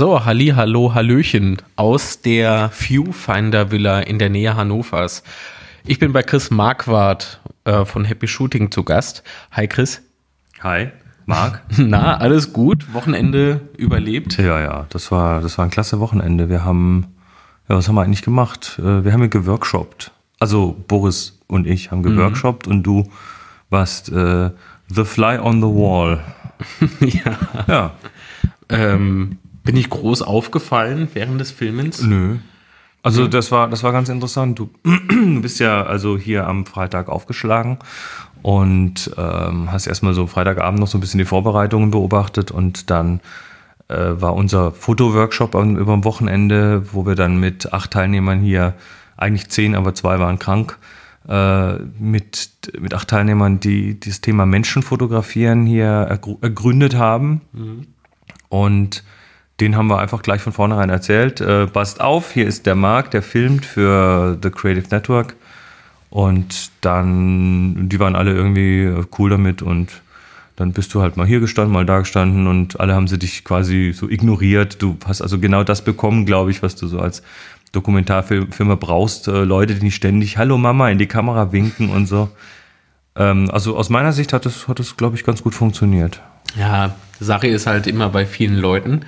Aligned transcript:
So, 0.00 0.24
Halli, 0.24 0.54
Hallo, 0.56 0.94
Hallöchen 0.94 1.58
aus 1.76 2.22
der 2.22 2.70
Viewfinder 2.72 3.70
Villa 3.70 4.00
in 4.00 4.18
der 4.18 4.30
Nähe 4.30 4.56
Hannovers. 4.56 5.22
Ich 5.86 5.98
bin 5.98 6.14
bei 6.14 6.22
Chris 6.22 6.50
Marquardt 6.50 7.38
äh, 7.64 7.84
von 7.84 8.06
Happy 8.06 8.26
Shooting 8.26 8.70
zu 8.70 8.82
Gast. 8.82 9.22
Hi 9.52 9.68
Chris. 9.68 10.00
Hi, 10.62 10.88
Marc. 11.26 11.60
Na, 11.76 12.16
alles 12.16 12.54
gut? 12.54 12.94
Wochenende 12.94 13.60
überlebt? 13.76 14.38
Ja, 14.38 14.58
ja, 14.58 14.86
das 14.88 15.12
war, 15.12 15.42
das 15.42 15.58
war 15.58 15.66
ein 15.66 15.70
klasse 15.70 16.00
Wochenende. 16.00 16.48
Wir 16.48 16.64
haben, 16.64 17.08
ja, 17.68 17.76
was 17.76 17.86
haben 17.86 17.96
wir 17.96 18.02
eigentlich 18.02 18.22
gemacht? 18.22 18.78
Äh, 18.78 19.04
Wir 19.04 19.12
haben 19.12 19.20
ja 19.20 19.26
geworkshoppt. 19.26 20.12
Also 20.38 20.82
Boris 20.88 21.38
und 21.46 21.66
ich 21.66 21.90
haben 21.90 22.02
geworkshoppt 22.02 22.66
und 22.66 22.84
du 22.84 23.10
warst 23.68 24.08
äh, 24.08 24.48
The 24.88 25.04
Fly 25.04 25.40
on 25.40 25.60
the 25.60 25.68
Wall. 25.68 26.24
ja. 27.00 27.36
Ja, 27.68 27.90
Ähm, 28.70 29.39
bin 29.64 29.76
ich 29.76 29.90
groß 29.90 30.22
aufgefallen 30.22 31.08
während 31.14 31.40
des 31.40 31.50
Filmens? 31.50 32.02
nö. 32.02 32.36
Also 33.02 33.28
das 33.28 33.50
war, 33.50 33.66
das 33.70 33.82
war 33.82 33.92
ganz 33.92 34.10
interessant. 34.10 34.58
Du, 34.58 34.68
du 34.84 35.40
bist 35.40 35.58
ja 35.58 35.82
also 35.84 36.18
hier 36.18 36.46
am 36.46 36.66
Freitag 36.66 37.08
aufgeschlagen 37.08 37.78
und 38.42 39.10
ähm, 39.16 39.72
hast 39.72 39.86
erstmal 39.86 40.12
so 40.12 40.26
Freitagabend 40.26 40.80
noch 40.80 40.86
so 40.86 40.98
ein 40.98 41.00
bisschen 41.00 41.16
die 41.16 41.24
Vorbereitungen 41.24 41.90
beobachtet 41.90 42.50
und 42.50 42.90
dann 42.90 43.20
äh, 43.88 43.96
war 43.96 44.34
unser 44.34 44.72
Fotoworkshop 44.72 45.54
am- 45.54 45.78
über 45.78 45.92
dem 45.94 46.04
Wochenende, 46.04 46.92
wo 46.92 47.06
wir 47.06 47.14
dann 47.14 47.40
mit 47.40 47.72
acht 47.72 47.90
Teilnehmern 47.90 48.40
hier, 48.40 48.74
eigentlich 49.16 49.48
zehn, 49.48 49.74
aber 49.76 49.94
zwei 49.94 50.18
waren 50.18 50.38
krank, 50.38 50.76
äh, 51.26 51.76
mit, 51.98 52.50
mit 52.78 52.92
acht 52.92 53.08
Teilnehmern, 53.08 53.60
die 53.60 53.98
dieses 53.98 54.20
Thema 54.20 54.44
Menschen 54.44 54.82
fotografieren 54.82 55.64
hier 55.64 56.06
ergr- 56.10 56.36
ergründet 56.42 56.96
haben. 56.96 57.40
Und 58.50 59.04
den 59.60 59.76
haben 59.76 59.88
wir 59.88 59.98
einfach 59.98 60.22
gleich 60.22 60.40
von 60.40 60.52
vornherein 60.52 60.90
erzählt. 60.90 61.40
Äh, 61.40 61.66
passt 61.66 62.00
auf, 62.00 62.32
hier 62.32 62.46
ist 62.46 62.66
der 62.66 62.74
Marc, 62.74 63.10
der 63.10 63.22
filmt 63.22 63.64
für 63.64 64.38
The 64.42 64.50
Creative 64.50 64.88
Network. 64.90 65.36
Und 66.08 66.70
dann, 66.80 67.88
die 67.88 68.00
waren 68.00 68.16
alle 68.16 68.32
irgendwie 68.32 68.84
äh, 68.84 69.04
cool 69.18 69.30
damit 69.30 69.62
und 69.62 70.02
dann 70.56 70.72
bist 70.72 70.92
du 70.92 71.00
halt 71.00 71.16
mal 71.16 71.26
hier 71.26 71.40
gestanden, 71.40 71.72
mal 71.72 71.86
da 71.86 72.00
gestanden 72.00 72.46
und 72.46 72.80
alle 72.80 72.94
haben 72.94 73.08
sie 73.08 73.18
dich 73.18 73.44
quasi 73.44 73.92
so 73.94 74.10
ignoriert. 74.10 74.82
Du 74.82 74.96
hast 75.06 75.22
also 75.22 75.38
genau 75.38 75.62
das 75.62 75.82
bekommen, 75.82 76.26
glaube 76.26 76.50
ich, 76.50 76.62
was 76.62 76.76
du 76.76 76.86
so 76.86 76.98
als 76.98 77.22
Dokumentarfilmer 77.72 78.76
brauchst. 78.76 79.28
Äh, 79.28 79.44
Leute, 79.44 79.74
die 79.74 79.84
nicht 79.84 79.94
ständig 79.94 80.36
Hallo 80.36 80.58
Mama 80.58 80.90
in 80.90 80.98
die 80.98 81.06
Kamera 81.06 81.52
winken 81.52 81.90
und 81.90 82.06
so. 82.06 82.28
Ähm, 83.16 83.48
also 83.50 83.76
aus 83.76 83.88
meiner 83.88 84.12
Sicht 84.12 84.32
hat 84.32 84.46
es, 84.46 84.68
hat 84.68 84.80
es 84.80 84.96
glaube 84.96 85.16
ich, 85.16 85.24
ganz 85.24 85.42
gut 85.42 85.54
funktioniert. 85.54 86.20
Ja, 86.58 86.94
Sache 87.20 87.46
ist 87.46 87.66
halt 87.66 87.86
immer 87.86 88.08
bei 88.08 88.26
vielen 88.26 88.56
Leuten. 88.56 89.02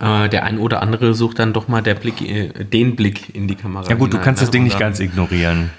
Äh, 0.00 0.28
der 0.30 0.44
ein 0.44 0.58
oder 0.58 0.80
andere 0.82 1.12
sucht 1.14 1.38
dann 1.38 1.52
doch 1.52 1.68
mal 1.68 1.82
Blick, 1.82 2.22
äh, 2.22 2.48
den 2.64 2.96
Blick 2.96 3.34
in 3.34 3.48
die 3.48 3.54
Kamera. 3.54 3.86
Ja 3.88 3.96
gut, 3.96 4.08
du 4.08 4.16
hinein, 4.16 4.24
kannst 4.24 4.40
ne? 4.40 4.46
das 4.46 4.50
Ding 4.50 4.64
nicht 4.64 4.78
ganz 4.78 4.98
ignorieren. 4.98 5.70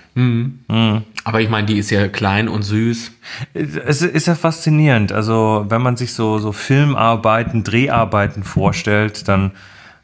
Aber 1.24 1.40
ich 1.40 1.50
meine, 1.50 1.68
die 1.68 1.78
ist 1.78 1.90
ja 1.90 2.10
klein 2.10 2.50
und 2.50 2.64
süß. 2.64 3.12
Es 3.54 4.02
ist 4.02 4.28
ja 4.28 4.36
faszinierend. 4.36 5.14
Also, 5.14 5.66
wenn 5.70 5.82
man 5.82 5.96
sich 5.96 6.14
so, 6.14 6.38
so 6.38 6.52
Filmarbeiten, 6.52 7.64
Dreharbeiten 7.64 8.44
vorstellt, 8.44 9.30
dann 9.30 9.52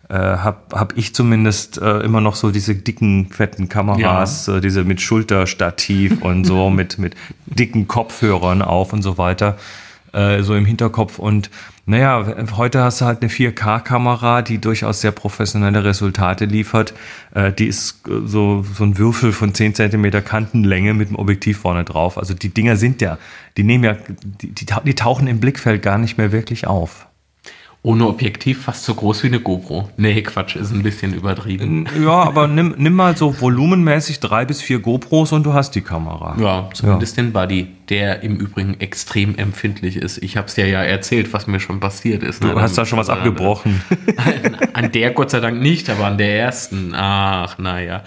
äh, 0.09 0.13
habe 0.15 0.59
hab 0.71 0.97
ich 0.97 1.13
zumindest 1.13 1.81
äh, 1.81 1.99
immer 1.99 2.21
noch 2.21 2.35
so 2.35 2.51
diese 2.51 2.75
dicken, 2.75 3.27
fetten 3.29 3.67
Kameras, 3.67 4.47
äh, 4.47 4.61
diese 4.61 4.85
mit 4.85 5.01
Schulterstativ 5.01 6.21
und 6.21 6.45
so, 6.45 6.69
mit, 6.69 6.97
mit 6.97 7.15
dicken 7.45 7.87
Kopfhörern 7.87 8.61
auf 8.61 8.93
und 8.93 9.01
so 9.01 9.17
weiter, 9.17 9.57
äh, 10.13 10.41
so 10.43 10.55
im 10.55 10.65
Hinterkopf. 10.65 11.19
Und 11.19 11.49
naja, 11.89 12.35
heute 12.57 12.83
hast 12.83 12.99
du 12.99 13.05
halt 13.05 13.21
eine 13.21 13.31
4K-Kamera, 13.31 14.41
die 14.41 14.57
durchaus 14.59 14.99
sehr 14.99 15.13
professionelle 15.13 15.85
Resultate 15.85 16.43
liefert. 16.43 16.93
Äh, 17.33 17.53
die 17.53 17.67
ist 17.67 18.05
äh, 18.09 18.25
so, 18.25 18.61
so 18.61 18.83
ein 18.83 18.97
Würfel 18.97 19.31
von 19.31 19.53
10 19.53 19.73
cm 19.73 20.11
Kantenlänge 20.25 20.93
mit 20.93 21.07
dem 21.09 21.15
Objektiv 21.15 21.59
vorne 21.59 21.85
drauf. 21.85 22.17
Also 22.17 22.33
die 22.33 22.49
Dinger 22.49 22.75
sind 22.75 23.01
ja, 23.01 23.17
die 23.55 23.63
nehmen 23.63 23.85
ja, 23.85 23.95
die, 24.19 24.53
die 24.53 24.95
tauchen 24.95 25.27
im 25.27 25.39
Blickfeld 25.39 25.81
gar 25.81 25.97
nicht 25.97 26.17
mehr 26.17 26.33
wirklich 26.33 26.67
auf. 26.67 27.07
Ohne 27.83 28.05
Objektiv 28.07 28.63
fast 28.63 28.83
so 28.83 28.93
groß 28.95 29.23
wie 29.23 29.27
eine 29.27 29.39
GoPro. 29.39 29.89
Nee, 29.95 30.21
Quatsch, 30.21 30.57
ist 30.57 30.71
ein 30.73 30.83
bisschen 30.83 31.13
übertrieben. 31.13 31.85
Ja, 32.03 32.23
aber 32.23 32.47
nimm, 32.47 32.75
nimm 32.77 32.93
mal 32.93 33.15
so 33.15 33.39
volumenmäßig 33.39 34.19
drei 34.19 34.43
bis 34.43 34.61
vier 34.61 34.79
GoPros 34.79 35.31
und 35.31 35.43
du 35.45 35.53
hast 35.53 35.71
die 35.71 35.81
Kamera. 35.81 36.35
Ja, 36.37 36.69
zumindest 36.73 37.15
den 37.15 37.31
Buddy, 37.31 37.67
der 37.87 38.23
im 38.23 38.35
Übrigen 38.37 38.77
extrem 38.81 39.35
empfindlich 39.37 39.95
ist. 39.95 40.17
Ich 40.17 40.35
habe 40.35 40.47
es 40.47 40.55
dir 40.55 40.67
ja 40.67 40.83
erzählt, 40.83 41.31
was 41.31 41.47
mir 41.47 41.61
schon 41.61 41.79
passiert 41.79 42.23
ist. 42.23 42.43
ne? 42.43 42.51
Du 42.51 42.59
hast 42.59 42.77
da 42.77 42.85
schon 42.85 42.99
was 42.99 43.09
abgebrochen. 43.09 43.81
An 44.73 44.91
der 44.91 45.11
Gott 45.11 45.29
sei 45.29 45.39
Dank 45.39 45.61
nicht, 45.61 45.89
aber 45.89 46.07
an 46.07 46.17
der 46.17 46.37
ersten. 46.37 46.93
Ach, 46.93 47.57
naja. 47.57 48.03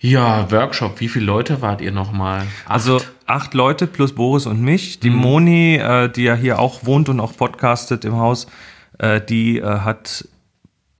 Ja, 0.00 0.50
Workshop, 0.50 1.00
wie 1.00 1.08
viele 1.08 1.24
Leute 1.26 1.62
wart 1.62 1.80
ihr 1.80 1.92
nochmal? 1.92 2.42
Also 2.66 3.00
acht 3.26 3.54
Leute 3.54 3.86
plus 3.86 4.14
Boris 4.14 4.46
und 4.46 4.60
mich. 4.60 5.00
Die 5.00 5.10
Moni, 5.10 5.76
äh, 5.76 6.08
die 6.10 6.24
ja 6.24 6.34
hier 6.34 6.58
auch 6.58 6.84
wohnt 6.84 7.08
und 7.08 7.18
auch 7.20 7.36
podcastet 7.36 8.04
im 8.04 8.16
Haus, 8.16 8.46
äh, 8.98 9.20
die 9.20 9.58
äh, 9.58 9.80
hat 9.80 10.28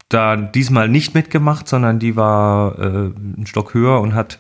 da 0.08 0.36
diesmal 0.36 0.88
nicht 0.88 1.14
mitgemacht, 1.14 1.68
sondern 1.68 1.98
die 1.98 2.16
war 2.16 2.78
äh, 2.78 2.82
einen 2.82 3.46
Stock 3.46 3.74
höher 3.74 4.00
und 4.00 4.14
hat 4.14 4.38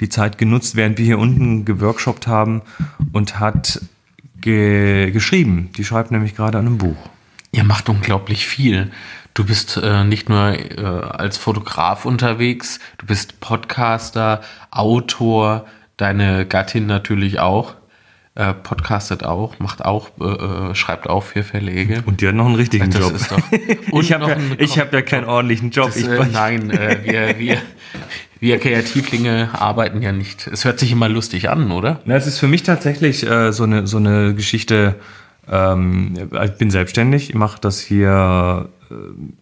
die 0.00 0.08
Zeit 0.08 0.38
genutzt, 0.38 0.74
während 0.76 0.98
wir 0.98 1.04
hier 1.04 1.18
unten 1.18 1.64
geworkshoppt 1.64 2.26
haben 2.26 2.62
und 3.12 3.38
hat 3.38 3.80
ge 4.40 5.10
geschrieben. 5.12 5.70
Die 5.76 5.84
schreibt 5.84 6.10
nämlich 6.10 6.34
gerade 6.34 6.58
an 6.58 6.66
einem 6.66 6.78
Buch. 6.78 6.96
Ihr 7.52 7.64
macht 7.64 7.88
unglaublich 7.88 8.46
viel. 8.46 8.90
Du 9.34 9.44
bist 9.44 9.76
äh, 9.76 10.04
nicht 10.04 10.28
nur 10.28 10.48
äh, 10.48 10.80
als 10.80 11.38
Fotograf 11.38 12.04
unterwegs, 12.04 12.80
du 12.98 13.06
bist 13.06 13.40
Podcaster, 13.40 14.42
Autor, 14.70 15.66
deine 15.96 16.46
Gattin 16.46 16.86
natürlich 16.86 17.40
auch. 17.40 17.74
Äh, 18.36 18.52
podcastet 18.52 19.22
auch, 19.22 19.60
macht 19.60 19.84
auch, 19.84 20.10
äh, 20.20 20.24
äh, 20.24 20.74
schreibt 20.74 21.08
auch 21.08 21.22
für 21.22 21.44
Verlege. 21.44 22.02
Und 22.04 22.20
die 22.20 22.26
hat 22.26 22.34
noch 22.34 22.46
einen 22.46 22.56
richtigen 22.56 22.90
Das 22.90 23.00
Job. 23.00 23.14
ist 23.14 23.30
doch. 23.30 23.38
Ich 24.00 24.12
habe 24.12 24.28
ja, 24.28 24.36
ich 24.58 24.78
hab 24.80 24.92
ja 24.92 25.02
keinen 25.02 25.26
ordentlichen 25.26 25.70
Job. 25.70 25.86
Das, 25.86 25.96
ich, 25.96 26.08
äh, 26.08 26.26
nein, 26.32 26.68
äh, 26.70 26.98
wir, 27.04 27.38
wir, 27.38 27.58
wir 28.40 28.58
Kreativlinge 28.58 29.50
arbeiten 29.52 30.02
ja 30.02 30.10
nicht. 30.10 30.48
Es 30.48 30.64
hört 30.64 30.80
sich 30.80 30.90
immer 30.90 31.08
lustig 31.08 31.48
an, 31.48 31.70
oder? 31.70 32.00
Na, 32.06 32.16
es 32.16 32.26
ist 32.26 32.40
für 32.40 32.48
mich 32.48 32.64
tatsächlich 32.64 33.24
äh, 33.24 33.52
so, 33.52 33.62
eine, 33.62 33.86
so 33.86 33.98
eine 33.98 34.34
Geschichte. 34.34 34.96
Ähm, 35.48 36.28
ich 36.44 36.52
bin 36.58 36.72
selbstständig, 36.72 37.30
ich 37.30 37.36
mache 37.36 37.60
das 37.60 37.78
hier 37.80 38.68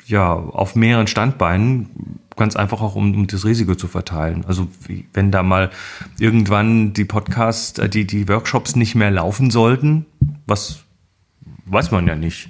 ja 0.07 0.33
auf 0.35 0.77
mehreren 0.77 1.07
Standbeinen, 1.07 2.21
ganz 2.37 2.57
einfach 2.57 2.81
auch, 2.81 2.95
um, 2.95 3.15
um 3.15 3.27
das 3.27 3.45
Risiko 3.45 3.75
zu 3.75 3.89
verteilen. 3.89 4.45
Also 4.47 4.69
wie, 4.87 5.07
wenn 5.13 5.31
da 5.31 5.43
mal 5.43 5.71
irgendwann 6.19 6.93
die 6.93 7.05
Podcasts, 7.05 7.79
äh, 7.79 7.89
die, 7.89 8.07
die 8.07 8.29
Workshops 8.29 8.77
nicht 8.77 8.95
mehr 8.95 9.11
laufen 9.11 9.51
sollten, 9.51 10.07
was 10.47 10.85
weiß 11.67 11.91
man 11.91 12.07
ja 12.07 12.15
nicht. 12.15 12.49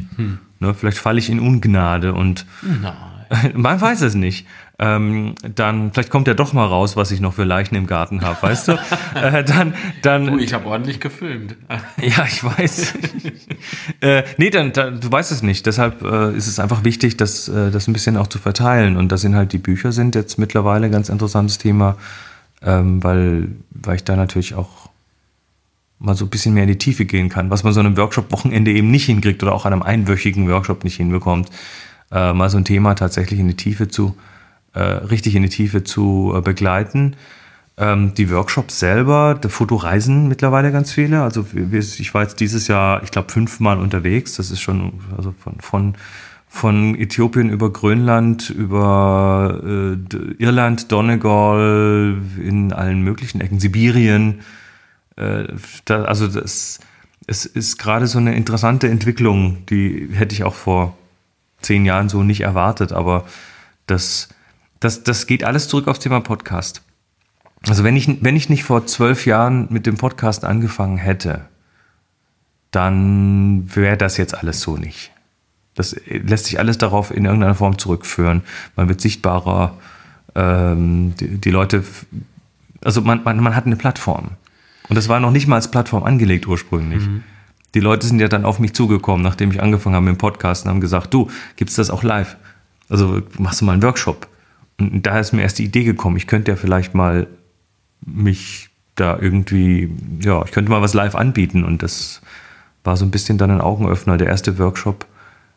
Ne, 0.61 0.75
vielleicht 0.75 0.99
falle 0.99 1.19
ich 1.19 1.29
in 1.29 1.41
Ungnade 1.41 2.15
und 2.15 2.47
Nein. 2.63 2.95
man 3.55 3.81
weiß 3.81 4.03
es 4.03 4.15
nicht. 4.15 4.47
Ähm, 4.79 5.35
dann, 5.55 5.93
vielleicht 5.93 6.11
kommt 6.11 6.27
ja 6.27 6.35
doch 6.35 6.53
mal 6.53 6.67
raus, 6.67 6.97
was 6.97 7.11
ich 7.11 7.21
noch 7.21 7.35
für 7.35 7.45
Leichen 7.45 7.75
im 7.77 7.87
Garten 7.87 8.23
habe, 8.23 8.43
weißt 8.43 8.69
du? 8.69 8.73
äh, 9.15 9.45
dann, 9.45 9.75
dann, 10.01 10.27
Du, 10.27 10.39
ich 10.39 10.55
habe 10.55 10.67
ordentlich 10.67 10.99
gefilmt. 10.99 11.57
ja, 12.01 12.25
ich 12.27 12.43
weiß. 12.43 12.95
äh, 14.01 14.25
nee, 14.39 14.51
dann, 14.51 14.73
dann, 14.73 15.01
du 15.01 15.13
weißt 15.13 15.31
es 15.31 15.43
nicht. 15.43 15.67
Deshalb 15.67 16.03
äh, 16.03 16.35
ist 16.35 16.49
es 16.49 16.59
einfach 16.59 16.85
wichtig, 16.85 17.17
das, 17.17 17.49
äh, 17.49 17.71
das 17.71 17.87
ein 17.87 17.93
bisschen 17.93 18.17
auch 18.17 18.27
zu 18.27 18.39
verteilen. 18.39 18.97
Und 18.97 19.13
das 19.13 19.21
sind 19.21 19.37
halt 19.37 19.53
die 19.53 19.59
Bücher 19.59 19.93
sind 19.93 20.15
jetzt 20.15 20.39
mittlerweile 20.39 20.87
ein 20.87 20.93
ganz 20.93 21.09
interessantes 21.11 21.59
Thema, 21.59 21.97
ähm, 22.63 23.05
weil, 23.05 23.49
weil 23.71 23.97
ich 23.97 24.05
da 24.05 24.17
natürlich 24.17 24.55
auch 24.55 24.89
mal 26.03 26.17
so 26.17 26.25
ein 26.25 26.31
bisschen 26.31 26.55
mehr 26.55 26.65
in 26.65 26.69
die 26.69 26.79
Tiefe 26.79 27.05
gehen 27.05 27.29
kann, 27.29 27.51
was 27.51 27.63
man 27.63 27.73
so 27.73 27.81
einem 27.81 27.97
Workshop-Wochenende 27.97 28.73
eben 28.73 28.91
nicht 28.91 29.07
hinkriegt 29.07 29.43
oder 29.43 29.53
auch 29.53 29.65
an 29.65 29.73
einem 29.73 29.83
einwöchigen 29.83 30.49
Workshop 30.49 30.83
nicht 30.83 30.97
hinbekommt, 30.97 31.49
äh, 32.11 32.33
mal 32.33 32.51
so 32.51 32.59
ein 32.59 32.65
Thema 32.65 32.95
tatsächlich 32.95 33.39
in 33.39 33.47
die 33.47 33.55
Tiefe 33.55 33.87
zu, 33.87 34.17
richtig 34.81 35.35
in 35.35 35.43
die 35.43 35.49
Tiefe 35.49 35.85
zu 35.85 36.33
äh, 36.37 36.41
begleiten. 36.41 37.17
Ähm, 37.79 38.15
die 38.15 38.31
Workshops 38.31 38.79
selber, 38.79 39.39
der 39.43 39.51
Fotoreisen 39.51 40.29
mittlerweile 40.29 40.73
ganz 40.73 40.93
viele. 40.93 41.23
Also 41.23 41.47
ich 41.55 42.15
war 42.15 42.23
jetzt 42.23 42.41
dieses 42.41 42.69
Jahr, 42.69 43.03
ich 43.03 43.11
glaube, 43.11 43.33
fünfmal 43.33 43.79
unterwegs. 43.79 44.37
Das 44.37 44.51
ist 44.51 44.61
schon 44.61 45.01
also 45.17 45.35
von, 45.39 45.61
von, 45.61 45.95
von 46.49 46.95
Äthiopien 46.95 47.49
über 47.49 47.73
Grönland, 47.73 48.51
über 48.51 49.61
äh, 49.65 50.17
Irland, 50.39 50.93
Donegal, 50.93 52.17
in 52.39 52.73
allen 52.73 53.03
möglichen 53.03 53.41
Ecken, 53.41 53.59
Sibirien. 53.59 54.43
Äh, 55.17 55.47
also 55.89 56.29
das, 56.29 56.79
es 57.27 57.47
ist 57.47 57.79
gerade 57.79 58.07
so 58.07 58.19
eine 58.19 58.35
interessante 58.35 58.89
Entwicklung, 58.89 59.65
die 59.67 60.09
hätte 60.13 60.35
ich 60.35 60.45
auch 60.45 60.55
vor 60.55 60.97
zehn 61.61 61.87
Jahren 61.87 62.09
so 62.09 62.23
nicht 62.23 62.43
erwartet, 62.43 62.93
aber 62.93 63.25
das, 63.87 64.29
das, 64.83 65.05
das 65.05 65.27
geht 65.27 65.45
alles 65.45 65.69
zurück 65.69 65.87
aufs 65.87 66.01
Thema 66.01 66.21
Podcast. 66.21 66.83
Also 67.69 67.85
wenn 67.85 67.97
ich, 67.97 68.23
wenn 68.23 68.35
ich 68.35 68.49
nicht 68.49 68.65
vor 68.65 68.87
zwölf 68.87 69.27
Jahren 69.27 69.69
mit 69.71 69.87
dem 69.87 69.97
Podcast 69.97 70.45
angefangen 70.45 70.97
hätte, 70.97 71.43
dann 72.73 73.71
wäre 73.75 73.97
das 73.97 74.17
jetzt 74.17 74.37
alles 74.37 74.61
so 74.61 74.77
nicht. 74.77 75.13
Das 75.75 75.95
lässt 76.07 76.47
sich 76.47 76.59
alles 76.59 76.79
darauf 76.79 77.15
in 77.15 77.25
irgendeiner 77.25 77.55
Form 77.55 77.79
zurückführen. 77.79 78.43
Man 78.75 78.89
wird 78.89 79.01
sichtbarer, 79.01 79.79
ähm, 80.35 81.15
die, 81.21 81.39
die, 81.39 81.51
Leute, 81.51 81.85
also 82.83 83.03
man, 83.03 83.23
man, 83.23 83.39
man 83.41 83.55
hat 83.55 83.67
eine 83.67 83.77
Plattform. 83.77 84.33
Und 84.89 84.97
das 84.97 85.09
war 85.09 85.21
noch 85.21 85.31
nicht 85.31 85.47
mal 85.47 85.57
als 85.57 85.71
Plattform 85.71 86.03
angelegt 86.03 86.49
ursprünglich. 86.49 87.07
Mhm. 87.07 87.23
Die 87.75 87.81
Leute 87.81 88.07
sind 88.07 88.19
ja 88.19 88.29
dann 88.29 88.45
auf 88.45 88.59
mich 88.59 88.75
zugekommen, 88.75 89.23
nachdem 89.23 89.53
ich 89.53 89.63
angefangen 89.63 89.95
habe 89.95 90.07
mit 90.07 90.17
dem 90.17 90.19
Podcast 90.19 90.65
und 90.65 90.71
haben 90.71 90.81
gesagt, 90.81 91.15
du, 91.15 91.31
gibt's 91.55 91.77
das 91.77 91.89
auch 91.89 92.03
live? 92.03 92.37
Also 92.89 93.23
machst 93.39 93.61
du 93.61 93.65
mal 93.65 93.73
einen 93.73 93.83
Workshop? 93.83 94.27
Und 94.91 95.07
da 95.07 95.19
ist 95.19 95.33
mir 95.33 95.43
erst 95.43 95.59
die 95.59 95.65
Idee 95.65 95.85
gekommen, 95.85 96.17
ich 96.17 96.27
könnte 96.27 96.53
ja 96.53 96.57
vielleicht 96.57 96.95
mal 96.95 97.27
mich 98.05 98.71
da 98.95 99.19
irgendwie, 99.19 99.91
ja, 100.21 100.45
ich 100.45 100.53
könnte 100.53 100.71
mal 100.71 100.83
was 100.83 100.95
live 100.95 101.15
anbieten 101.15 101.65
und 101.65 101.83
das 101.83 102.21
war 102.85 102.97
so 102.97 103.05
ein 103.05 103.11
bisschen 103.11 103.39
dann 103.39 103.51
ein 103.51 103.61
Augenöffner. 103.61 104.17
Der 104.19 104.29
erste 104.29 104.59
Workshop 104.59 105.07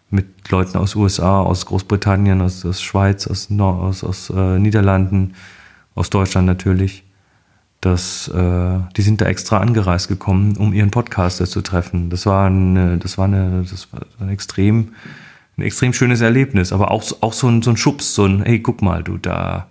mit 0.10 0.50
Leuten 0.50 0.77
aus 0.77 0.95
USA, 0.95 1.42
aus 1.42 1.66
Großbritannien, 1.66 2.42
aus, 2.42 2.66
aus 2.66 2.81
Schweiz, 2.81 3.27
aus, 3.27 3.50
aus, 3.51 4.04
aus 4.04 4.30
äh, 4.30 4.60
Niederlanden, 4.60 5.33
aus 5.95 6.10
Deutschland 6.10 6.45
natürlich. 6.48 7.04
Das, 7.81 8.28
äh, 8.30 8.80
die 8.95 9.01
sind 9.01 9.21
da 9.21 9.25
extra 9.25 9.60
angereist 9.60 10.07
gekommen, 10.07 10.57
um 10.57 10.74
ihren 10.74 10.92
Podcaster 10.92 11.45
zu 11.45 11.62
treffen. 11.62 12.10
Das 12.10 12.25
war, 12.25 12.48
eine, 12.48 12.98
das 12.98 13.18
war, 13.18 13.25
eine, 13.25 13.66
das 13.69 13.92
war 13.92 14.01
ein 14.19 14.30
extrem, 14.30 14.94
ein 15.57 15.62
extrem 15.62 15.94
schönes 15.94 16.22
Erlebnis, 16.22 16.74
aber 16.74 16.92
auch, 16.92 17.04
auch 17.22 17.34
so, 17.34 17.48
ein, 17.48 17.62
so 17.62 17.69
ein 17.72 17.78
Schubs, 17.78 18.13
so 18.13 18.25
ein, 18.25 18.44
hey, 18.44 18.60
guck 18.60 18.81
mal, 18.81 19.04
du, 19.04 19.18
da, 19.18 19.68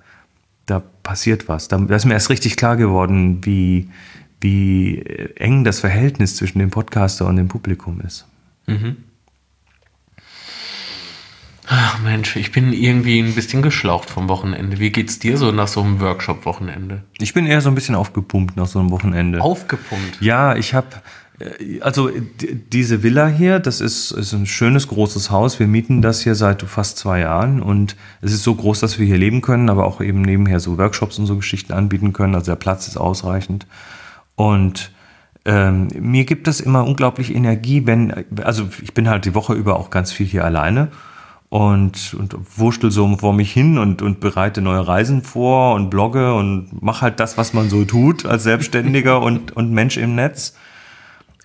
da 0.67 0.83
passiert 1.03 1.49
was. 1.49 1.69
Da, 1.69 1.79
da 1.79 1.95
ist 1.95 2.07
mir 2.07 2.15
erst 2.15 2.31
richtig 2.31 2.57
klar 2.57 2.77
geworden, 2.77 3.45
wie, 3.45 3.91
wie 4.41 5.01
eng 5.37 5.65
das 5.65 5.81
Verhältnis 5.81 6.37
zwischen 6.37 6.59
dem 6.59 6.71
Podcaster 6.71 7.27
und 7.27 7.37
dem 7.37 7.49
Publikum 7.49 8.01
ist. 8.01 8.27
Mhm. 8.67 8.97
Ach 11.67 11.99
Mensch, 12.01 12.37
ich 12.37 12.53
bin 12.53 12.73
irgendwie 12.73 13.21
ein 13.21 13.35
bisschen 13.35 13.63
geschlaucht 13.63 14.11
vom 14.11 14.29
Wochenende. 14.29 14.79
Wie 14.81 14.91
geht's 14.91 15.19
dir 15.19 15.39
so 15.39 15.51
nach 15.51 15.69
so 15.69 15.81
einem 15.81 15.99
Workshop-Wochenende? 15.99 17.03
Ich 17.19 17.33
bin 17.33 17.47
eher 17.47 17.63
so 17.63 17.71
ein 17.71 17.75
bisschen 17.75 17.95
aufgepumpt 17.95 18.57
nach 18.57 18.67
so 18.67 18.79
einem 18.81 18.91
Wochenende. 18.91 19.41
Aufgepumpt? 19.41 20.21
Ja, 20.21 20.57
ich 20.57 20.75
habe 20.75 20.89
äh, 20.93 20.99
also 21.81 22.11
diese 22.73 23.03
Villa 23.03 23.27
hier, 23.27 23.59
das 23.59 23.81
ist, 23.81 24.13
ist 24.13 24.33
ein 24.33 24.47
schönes 24.47 24.87
großes 24.87 25.31
Haus. 25.31 25.59
Wir 25.59 25.67
mieten 25.67 26.01
das 26.01 26.21
hier 26.23 26.37
seit 26.37 26.63
fast 26.63 26.97
zwei 26.99 27.21
Jahren 27.21 27.61
und 27.61 27.97
es 28.21 28.33
ist 28.33 28.45
so 28.45 28.55
groß, 28.55 28.81
dass 28.81 28.99
wir 28.99 29.07
hier 29.07 29.19
leben 29.19 29.41
können, 29.41 29.69
aber 29.69 29.85
auch 29.85 30.01
eben 30.01 30.23
nebenher 30.23 30.61
so 30.61 30.79
Workshops 30.79 31.19
und 31.19 31.27
so 31.27 31.37
Geschichten 31.37 31.73
anbieten 31.73 32.13
können. 32.13 32.35
Also 32.37 32.53
der 32.53 32.57
Platz 32.57 32.87
ist 32.87 32.97
ausreichend. 32.97 33.67
Und 34.37 34.93
ähm, 35.45 35.89
mir 35.99 36.25
gibt 36.25 36.47
es 36.47 36.61
immer 36.61 36.87
unglaublich 36.87 37.35
Energie, 37.35 37.85
wenn, 37.85 38.25
also 38.43 38.69
ich 38.81 38.95
bin 38.95 39.09
halt 39.09 39.25
die 39.25 39.35
Woche 39.35 39.55
über 39.55 39.77
auch 39.77 39.91
ganz 39.91 40.13
viel 40.13 40.27
hier 40.27 40.45
alleine 40.45 40.89
und, 41.51 42.15
und 42.15 42.37
wurschtel 42.57 42.91
so 42.91 43.17
vor 43.17 43.33
mich 43.33 43.53
hin 43.53 43.77
und, 43.79 44.03
und 44.03 44.21
bereite 44.21 44.63
neue 44.63 44.87
Reisen 44.87 45.23
vor 45.23 45.75
und 45.75 45.91
blogge 45.91 46.35
und 46.35 46.83
mache 46.83 47.03
halt 47.03 47.21
das, 47.21 47.37
was 47.37 47.53
man 47.53 47.69
so 47.69 47.85
tut 47.85 48.25
als 48.25 48.45
Selbstständiger 48.45 49.21
und, 49.23 49.57
und 49.57 49.73
Mensch 49.73 49.97
im 49.97 50.15
Netz. 50.15 50.55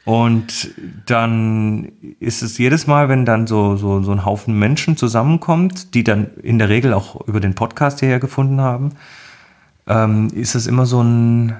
Und 0.05 0.71
dann 1.05 1.91
ist 2.19 2.41
es 2.41 2.57
jedes 2.57 2.87
Mal, 2.87 3.09
wenn 3.09 3.25
dann 3.25 3.47
so, 3.47 3.75
so, 3.75 4.01
so 4.01 4.11
ein 4.11 4.25
Haufen 4.25 4.57
Menschen 4.57 4.97
zusammenkommt, 4.97 5.93
die 5.93 6.03
dann 6.03 6.27
in 6.41 6.57
der 6.57 6.69
Regel 6.69 6.93
auch 6.93 7.27
über 7.27 7.39
den 7.39 7.53
Podcast 7.53 7.99
hierher 7.99 8.19
gefunden 8.19 8.61
haben, 8.61 8.93
ähm, 9.87 10.29
ist 10.33 10.55
es 10.55 10.67
immer 10.67 10.85
so 10.85 11.03
ein, 11.03 11.55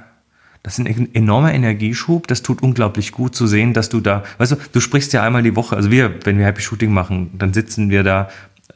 das 0.63 0.79
ist 0.79 0.87
ein 0.87 1.13
enormer 1.13 1.53
Energieschub. 1.53 2.27
Das 2.27 2.41
tut 2.41 2.63
unglaublich 2.63 3.11
gut 3.11 3.35
zu 3.35 3.45
sehen, 3.45 3.73
dass 3.73 3.89
du 3.89 3.99
da, 3.99 4.23
weißt 4.37 4.53
du, 4.53 4.55
du 4.71 4.79
sprichst 4.79 5.13
ja 5.13 5.23
einmal 5.23 5.43
die 5.43 5.55
Woche. 5.55 5.75
Also 5.75 5.91
wir, 5.91 6.25
wenn 6.25 6.37
wir 6.37 6.45
Happy 6.45 6.61
Shooting 6.61 6.91
machen, 6.91 7.31
dann 7.37 7.53
sitzen 7.53 7.89
wir 7.89 8.03
da 8.03 8.29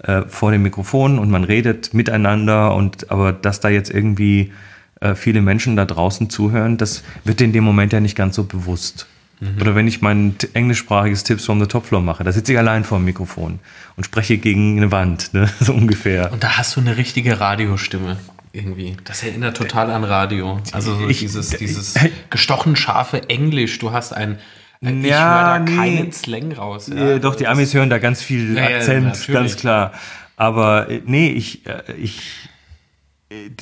äh, 0.04 0.24
vor 0.28 0.52
dem 0.52 0.64
Mikrofon 0.64 1.20
und 1.20 1.30
man 1.30 1.44
redet 1.44 1.94
miteinander 1.94 2.76
und, 2.76 3.12
aber 3.12 3.32
dass 3.32 3.60
da 3.60 3.70
jetzt 3.70 3.90
irgendwie 3.90 4.52
äh, 5.00 5.16
viele 5.16 5.42
Menschen 5.42 5.76
da 5.76 5.86
draußen 5.86 6.30
zuhören, 6.30 6.78
das 6.78 7.04
wird 7.24 7.42
in 7.42 7.54
dem 7.54 7.64
Moment 7.64 7.94
ja 7.94 8.00
nicht 8.00 8.16
ganz 8.16 8.36
so 8.36 8.44
bewusst. 8.44 9.08
Mhm. 9.40 9.62
Oder 9.62 9.76
wenn 9.76 9.88
ich 9.88 10.02
mein 10.02 10.36
englischsprachiges 10.54 11.24
Tipps 11.24 11.46
from 11.46 11.60
the 11.60 11.68
Top 11.68 11.86
Floor 11.86 12.02
mache, 12.02 12.24
da 12.24 12.32
sitze 12.32 12.54
ich 12.54 12.58
allein 12.58 12.84
vor 12.84 13.00
dem 13.00 13.06
Mikrofon 13.06 13.60
und 13.96 14.04
spreche 14.04 14.38
gegen 14.38 14.78
eine 14.78 14.92
Wand, 14.92 15.34
ne? 15.34 15.50
so 15.60 15.74
ungefähr. 15.74 16.32
Und 16.32 16.44
da 16.44 16.58
hast 16.58 16.76
du 16.76 16.82
eine 16.82 16.98
richtige 16.98 17.40
Radiostimme 17.40 18.18
irgendwie. 18.54 18.96
Das 19.04 19.24
erinnert 19.24 19.58
total 19.58 19.90
an 19.90 20.04
Radio. 20.04 20.60
Also 20.72 20.96
so 20.96 21.10
ich, 21.10 21.20
dieses, 21.20 21.50
dieses 21.50 21.96
gestochen 22.30 22.76
scharfe 22.76 23.30
Englisch. 23.30 23.80
Du 23.80 23.92
hast 23.92 24.14
ein 24.14 24.38
ich 24.82 25.06
ja, 25.06 25.34
höre 25.34 25.44
da 25.44 25.60
nee. 25.60 25.76
keinen 25.78 26.12
Slang 26.12 26.52
raus. 26.52 26.92
Ja. 26.94 27.18
Doch, 27.18 27.36
die 27.36 27.48
Amis 27.48 27.74
hören 27.74 27.90
da 27.90 28.00
ganz 28.00 28.22
viel 28.22 28.58
ja, 28.58 28.66
Akzent, 28.66 29.28
ja, 29.28 29.34
ganz 29.34 29.56
klar. 29.56 29.94
Aber 30.36 30.90
äh, 30.90 31.02
nee, 31.06 31.30
ich, 31.30 31.66
äh, 31.66 31.94
ich, 31.94 32.50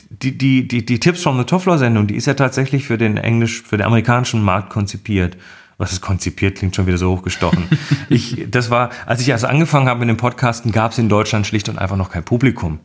die, 0.09 0.38
die, 0.38 0.68
die, 0.68 0.85
die 0.85 1.00
Tipps 1.00 1.21
from 1.21 1.38
the 1.38 1.44
Toffler 1.44 1.77
Sendung, 1.77 2.07
die 2.07 2.15
ist 2.15 2.25
ja 2.25 2.33
tatsächlich 2.33 2.85
für 2.85 2.97
den 2.97 3.18
Englisch, 3.18 3.62
für 3.62 3.77
den 3.77 3.85
amerikanischen 3.85 4.41
Markt 4.41 4.71
konzipiert. 4.71 5.38
Was 5.81 5.94
ist 5.94 6.01
konzipiert, 6.01 6.60
klingt 6.60 6.75
schon 6.75 6.86
wieder 6.86 7.00
so 7.00 7.10
hochgestochen. 7.10 7.63
ich, 8.10 8.45
das 8.51 8.69
war, 8.69 8.92
als 9.07 9.19
ich 9.19 9.30
erst 9.30 9.45
angefangen 9.45 9.89
habe 9.89 10.01
mit 10.01 10.10
dem 10.10 10.18
Podcasten, 10.18 10.72
gab 10.72 10.92
es 10.92 11.00
in 11.00 11.10
Deutschland 11.10 11.48
schlicht 11.48 11.69
und 11.69 11.80
einfach 11.80 11.98
noch 11.98 12.12
kein 12.12 12.24
Publikum. 12.24 12.80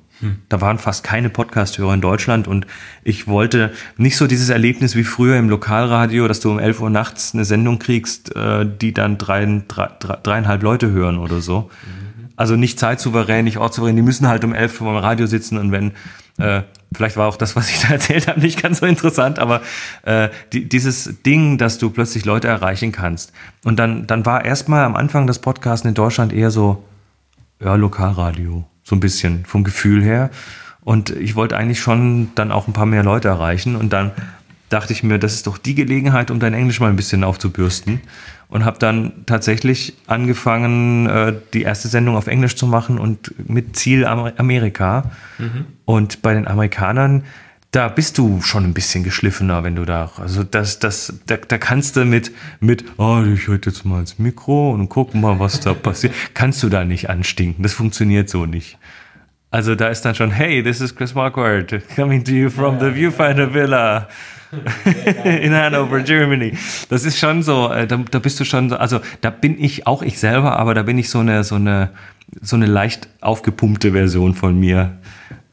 Da 0.49 0.63
waren 0.63 0.79
fast 0.79 1.05
keine 1.05 1.29
Podcast-Hörer 1.29 1.93
in 1.93 2.01
Deutschland 2.01 2.49
und 2.49 2.67
ich 3.05 3.27
wollte 3.27 3.73
nicht 3.99 4.17
so 4.17 4.27
dieses 4.27 4.49
Erlebnis 4.49 4.97
wie 4.97 5.05
früher 5.05 5.37
im 5.37 5.51
Lokalradio, 5.51 6.27
dass 6.27 6.41
du 6.41 6.51
um 6.51 6.59
11 6.59 6.81
Uhr 6.81 6.89
nachts 6.89 7.35
eine 7.35 7.45
Sendung 7.45 7.79
kriegst, 7.79 8.35
äh, 8.35 8.65
die 8.67 8.95
dann 8.95 9.19
drei, 9.19 9.63
drei, 9.69 9.91
dreieinhalb 10.23 10.63
Leute 10.63 10.91
hören 10.91 11.19
oder 11.19 11.43
so. 11.43 11.69
Also 12.35 12.57
nicht 12.57 12.79
zeitsouverän, 12.79 13.45
nicht 13.45 13.59
ortssouverän, 13.59 13.97
die 13.97 14.01
müssen 14.01 14.27
halt 14.27 14.43
um 14.43 14.55
11 14.55 14.81
Uhr 14.81 14.91
im 14.91 14.97
Radio 14.97 15.27
sitzen 15.27 15.59
und 15.59 15.71
wenn, 15.71 15.93
äh, 16.39 16.63
vielleicht 16.93 17.17
war 17.17 17.29
auch 17.29 17.37
das, 17.37 17.57
was 17.57 17.71
ich 17.71 17.81
da 17.81 17.89
erzählt 17.95 18.29
habe, 18.29 18.41
nicht 18.41 18.63
ganz 18.63 18.79
so 18.79 18.87
interessant, 18.87 19.39
aber 19.39 19.63
äh, 20.03 20.29
die, 20.53 20.69
dieses 20.69 21.23
Ding, 21.23 21.59
dass 21.59 21.79
du 21.79 21.91
plötzlich 21.91 22.25
Leute 22.25 22.49
erreichen 22.49 22.93
kannst. 22.93 23.33
Und 23.65 23.79
dann, 23.79 24.07
dann 24.07 24.27
war 24.27 24.45
erstmal 24.45 24.85
am 24.85 24.97
Anfang 24.97 25.27
das 25.27 25.39
Podcasten 25.39 25.89
in 25.89 25.95
Deutschland 25.95 26.33
eher 26.33 26.51
so, 26.51 26.85
ja, 27.61 27.75
Lokalradio 27.75 28.65
so 28.83 28.95
ein 28.95 29.01
bisschen 29.01 29.45
vom 29.47 29.65
Gefühl 29.65 30.03
her. 30.03 30.31
Und 30.83 31.11
ich 31.11 31.35
wollte 31.35 31.57
eigentlich 31.57 31.81
schon 31.81 32.31
dann 32.37 32.53
auch 32.53 32.69
ein 32.69 32.73
paar 32.73 32.87
mehr 32.87 33.03
Leute 33.03 33.27
erreichen. 33.27 33.75
Und 33.75 33.93
dann 33.93 34.13
dachte 34.69 34.93
ich 34.93 35.03
mir, 35.03 35.19
das 35.19 35.35
ist 35.35 35.47
doch 35.47 35.59
die 35.59 35.75
Gelegenheit, 35.75 36.31
um 36.31 36.41
dein 36.41 36.55
Englisch 36.55 36.81
mal 36.81 36.91
ein 36.91 36.97
bisschen 36.97 37.25
aufzubürsten. 37.25 38.01
Und 38.49 38.65
habe 38.65 38.79
dann 38.79 39.13
tatsächlich 39.27 39.95
angefangen, 40.07 41.07
äh, 41.09 41.35
die 41.53 41.63
erste 41.63 41.89
Sendung 41.89 42.17
auf 42.17 42.29
Englisch 42.29 42.55
zu 42.55 42.67
machen 42.69 42.99
und 42.99 43.35
mit 43.49 43.77
Ziel 43.77 44.07
Amerika. 44.07 45.11
Mhm. 45.39 45.67
Und 45.85 46.23
bei 46.23 46.33
den 46.33 46.47
Amerikanern, 46.47 47.25
da 47.73 47.89
bist 47.89 48.19
du 48.19 48.41
schon 48.43 48.65
ein 48.65 48.73
bisschen 48.73 49.03
geschliffener, 49.03 49.65
wenn 49.65 49.75
du 49.75 49.85
da, 49.85 50.11
also 50.19 50.45
das, 50.45 50.79
das, 50.79 51.13
da, 51.27 51.37
da 51.37 51.59
kannst 51.59 51.97
du 51.97 52.05
mit, 52.05 52.31
mit, 52.61 52.85
oh, 52.99 53.23
ich 53.23 53.49
halte 53.49 53.71
jetzt 53.71 53.85
mal 53.85 54.01
ins 54.01 54.19
Mikro 54.19 54.71
und 54.71 54.89
guck 54.89 55.15
mal, 55.15 55.41
was 55.41 55.61
da 55.61 55.75
passiert, 55.75 56.15
kannst 56.33 56.63
du 56.63 56.69
da 56.69 56.85
nicht 56.85 57.11
anstinken. 57.11 57.63
Das 57.63 57.75
funktioniert 57.75 58.31
so 58.31 58.47
nicht. 58.47 58.79
Also 59.51 59.75
da 59.75 59.89
ist 59.89 60.03
dann 60.03 60.15
schon, 60.15 60.31
hey, 60.31 60.63
this 60.63 60.81
is 60.81 60.95
Chris 60.95 61.15
Marquardt, 61.15 61.83
coming 61.97 62.23
to 62.25 62.33
you 62.33 62.49
from 62.49 62.79
the 62.79 62.95
Viewfinder 62.95 63.53
Villa 63.53 64.09
in 65.25 65.55
Hanover, 65.55 66.01
Germany. 66.01 66.57
Das 66.89 67.05
ist 67.05 67.19
schon 67.19 67.43
so, 67.43 67.71
äh, 67.71 67.87
da, 67.87 67.97
da 67.97 68.19
bist 68.19 68.39
du 68.41 68.45
schon 68.45 68.71
so, 68.71 68.77
also 68.77 69.01
da 69.21 69.31
bin 69.31 69.63
ich 69.63 69.87
auch 69.87 70.03
ich 70.03 70.19
selber, 70.19 70.59
aber 70.59 70.75
da 70.75 70.83
bin 70.83 70.99
ich 70.99 71.11
so 71.11 71.19
eine, 71.21 71.45
so 71.45 71.57
eine, 71.57 71.91
so 72.41 72.57
eine 72.57 72.67
leicht 72.67 73.09
aufgepumpte 73.21 73.93
Version 73.93 74.35
von 74.35 74.59
mir. 74.59 74.99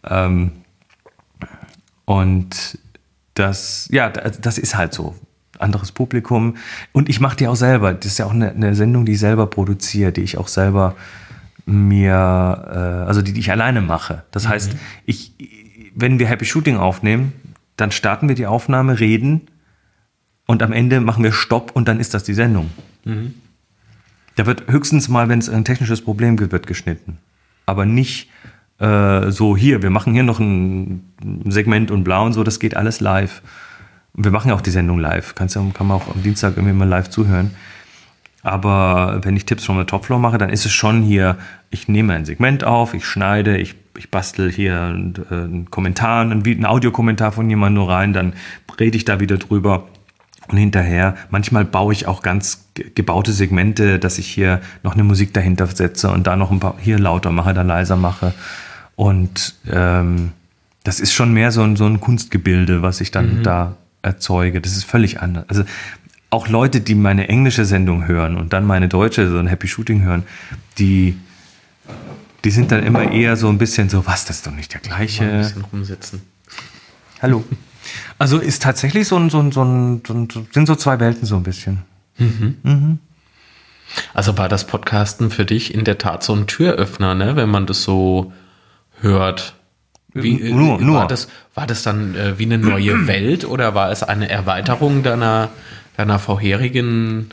Ähm, 0.08 0.52
und 2.06 2.78
das, 3.34 3.88
ja, 3.92 4.10
das 4.10 4.58
ist 4.58 4.76
halt 4.76 4.94
so. 4.94 5.16
Anderes 5.60 5.92
Publikum. 5.92 6.58
Und 6.92 7.10
ich 7.10 7.20
mache 7.20 7.38
die 7.38 7.48
auch 7.48 7.56
selber. 7.56 7.94
Das 7.94 8.08
ist 8.08 8.18
ja 8.18 8.26
auch 8.26 8.34
eine, 8.34 8.52
eine, 8.52 8.76
Sendung, 8.76 9.06
die 9.06 9.14
ich 9.14 9.20
selber 9.20 9.48
produziere, 9.48 10.12
die 10.12 10.22
ich 10.22 10.38
auch 10.38 10.48
selber 10.48 10.96
mir, 11.66 12.12
äh, 12.12 13.08
also 13.08 13.22
die, 13.22 13.34
die 13.34 13.40
ich 13.40 13.52
alleine 13.52 13.82
mache. 13.82 14.24
Das 14.32 14.46
mhm. 14.46 14.50
heißt, 14.50 14.76
ich, 15.06 15.32
wenn 15.96 16.20
wir 16.20 16.28
Happy 16.28 16.46
Shooting 16.46 16.76
aufnehmen, 16.78 17.34
dann 17.78 17.92
starten 17.92 18.28
wir 18.28 18.36
die 18.36 18.48
Aufnahme, 18.48 19.00
reden 19.00 19.42
und 20.46 20.62
am 20.62 20.72
Ende 20.72 21.02
machen 21.02 21.24
wir 21.24 21.32
Stopp 21.32 21.72
und 21.74 21.88
dann 21.88 22.00
ist 22.00 22.14
das 22.14 22.24
die 22.24 22.34
Sendung. 22.34 22.70
Mhm. 23.06 23.34
Da 24.36 24.46
wird 24.46 24.68
höchstens 24.68 25.10
mal, 25.10 25.30
wenn 25.30 25.40
es 25.40 25.50
ein 25.50 25.66
technisches 25.66 26.02
Problem 26.02 26.38
gibt, 26.38 26.52
wird 26.52 26.68
geschnitten. 26.68 27.20
Aber 27.66 27.86
nicht 27.86 28.30
äh, 28.80 29.30
so 29.30 29.56
hier, 29.56 29.82
wir 29.82 29.90
machen 29.90 30.14
hier 30.14 30.24
noch 30.24 30.40
ein 30.40 31.14
Segment 31.46 31.92
und 31.92 32.04
blau 32.04 32.26
und 32.26 32.34
so, 32.34 32.44
das 32.44 32.60
geht 32.60 32.76
alles 32.76 33.00
live. 33.00 33.42
Und 34.14 34.24
wir 34.24 34.32
machen 34.32 34.50
ja 34.50 34.56
auch 34.56 34.62
die 34.62 34.72
Sendung 34.72 35.00
live. 35.00 35.36
Kannst, 35.36 35.56
kann 35.56 35.88
man 35.88 35.92
auch 35.92 36.14
am 36.14 36.24
Dienstag 36.24 36.58
irgendwie 36.58 36.74
mal 36.74 36.88
live 36.88 37.10
zuhören. 37.10 37.52
Aber 38.44 39.22
wenn 39.24 39.38
ich 39.38 39.46
Tipps 39.46 39.64
from 39.64 39.80
the 39.80 39.86
Top 39.86 40.06
Floor 40.06 40.20
mache, 40.20 40.38
dann 40.38 40.50
ist 40.50 40.66
es 40.66 40.74
schon 40.74 41.02
hier, 41.02 41.38
ich 41.70 41.88
nehme 41.88 42.14
ein 42.14 42.26
Segment 42.26 42.64
auf, 42.64 42.94
ich 42.94 43.06
schneide, 43.06 43.58
ich, 43.58 43.76
ich 43.98 44.10
bastel 44.10 44.52
hier 44.52 44.82
einen, 44.82 45.66
äh, 45.66 45.70
Kommentar, 45.70 46.22
einen, 46.22 46.46
einen 46.46 46.66
Audiokommentar 46.66 47.32
von 47.32 47.50
jemandem 47.50 47.84
nur 47.84 47.90
rein, 47.92 48.14
dann 48.14 48.34
rede 48.80 48.98
ich 48.98 49.06
da 49.06 49.20
wieder 49.20 49.38
drüber 49.38 49.88
und 50.48 50.58
hinterher. 50.58 51.16
Manchmal 51.30 51.66
baue 51.66 51.94
ich 51.94 52.08
auch 52.08 52.22
ganz 52.22 52.66
gebaute 52.96 53.32
Segmente, 53.32 54.00
dass 54.00 54.18
ich 54.18 54.28
hier 54.28 54.62
noch 54.84 54.94
eine 54.94 55.04
Musik 55.04 55.34
dahinter 55.34 55.68
setze 55.68 56.10
und 56.10 56.28
da 56.28 56.36
noch 56.36 56.52
ein 56.52 56.60
paar 56.60 56.76
hier 56.80 57.00
lauter 57.00 57.32
mache, 57.32 57.54
da 57.54 57.62
leiser 57.62 57.96
mache. 57.96 58.34
Und 58.96 59.56
ähm, 59.72 60.32
das 60.84 61.00
ist 61.00 61.14
schon 61.14 61.32
mehr 61.34 61.52
so 61.52 61.64
ein, 61.64 61.76
so 61.76 61.86
ein 61.86 62.00
Kunstgebilde, 62.00 62.82
was 62.82 63.00
ich 63.02 63.12
dann 63.12 63.40
mhm. 63.40 63.44
da 63.44 63.78
erzeuge. 64.02 64.60
Das 64.60 64.74
ist 64.74 64.84
völlig 64.84 65.22
anders. 65.22 65.46
Also 65.48 65.64
auch 66.30 66.48
Leute, 66.48 66.82
die 66.82 66.96
meine 66.96 67.30
englische 67.30 67.64
Sendung 67.64 68.08
hören 68.08 68.38
und 68.38 68.54
dann 68.54 68.66
meine 68.66 68.90
deutsche, 68.90 69.30
so 69.30 69.38
ein 69.38 69.48
Happy 69.48 69.68
Shooting 69.68 70.02
hören, 70.02 70.24
die, 70.78 71.16
die 72.44 72.52
sind 72.52 72.72
dann 72.72 72.84
immer 72.84 73.12
eher 73.12 73.38
so 73.38 73.48
ein 73.50 73.58
bisschen 73.58 73.90
so, 73.90 74.06
was, 74.06 74.26
das 74.26 74.38
ist 74.38 74.48
doch 74.48 74.52
nicht 74.52 74.74
der 74.74 74.82
gleiche. 74.82 75.24
Mal 75.24 75.32
ein 75.32 75.40
bisschen 75.40 75.66
rumsitzen. 75.66 76.22
Hallo. 77.22 77.44
Also 78.18 78.40
ist 78.40 78.62
tatsächlich 78.62 79.08
so 79.08 79.18
ein, 79.18 79.30
so 79.30 79.40
ein, 79.40 79.52
so 79.52 79.64
ein, 79.64 80.02
so 80.06 80.14
ein 80.14 80.28
sind 80.52 80.68
so 80.68 80.76
zwei 80.76 81.00
Welten 81.00 81.26
so 81.26 81.36
ein 81.36 81.44
bisschen. 81.44 81.84
Mhm. 82.18 82.58
Mhm. 82.64 83.00
Also 84.14 84.38
war 84.38 84.50
das 84.50 84.66
Podcasten 84.66 85.30
für 85.30 85.46
dich 85.46 85.74
in 85.74 85.84
der 85.84 85.98
Tat 85.98 86.24
so 86.24 86.34
ein 86.34 86.48
Türöffner, 86.48 87.16
ne? 87.16 87.36
wenn 87.36 87.50
man 87.50 87.66
das 87.66 87.84
so 87.84 88.34
hört? 89.00 89.56
Wie, 90.14 90.42
äh, 90.42 90.54
nur, 90.54 90.80
nur. 90.80 91.00
War, 91.00 91.08
das, 91.08 91.28
war 91.54 91.68
das 91.68 91.84
dann 91.84 92.16
äh, 92.16 92.38
wie 92.38 92.46
eine 92.46 92.58
neue 92.58 93.08
Welt 93.08 93.46
oder 93.46 93.74
war 93.76 93.92
es 93.92 94.04
eine 94.04 94.30
Erweiterung 94.30 95.04
deiner, 95.04 95.50
deiner 95.98 96.20
vorherigen 96.20 97.30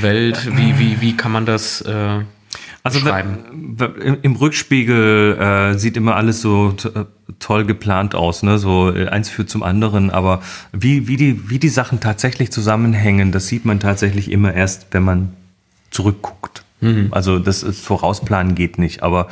Welt? 0.00 0.56
Wie, 0.56 0.78
wie, 0.78 1.00
wie 1.00 1.16
kann 1.16 1.32
man 1.32 1.46
das 1.46 1.80
äh, 1.82 2.20
also 2.82 3.00
im 4.22 4.36
Rückspiegel 4.36 5.38
äh, 5.38 5.78
sieht 5.78 5.96
immer 5.96 6.16
alles 6.16 6.40
so 6.40 6.74
äh, 6.94 7.04
toll 7.38 7.64
geplant 7.64 8.14
aus, 8.14 8.42
ne? 8.42 8.58
So 8.58 8.94
äh, 8.94 9.08
eins 9.08 9.28
führt 9.28 9.50
zum 9.50 9.62
anderen, 9.62 10.10
aber 10.10 10.42
wie, 10.72 11.06
wie, 11.06 11.16
die, 11.16 11.50
wie 11.50 11.58
die 11.58 11.68
Sachen 11.68 12.00
tatsächlich 12.00 12.50
zusammenhängen, 12.50 13.32
das 13.32 13.48
sieht 13.48 13.64
man 13.64 13.80
tatsächlich 13.80 14.30
immer 14.30 14.54
erst, 14.54 14.88
wenn 14.92 15.04
man 15.04 15.34
zurückguckt. 15.90 16.64
Mhm. 16.80 17.08
Also 17.10 17.38
das 17.38 17.62
ist 17.62 17.84
vorausplanen 17.84 18.54
geht 18.54 18.78
nicht, 18.78 19.02
aber 19.02 19.28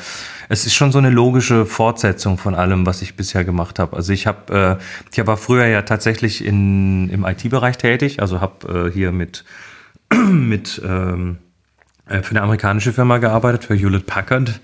es 0.48 0.66
ist 0.66 0.74
schon 0.74 0.92
so 0.92 0.98
eine 0.98 1.10
logische 1.10 1.64
Fortsetzung 1.66 2.36
von 2.36 2.54
allem, 2.54 2.84
was 2.86 3.02
ich 3.02 3.16
bisher 3.16 3.44
gemacht 3.44 3.78
habe. 3.78 3.96
Also 3.96 4.12
ich 4.12 4.26
habe, 4.26 4.78
äh, 4.80 4.84
ich 5.12 5.26
war 5.26 5.36
früher 5.36 5.66
ja 5.66 5.82
tatsächlich 5.82 6.44
in, 6.44 7.08
im 7.08 7.24
IT-Bereich 7.24 7.78
tätig, 7.78 8.20
also 8.20 8.40
habe 8.40 8.88
äh, 8.88 8.92
hier 8.92 9.12
mit 9.12 9.44
mit 10.30 10.80
ähm, 10.84 11.38
äh, 11.40 11.47
für 12.08 12.30
eine 12.30 12.42
amerikanische 12.42 12.92
Firma 12.92 13.18
gearbeitet, 13.18 13.64
für 13.64 13.74
Hewlett 13.74 14.06
Packard. 14.06 14.60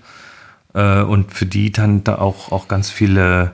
Äh, 0.75 1.01
und 1.01 1.33
für 1.33 1.45
die 1.45 1.71
dann 1.71 2.03
da 2.03 2.15
auch, 2.17 2.51
auch 2.51 2.67
ganz 2.67 2.89
viele, 2.89 3.51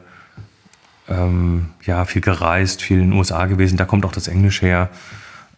ähm, 1.07 1.67
ja, 1.83 2.03
viel 2.05 2.21
gereist, 2.21 2.81
viel 2.81 2.99
in 2.99 3.11
den 3.11 3.13
USA 3.13 3.45
gewesen. 3.45 3.77
Da 3.77 3.85
kommt 3.85 4.05
auch 4.05 4.11
das 4.11 4.27
Englisch 4.27 4.61
her. 4.61 4.89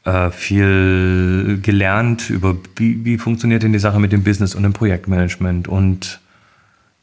Äh, 0.03 0.31
viel 0.31 1.59
gelernt 1.61 2.29
über, 2.29 2.55
wie, 2.75 3.05
wie 3.05 3.17
funktioniert 3.17 3.63
denn 3.63 3.71
die 3.71 3.79
Sache 3.79 3.99
mit 3.99 4.11
dem 4.11 4.23
Business 4.23 4.53
und 4.53 4.63
dem 4.63 4.73
Projektmanagement 4.73 5.69
und 5.69 6.19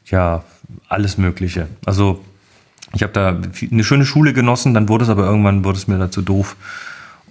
ja, 0.05 0.43
alles 0.87 1.17
Mögliche. 1.17 1.67
Also 1.85 2.23
ich 2.93 3.01
habe 3.01 3.13
da 3.13 3.39
eine 3.71 3.83
schöne 3.83 4.05
Schule 4.05 4.33
genossen, 4.33 4.75
dann 4.75 4.87
wurde 4.87 5.05
es 5.05 5.09
aber 5.09 5.25
irgendwann 5.25 5.63
wurde 5.63 5.79
es 5.79 5.87
mir 5.87 5.97
dazu 5.97 6.21
doof 6.21 6.55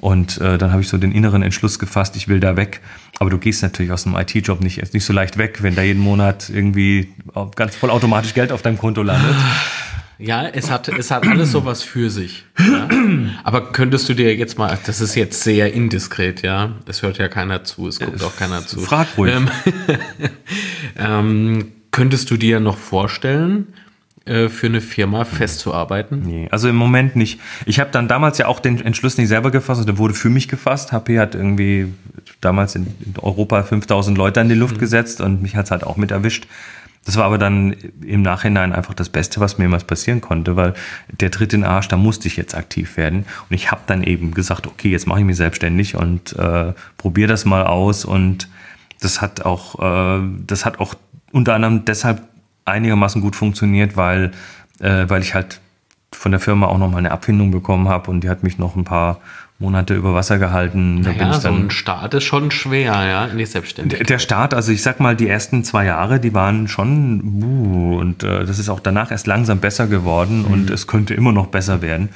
und 0.00 0.40
äh, 0.40 0.58
dann 0.58 0.72
habe 0.72 0.82
ich 0.82 0.88
so 0.88 0.98
den 0.98 1.12
inneren 1.12 1.42
Entschluss 1.42 1.78
gefasst, 1.78 2.16
ich 2.16 2.28
will 2.28 2.40
da 2.40 2.56
weg. 2.56 2.80
Aber 3.18 3.28
du 3.28 3.38
gehst 3.38 3.62
natürlich 3.62 3.92
aus 3.92 4.06
einem 4.06 4.16
IT-Job 4.16 4.62
nicht, 4.62 4.94
nicht 4.94 5.04
so 5.04 5.12
leicht 5.12 5.36
weg, 5.36 5.62
wenn 5.62 5.74
da 5.74 5.82
jeden 5.82 6.02
Monat 6.02 6.48
irgendwie 6.48 7.12
ganz 7.54 7.76
vollautomatisch 7.76 8.32
Geld 8.32 8.50
auf 8.50 8.62
deinem 8.62 8.78
Konto 8.78 9.02
landet. 9.02 9.36
Ja, 10.18 10.46
es 10.46 10.70
hat, 10.70 10.88
es 10.88 11.10
hat 11.10 11.26
alles 11.26 11.52
sowas 11.52 11.82
für 11.82 12.10
sich. 12.10 12.44
Ja? 12.58 12.88
Aber 13.42 13.72
könntest 13.72 14.08
du 14.08 14.14
dir 14.14 14.34
jetzt 14.36 14.58
mal, 14.58 14.78
das 14.84 15.00
ist 15.00 15.14
jetzt 15.14 15.42
sehr 15.42 15.72
indiskret, 15.72 16.42
ja. 16.42 16.72
Es 16.86 17.02
hört 17.02 17.16
ja 17.18 17.28
keiner 17.28 17.64
zu, 17.64 17.88
es 17.88 18.00
guckt 18.00 18.22
auch 18.22 18.36
keiner 18.36 18.66
zu. 18.66 18.80
Frag 18.80 19.08
ruhig. 19.16 19.34
Ähm, 19.34 19.48
ähm, 20.96 21.72
könntest 21.90 22.30
du 22.30 22.36
dir 22.36 22.60
noch 22.60 22.76
vorstellen, 22.76 23.68
äh, 23.68 23.89
für 24.26 24.66
eine 24.66 24.80
Firma 24.80 25.24
festzuarbeiten? 25.24 26.22
Nee, 26.24 26.48
also 26.50 26.68
im 26.68 26.76
Moment 26.76 27.16
nicht. 27.16 27.40
Ich 27.66 27.80
habe 27.80 27.90
dann 27.90 28.06
damals 28.06 28.38
ja 28.38 28.46
auch 28.46 28.60
den 28.60 28.80
Entschluss 28.80 29.16
nicht 29.18 29.28
selber 29.28 29.50
gefasst, 29.50 29.86
der 29.88 29.98
wurde 29.98 30.14
für 30.14 30.30
mich 30.30 30.48
gefasst. 30.48 30.92
HP 30.92 31.18
hat 31.18 31.34
irgendwie 31.34 31.88
damals 32.40 32.74
in, 32.74 32.86
Europa 33.20 33.62
5000 33.62 34.16
Leute 34.16 34.40
in 34.40 34.48
die 34.48 34.54
Luft 34.54 34.76
mhm. 34.76 34.80
gesetzt 34.80 35.20
und 35.20 35.42
mich 35.42 35.56
hat 35.56 35.66
es 35.66 35.70
halt 35.70 35.84
auch 35.84 35.96
mit 35.96 36.10
erwischt. 36.10 36.46
Das 37.06 37.16
war 37.16 37.24
aber 37.24 37.38
dann 37.38 37.74
im 38.04 38.20
Nachhinein 38.20 38.74
einfach 38.74 38.92
das 38.92 39.08
Beste, 39.08 39.40
was 39.40 39.56
mir 39.56 39.64
jemals 39.64 39.84
passieren 39.84 40.20
konnte, 40.20 40.56
weil 40.56 40.74
der 41.08 41.30
Tritt 41.30 41.54
in 41.54 41.62
den 41.62 41.70
Arsch, 41.70 41.88
da 41.88 41.96
musste 41.96 42.28
ich 42.28 42.36
jetzt 42.36 42.54
aktiv 42.54 42.98
werden. 42.98 43.24
Und 43.48 43.54
ich 43.54 43.70
habe 43.70 43.80
dann 43.86 44.02
eben 44.02 44.32
gesagt, 44.34 44.66
okay, 44.66 44.90
jetzt 44.90 45.06
mache 45.06 45.20
ich 45.20 45.24
mich 45.24 45.36
selbstständig 45.36 45.96
und 45.96 46.36
äh, 46.36 46.74
probiere 46.98 47.28
das 47.28 47.46
mal 47.46 47.64
aus. 47.64 48.04
Und 48.04 48.48
das 49.00 49.22
hat 49.22 49.46
auch, 49.46 49.80
äh, 49.80 50.22
das 50.46 50.66
hat 50.66 50.78
auch 50.78 50.94
unter 51.32 51.54
anderem 51.54 51.84
deshalb 51.86 52.22
einigermaßen 52.70 53.20
gut 53.20 53.36
funktioniert, 53.36 53.96
weil, 53.96 54.32
äh, 54.80 55.04
weil 55.08 55.22
ich 55.22 55.34
halt 55.34 55.60
von 56.12 56.32
der 56.32 56.40
Firma 56.40 56.66
auch 56.66 56.78
noch 56.78 56.90
mal 56.90 56.98
eine 56.98 57.12
Abfindung 57.12 57.50
bekommen 57.50 57.88
habe 57.88 58.10
und 58.10 58.22
die 58.22 58.28
hat 58.28 58.42
mich 58.42 58.58
noch 58.58 58.76
ein 58.76 58.84
paar 58.84 59.20
Monate 59.60 59.94
über 59.94 60.14
Wasser 60.14 60.38
gehalten. 60.38 61.02
Da 61.02 61.12
naja, 61.12 61.34
so 61.34 61.48
ein 61.48 61.70
Start 61.70 62.14
ist 62.14 62.24
schon 62.24 62.50
schwer, 62.50 63.06
ja, 63.06 63.26
in 63.26 63.36
die 63.36 63.44
Selbstständigkeit. 63.44 64.08
Der 64.08 64.18
Start, 64.18 64.54
also 64.54 64.72
ich 64.72 64.82
sag 64.82 65.00
mal, 65.00 65.14
die 65.14 65.28
ersten 65.28 65.64
zwei 65.64 65.84
Jahre, 65.84 66.18
die 66.18 66.32
waren 66.32 66.66
schon, 66.66 67.42
uh, 67.42 67.98
und 67.98 68.22
äh, 68.22 68.46
das 68.46 68.58
ist 68.58 68.70
auch 68.70 68.80
danach 68.80 69.10
erst 69.10 69.26
langsam 69.26 69.58
besser 69.58 69.86
geworden 69.86 70.44
mhm. 70.46 70.52
und 70.52 70.70
es 70.70 70.86
könnte 70.86 71.12
immer 71.12 71.32
noch 71.32 71.48
besser 71.48 71.82
werden. 71.82 72.08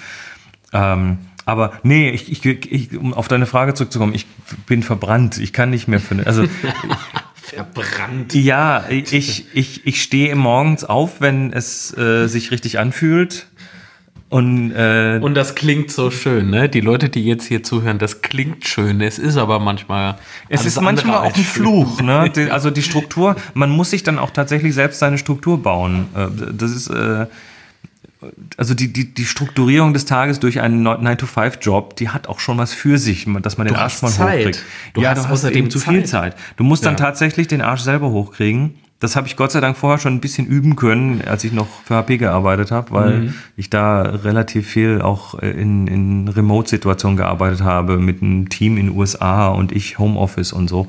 Ähm, 0.73 1.19
aber 1.45 1.73
nee, 1.83 2.09
ich, 2.11 2.33
ich, 2.33 2.73
ich, 2.73 2.97
um 2.97 3.13
auf 3.13 3.29
deine 3.29 3.45
Frage 3.45 3.75
zurückzukommen, 3.75 4.15
ich 4.15 4.27
bin 4.67 4.83
verbrannt. 4.83 5.39
Ich 5.39 5.53
kann 5.53 5.69
nicht 5.69 5.89
mehr 5.89 6.01
für. 6.01 6.27
Also 6.27 6.45
verbrannt. 7.55 8.35
Ja, 8.35 8.85
ich, 8.89 9.47
ich, 9.55 9.87
ich 9.87 10.03
stehe 10.03 10.35
morgens 10.37 10.85
auf, 10.85 11.21
wenn 11.21 11.53
es 11.53 11.97
äh, 11.97 12.27
sich 12.27 12.51
richtig 12.51 12.79
anfühlt. 12.79 13.47
Und, 14.31 14.73
äh, 14.73 15.21
und 15.23 15.35
das 15.35 15.55
klingt 15.55 15.93
so 15.93 16.11
schön, 16.11 16.51
ne? 16.51 16.69
Die 16.69 16.81
Leute, 16.81 17.09
die 17.09 17.25
jetzt 17.25 17.47
hier 17.47 17.63
zuhören, 17.63 17.99
das 17.99 18.21
klingt 18.21 18.67
schön. 18.67 19.01
Es 19.01 19.19
ist 19.19 19.37
aber 19.37 19.61
manchmal. 19.61 20.17
Es 20.49 20.65
ist 20.65 20.81
manchmal 20.81 21.19
auch 21.19 21.37
ein 21.37 21.45
Fluch, 21.45 22.01
ne? 22.01 22.33
also 22.51 22.71
die 22.71 22.83
Struktur, 22.83 23.37
man 23.53 23.71
muss 23.71 23.91
sich 23.91 24.03
dann 24.03 24.19
auch 24.19 24.31
tatsächlich 24.31 24.75
selbst 24.75 24.99
seine 24.99 25.19
Struktur 25.19 25.63
bauen. 25.63 26.09
Äh, 26.17 26.53
das 26.53 26.73
ist. 26.73 26.89
Äh, 26.89 27.27
also 28.57 28.75
die, 28.75 28.93
die, 28.93 29.12
die 29.12 29.25
Strukturierung 29.25 29.93
des 29.93 30.04
Tages 30.04 30.40
durch 30.40 30.61
einen 30.61 30.87
9-to-5-Job, 30.87 31.97
die 31.97 32.09
hat 32.09 32.28
auch 32.28 32.40
schon 32.40 32.59
was 32.59 32.73
für 32.73 32.99
sich, 32.99 33.26
dass 33.43 33.59
man 33.59 33.66
den 33.66 33.75
du 33.75 33.81
Arsch 33.81 34.02
mal 34.02 34.11
hochkriegt. 34.11 34.64
Du 34.93 35.00
ja, 35.00 35.11
hast 35.11 35.25
du 35.25 35.28
hast 35.28 35.45
eben 35.45 35.71
zu 35.71 35.78
viel 35.78 36.04
Zeit. 36.04 36.37
Du 36.57 36.64
musst 36.64 36.85
ja. 36.85 36.90
dann 36.90 36.97
tatsächlich 36.97 37.49
den 37.49 37.61
Arsch 37.61 37.83
selber 37.83 38.11
hochkriegen. 38.11 38.75
Das 39.00 39.16
habe 39.16 39.26
ich 39.26 39.37
Gott 39.37 39.52
sei 39.52 39.61
Dank 39.61 39.76
vorher 39.76 39.99
schon 39.99 40.14
ein 40.14 40.21
bisschen 40.21 40.47
üben 40.47 40.76
können, 40.76 41.21
als 41.26 41.45
ich 41.45 41.52
noch 41.52 41.66
für 41.85 41.97
HP 41.97 42.16
gearbeitet 42.16 42.71
habe, 42.71 42.90
weil 42.93 43.19
mhm. 43.19 43.35
ich 43.57 43.69
da 43.69 44.00
relativ 44.00 44.66
viel 44.66 45.02
auch 45.02 45.35
in, 45.35 45.87
in 45.88 46.28
Remote-Situationen 46.28 47.16
gearbeitet 47.16 47.61
habe, 47.61 47.99
mit 47.99 48.23
einem 48.23 48.49
Team 48.49 48.78
in 48.78 48.87
den 48.87 48.97
USA 48.97 49.49
und 49.49 49.73
ich 49.73 49.99
Homeoffice 49.99 50.52
und 50.52 50.69
so. 50.69 50.87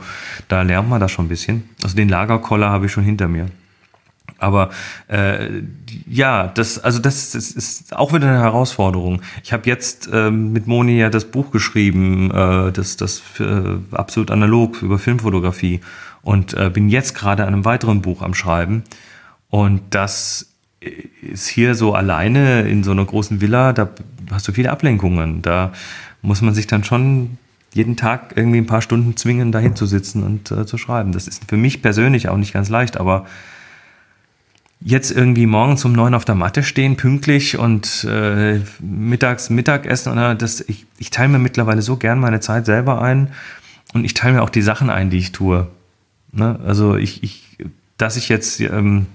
Da 0.48 0.62
lernt 0.62 0.89
man 0.89 1.01
das 1.01 1.12
schon 1.12 1.25
ein 1.25 1.30
bisschen. 1.30 1.63
Also 1.84 1.96
den 1.98 2.08
Lagerkoller 2.08 2.70
habe 2.70 2.86
ich 2.86 2.92
schon 2.92 3.04
hinter 3.04 3.27
mir. 3.27 3.48
Aber 4.38 4.70
äh, 5.08 5.62
ja, 6.08 6.48
das, 6.48 6.80
also 6.80 7.00
das, 7.00 7.32
das 7.32 7.51
ist 7.51 7.96
auch 7.96 8.13
wieder 8.13 8.27
eine 8.27 8.39
Herausforderung. 8.39 9.22
Ich 9.44 9.54
habe 9.54 9.63
jetzt 9.70 10.10
äh, 10.12 10.30
mit 10.30 10.68
Moni 10.68 10.98
ja 10.98 11.10
das 11.10 11.25
Buch 11.25 11.51
geschrieben, 11.51 12.32
äh, 12.32 12.72
das, 12.72 12.98
das 12.98 13.22
äh, 13.39 13.77
absolut 13.92 14.32
analog 14.32 14.82
über 14.82 15.00
Filmfotografie 15.00 15.80
und 16.22 16.54
äh, 16.54 16.70
bin 16.70 16.89
jetzt 16.89 17.15
gerade 17.15 17.44
an 17.44 17.54
einem 17.54 17.65
weiteren 17.65 18.01
Buch 18.01 18.22
am 18.22 18.34
Schreiben. 18.34 18.84
Und 19.50 19.82
das 19.92 20.48
ist 21.22 21.48
hier 21.48 21.75
so 21.75 21.94
alleine 21.94 22.63
in 22.63 22.84
so 22.84 22.92
einer 22.92 23.06
großen 23.06 23.42
Villa, 23.42 23.74
da 23.74 23.89
hast 24.32 24.48
du 24.48 24.51
viele 24.51 24.72
Ablenkungen. 24.72 25.42
Da 25.42 25.72
muss 26.22 26.42
man 26.42 26.54
sich 26.54 26.68
dann 26.68 26.84
schon 26.84 27.38
jeden 27.74 27.98
Tag 27.98 28.34
irgendwie 28.36 28.60
ein 28.60 28.65
paar 28.65 28.82
Stunden 28.82 29.18
zwingen, 29.18 29.51
dahin 29.51 29.75
zu 29.75 29.86
sitzen 29.86 30.24
und 30.24 30.51
äh, 30.51 30.65
zu 30.65 30.77
schreiben. 30.77 31.12
Das 31.12 31.27
ist 31.27 31.44
für 31.48 31.58
mich 31.58 31.82
persönlich 31.82 32.30
auch 32.30 32.38
nicht 32.38 32.54
ganz 32.54 32.70
leicht, 32.70 32.98
aber 32.98 33.25
jetzt 34.82 35.12
irgendwie 35.12 35.46
morgens 35.46 35.86
um 35.86 35.94
neun 35.94 36.13
auf 36.13 36.25
der 36.25 36.36
Matte 36.36 36.63
stehen, 36.63 36.96
pünktlich 36.98 37.58
und 37.58 38.05
äh, 38.10 38.60
mittags 38.79 39.50
Mittagessen. 39.50 40.12
Oder 40.12 40.36
das, 40.36 40.62
ich, 40.62 40.86
ich 40.98 41.10
teile 41.10 41.29
mir 41.29 41.39
mittlerweile 41.39 41.82
so 41.82 41.98
gern 41.98 42.20
meine 42.20 42.39
Zeit 42.39 42.65
selber 42.65 43.01
ein 43.01 43.29
und 43.94 44.03
ich 44.03 44.13
teile 44.13 44.36
mir 44.36 44.44
auch 44.44 44.50
die 44.50 44.62
Sachen 44.62 44.89
ein, 44.89 45.10
die 45.10 45.17
ich 45.17 45.32
tue. 45.32 45.67
Ne? 46.32 46.60
Also 46.65 46.96
ich, 46.96 47.24
ich, 47.24 47.58
dass 47.98 48.17
ich 48.17 48.29
jetzt, 48.29 48.60
ähm, 48.60 49.08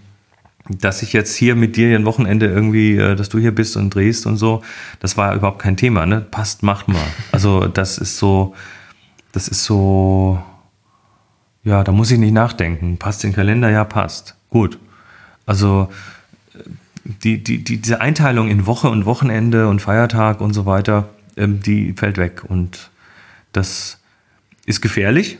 dass 0.68 1.02
ich 1.02 1.12
jetzt 1.12 1.36
hier 1.36 1.54
mit 1.54 1.76
dir 1.76 1.94
ein 1.94 2.04
Wochenende 2.04 2.46
irgendwie, 2.46 2.96
äh, 2.96 3.14
dass 3.14 3.28
du 3.28 3.38
hier 3.38 3.54
bist 3.54 3.76
und 3.76 3.94
drehst 3.94 4.26
und 4.26 4.38
so, 4.38 4.62
das 4.98 5.16
war 5.16 5.34
überhaupt 5.34 5.60
kein 5.60 5.76
Thema. 5.76 6.06
Ne? 6.06 6.20
Passt, 6.20 6.62
macht 6.62 6.88
mal. 6.88 6.98
Also 7.30 7.66
das 7.66 7.98
ist 7.98 8.18
so, 8.18 8.54
das 9.32 9.48
ist 9.48 9.64
so, 9.64 10.42
ja, 11.62 11.84
da 11.84 11.92
muss 11.92 12.10
ich 12.10 12.18
nicht 12.18 12.32
nachdenken. 12.32 12.96
Passt 12.98 13.22
den 13.22 13.32
Kalender? 13.34 13.70
Ja, 13.70 13.84
passt. 13.84 14.34
Gut. 14.48 14.78
Also 15.50 15.88
die, 17.04 17.42
die, 17.42 17.64
die, 17.64 17.78
diese 17.78 18.00
Einteilung 18.00 18.48
in 18.48 18.66
Woche 18.66 18.88
und 18.88 19.04
Wochenende 19.04 19.66
und 19.66 19.80
Feiertag 19.80 20.40
und 20.40 20.52
so 20.52 20.64
weiter, 20.64 21.08
ähm, 21.36 21.60
die 21.60 21.92
fällt 21.94 22.18
weg. 22.18 22.44
Und 22.46 22.90
das 23.50 23.98
ist 24.64 24.80
gefährlich, 24.80 25.38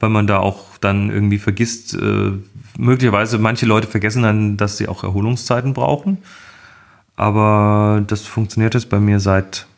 weil 0.00 0.10
man 0.10 0.26
da 0.26 0.38
auch 0.40 0.78
dann 0.78 1.10
irgendwie 1.10 1.38
vergisst, 1.38 1.94
äh, 1.94 2.32
möglicherweise 2.76 3.38
manche 3.38 3.66
Leute 3.66 3.86
vergessen 3.86 4.24
dann, 4.24 4.56
dass 4.56 4.78
sie 4.78 4.88
auch 4.88 5.04
Erholungszeiten 5.04 5.74
brauchen. 5.74 6.18
Aber 7.14 8.02
das 8.04 8.22
funktioniert 8.22 8.74
jetzt 8.74 8.88
bei 8.88 8.98
mir 8.98 9.20
seit 9.20 9.68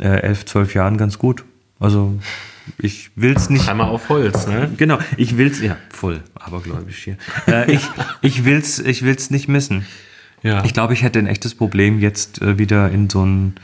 äh, 0.00 0.22
elf, 0.22 0.44
zwölf 0.44 0.74
Jahren 0.74 0.96
ganz 0.96 1.18
gut. 1.18 1.44
Also 1.78 2.18
ich 2.78 3.10
will 3.16 3.34
es 3.36 3.50
nicht. 3.50 3.68
Einmal 3.68 3.88
auf 3.88 4.08
Holz, 4.08 4.46
ne? 4.46 4.70
Genau, 4.76 4.98
ich 5.16 5.36
will's, 5.36 5.60
ja, 5.60 5.76
voll 5.90 6.22
abergläubisch 6.34 7.04
hier. 7.04 7.16
Äh, 7.46 7.72
ich, 7.72 7.82
ich 8.20 8.44
will's, 8.44 8.78
ich 8.78 9.02
will's 9.02 9.30
nicht 9.30 9.48
missen. 9.48 9.86
Ja. 10.42 10.64
Ich 10.64 10.72
glaube, 10.74 10.92
ich 10.94 11.02
hätte 11.02 11.18
ein 11.18 11.26
echtes 11.26 11.54
Problem, 11.54 12.00
jetzt 12.00 12.42
äh, 12.42 12.58
wieder 12.58 12.90
in 12.90 13.08
so 13.08 13.22
einen 13.22 13.54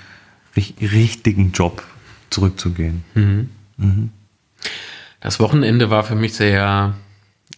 ri- 0.57 0.75
richtigen 0.81 1.53
Job 1.53 1.83
zurückzugehen. 2.31 3.03
Das 5.21 5.41
Wochenende 5.41 5.91
war 5.91 6.05
für 6.05 6.15
mich 6.15 6.35
sehr 6.35 6.95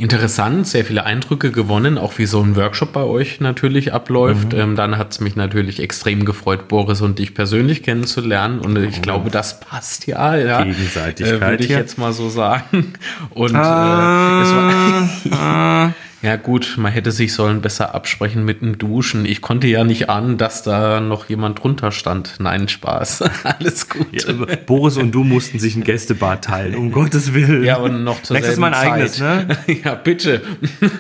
interessant, 0.01 0.67
sehr 0.67 0.85
viele 0.85 1.05
Eindrücke 1.05 1.53
gewonnen, 1.53 1.99
auch 1.99 2.19
wie 2.19 2.27
so 2.27 2.43
ein 2.43 2.57
Workshop 2.57 2.93
bei 2.93 3.03
euch 3.03 3.41
natürlich 3.41 3.93
abläuft. 3.93 4.55
Ähm, 4.55 4.77
dann 4.77 4.99
hat 4.99 5.13
es 5.13 5.21
mich 5.21 5.37
natürlich 5.37 5.81
extrem 5.81 6.25
gefreut, 6.25 6.69
Boris 6.69 7.01
und 7.01 7.19
dich 7.19 7.35
persönlich 7.35 7.83
kennenzulernen. 7.83 8.61
Und 8.61 8.77
ich 8.77 9.03
glaube, 9.03 9.31
das 9.31 9.61
passt 9.61 10.07
ja. 10.07 10.37
ja. 10.37 10.63
Gegenseitigkeit 10.65 11.37
Äh, 11.37 11.41
Würde 11.41 11.65
ich 11.65 11.71
jetzt 11.71 11.99
mal 11.99 12.13
so 12.13 12.29
sagen. 12.29 12.93
Und 13.31 13.55
Ah, 13.55 14.41
äh, 14.41 15.27
es 15.27 15.31
war. 15.31 15.95
Ja 16.23 16.37
gut, 16.37 16.75
man 16.77 16.93
hätte 16.93 17.13
sich 17.13 17.33
sollen 17.33 17.63
besser 17.63 17.95
absprechen 17.95 18.45
mit 18.45 18.61
dem 18.61 18.77
Duschen. 18.77 19.25
Ich 19.25 19.41
konnte 19.41 19.67
ja 19.69 19.85
nicht 19.85 20.11
ahnen, 20.11 20.37
dass 20.37 20.63
da 20.63 21.01
noch 21.01 21.31
jemand 21.31 21.63
drunter 21.63 21.93
stand. 21.93 22.35
Nein, 22.39 22.69
Spaß. 22.69 23.23
Alles 23.45 23.89
gut. 23.89 24.27
Ja, 24.27 24.33
Boris 24.67 24.99
und 24.99 25.13
du 25.13 25.25
mussten 25.25 25.59
sich 25.59 25.77
ein 25.77 25.83
Gästebad 25.85 26.45
teilen, 26.45 26.75
um 26.75 26.93
Gottes 26.93 27.33
Willen. 27.33 27.65
Ja, 27.65 27.77
und 27.77 28.05
noch 28.05 28.23
zur 28.23 28.35
Nächstes 28.35 28.57
selben 28.57 28.71
Mal 28.71 28.75
ein 28.75 28.93
eigenes, 28.93 29.15
Zeit. 29.15 29.49
ne? 29.49 29.57
Ja, 29.85 29.95
bitte. 29.95 30.43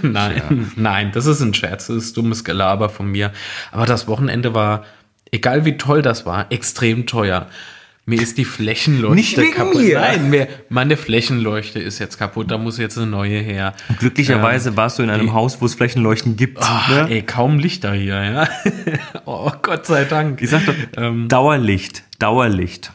nein, 0.00 0.72
nein, 0.76 1.10
das 1.12 1.26
ist 1.26 1.42
ein 1.42 1.52
Scherz, 1.52 1.88
das 1.88 1.96
ist 1.96 2.16
dummes 2.16 2.42
Gelaber 2.42 2.88
von 2.88 3.06
mir. 3.10 3.30
Aber 3.72 3.84
das 3.84 4.08
Wochenende 4.08 4.54
war, 4.54 4.84
egal 5.30 5.66
wie 5.66 5.76
toll 5.76 6.00
das 6.00 6.24
war, 6.24 6.50
extrem 6.50 7.06
teuer. 7.06 7.46
Mir 8.10 8.20
ist 8.20 8.38
die 8.38 8.44
Flächenleuchte 8.44 9.14
Nicht 9.14 9.36
wegen 9.36 9.52
kaputt. 9.54 9.80
mir. 9.80 10.00
Nein, 10.00 10.30
mir, 10.30 10.48
meine 10.68 10.96
Flächenleuchte 10.96 11.78
ist 11.78 12.00
jetzt 12.00 12.18
kaputt, 12.18 12.50
da 12.50 12.58
muss 12.58 12.76
jetzt 12.76 12.98
eine 12.98 13.06
neue 13.06 13.38
her. 13.38 13.72
Glücklicherweise 14.00 14.76
warst 14.76 14.98
du 14.98 15.04
in 15.04 15.10
einem 15.10 15.32
Haus, 15.32 15.60
wo 15.60 15.66
es 15.66 15.76
Flächenleuchten 15.76 16.34
gibt. 16.34 16.58
Ach, 16.60 16.88
ne? 16.88 17.06
Ey, 17.08 17.22
kaum 17.22 17.60
Lichter 17.60 17.92
hier, 17.92 18.20
ja. 18.20 18.48
oh, 19.26 19.52
Gott 19.62 19.86
sei 19.86 20.06
Dank. 20.06 20.42
Ich 20.42 20.50
sag 20.50 20.66
doch, 20.66 20.74
Ähm. 20.96 21.28
Dauerlicht, 21.28 22.02
Dauerlicht. 22.18 22.90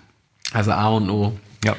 Also 0.52 0.72
A 0.74 0.90
und 0.90 1.10
O. 1.10 1.40
Ja. 1.64 1.78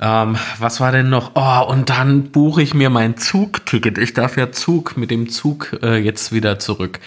Ähm, 0.00 0.36
was 0.58 0.80
war 0.80 0.90
denn 0.90 1.10
noch? 1.10 1.30
Oh, 1.36 1.70
und 1.72 1.90
dann 1.90 2.32
buche 2.32 2.60
ich 2.60 2.74
mir 2.74 2.90
mein 2.90 3.16
Zugticket. 3.16 3.98
Ich 3.98 4.14
darf 4.14 4.36
ja 4.36 4.50
Zug 4.50 4.96
mit 4.96 5.12
dem 5.12 5.28
Zug 5.28 5.78
äh, 5.80 5.96
jetzt 5.98 6.32
wieder 6.32 6.58
zurück. 6.58 6.98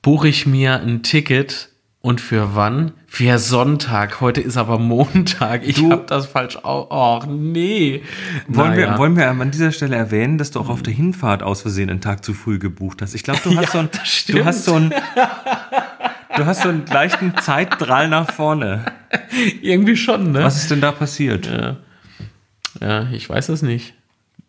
Buche 0.00 0.28
ich 0.28 0.46
mir 0.46 0.80
ein 0.80 1.02
Ticket 1.02 1.69
und 2.02 2.20
für 2.20 2.54
wann? 2.54 2.92
Für 3.06 3.38
Sonntag. 3.38 4.20
Heute 4.20 4.40
ist 4.40 4.56
aber 4.56 4.78
Montag. 4.78 5.66
Ich 5.66 5.82
habe 5.82 6.04
das 6.06 6.26
falsch. 6.26 6.56
Oh, 6.62 7.20
nee. 7.28 8.02
Wollen, 8.48 8.70
Naja. 8.70 8.92
wir, 8.92 8.98
wollen 8.98 9.16
wir 9.16 9.28
an 9.28 9.50
dieser 9.50 9.70
Stelle 9.72 9.96
erwähnen, 9.96 10.38
dass 10.38 10.50
du 10.50 10.60
auch 10.60 10.68
auf 10.70 10.82
der 10.82 10.94
Hinfahrt 10.94 11.42
aus 11.42 11.60
Versehen 11.62 11.90
einen 11.90 12.00
Tag 12.00 12.24
zu 12.24 12.32
früh 12.32 12.58
gebucht 12.58 13.02
hast? 13.02 13.14
Ich 13.14 13.22
glaube, 13.22 13.40
du 13.44 13.50
hast 13.56 13.66
Ja, 13.66 13.70
so 13.72 13.78
ein, 13.80 13.90
du 14.28 14.44
hast 14.44 14.64
so 14.64 14.74
ein, 14.74 14.94
du 16.36 16.46
hast 16.46 16.62
so 16.62 16.68
einen 16.70 16.86
leichten 16.86 17.34
Zeitdrall 17.38 18.08
nach 18.08 18.30
vorne. 18.32 18.84
Irgendwie 19.60 19.96
schon, 19.96 20.32
ne? 20.32 20.42
Was 20.44 20.56
ist 20.56 20.70
denn 20.70 20.80
da 20.80 20.92
passiert? 20.92 21.50
Ja, 22.80 23.08
ich 23.12 23.28
weiß 23.28 23.50
es 23.50 23.60
nicht. 23.62 23.94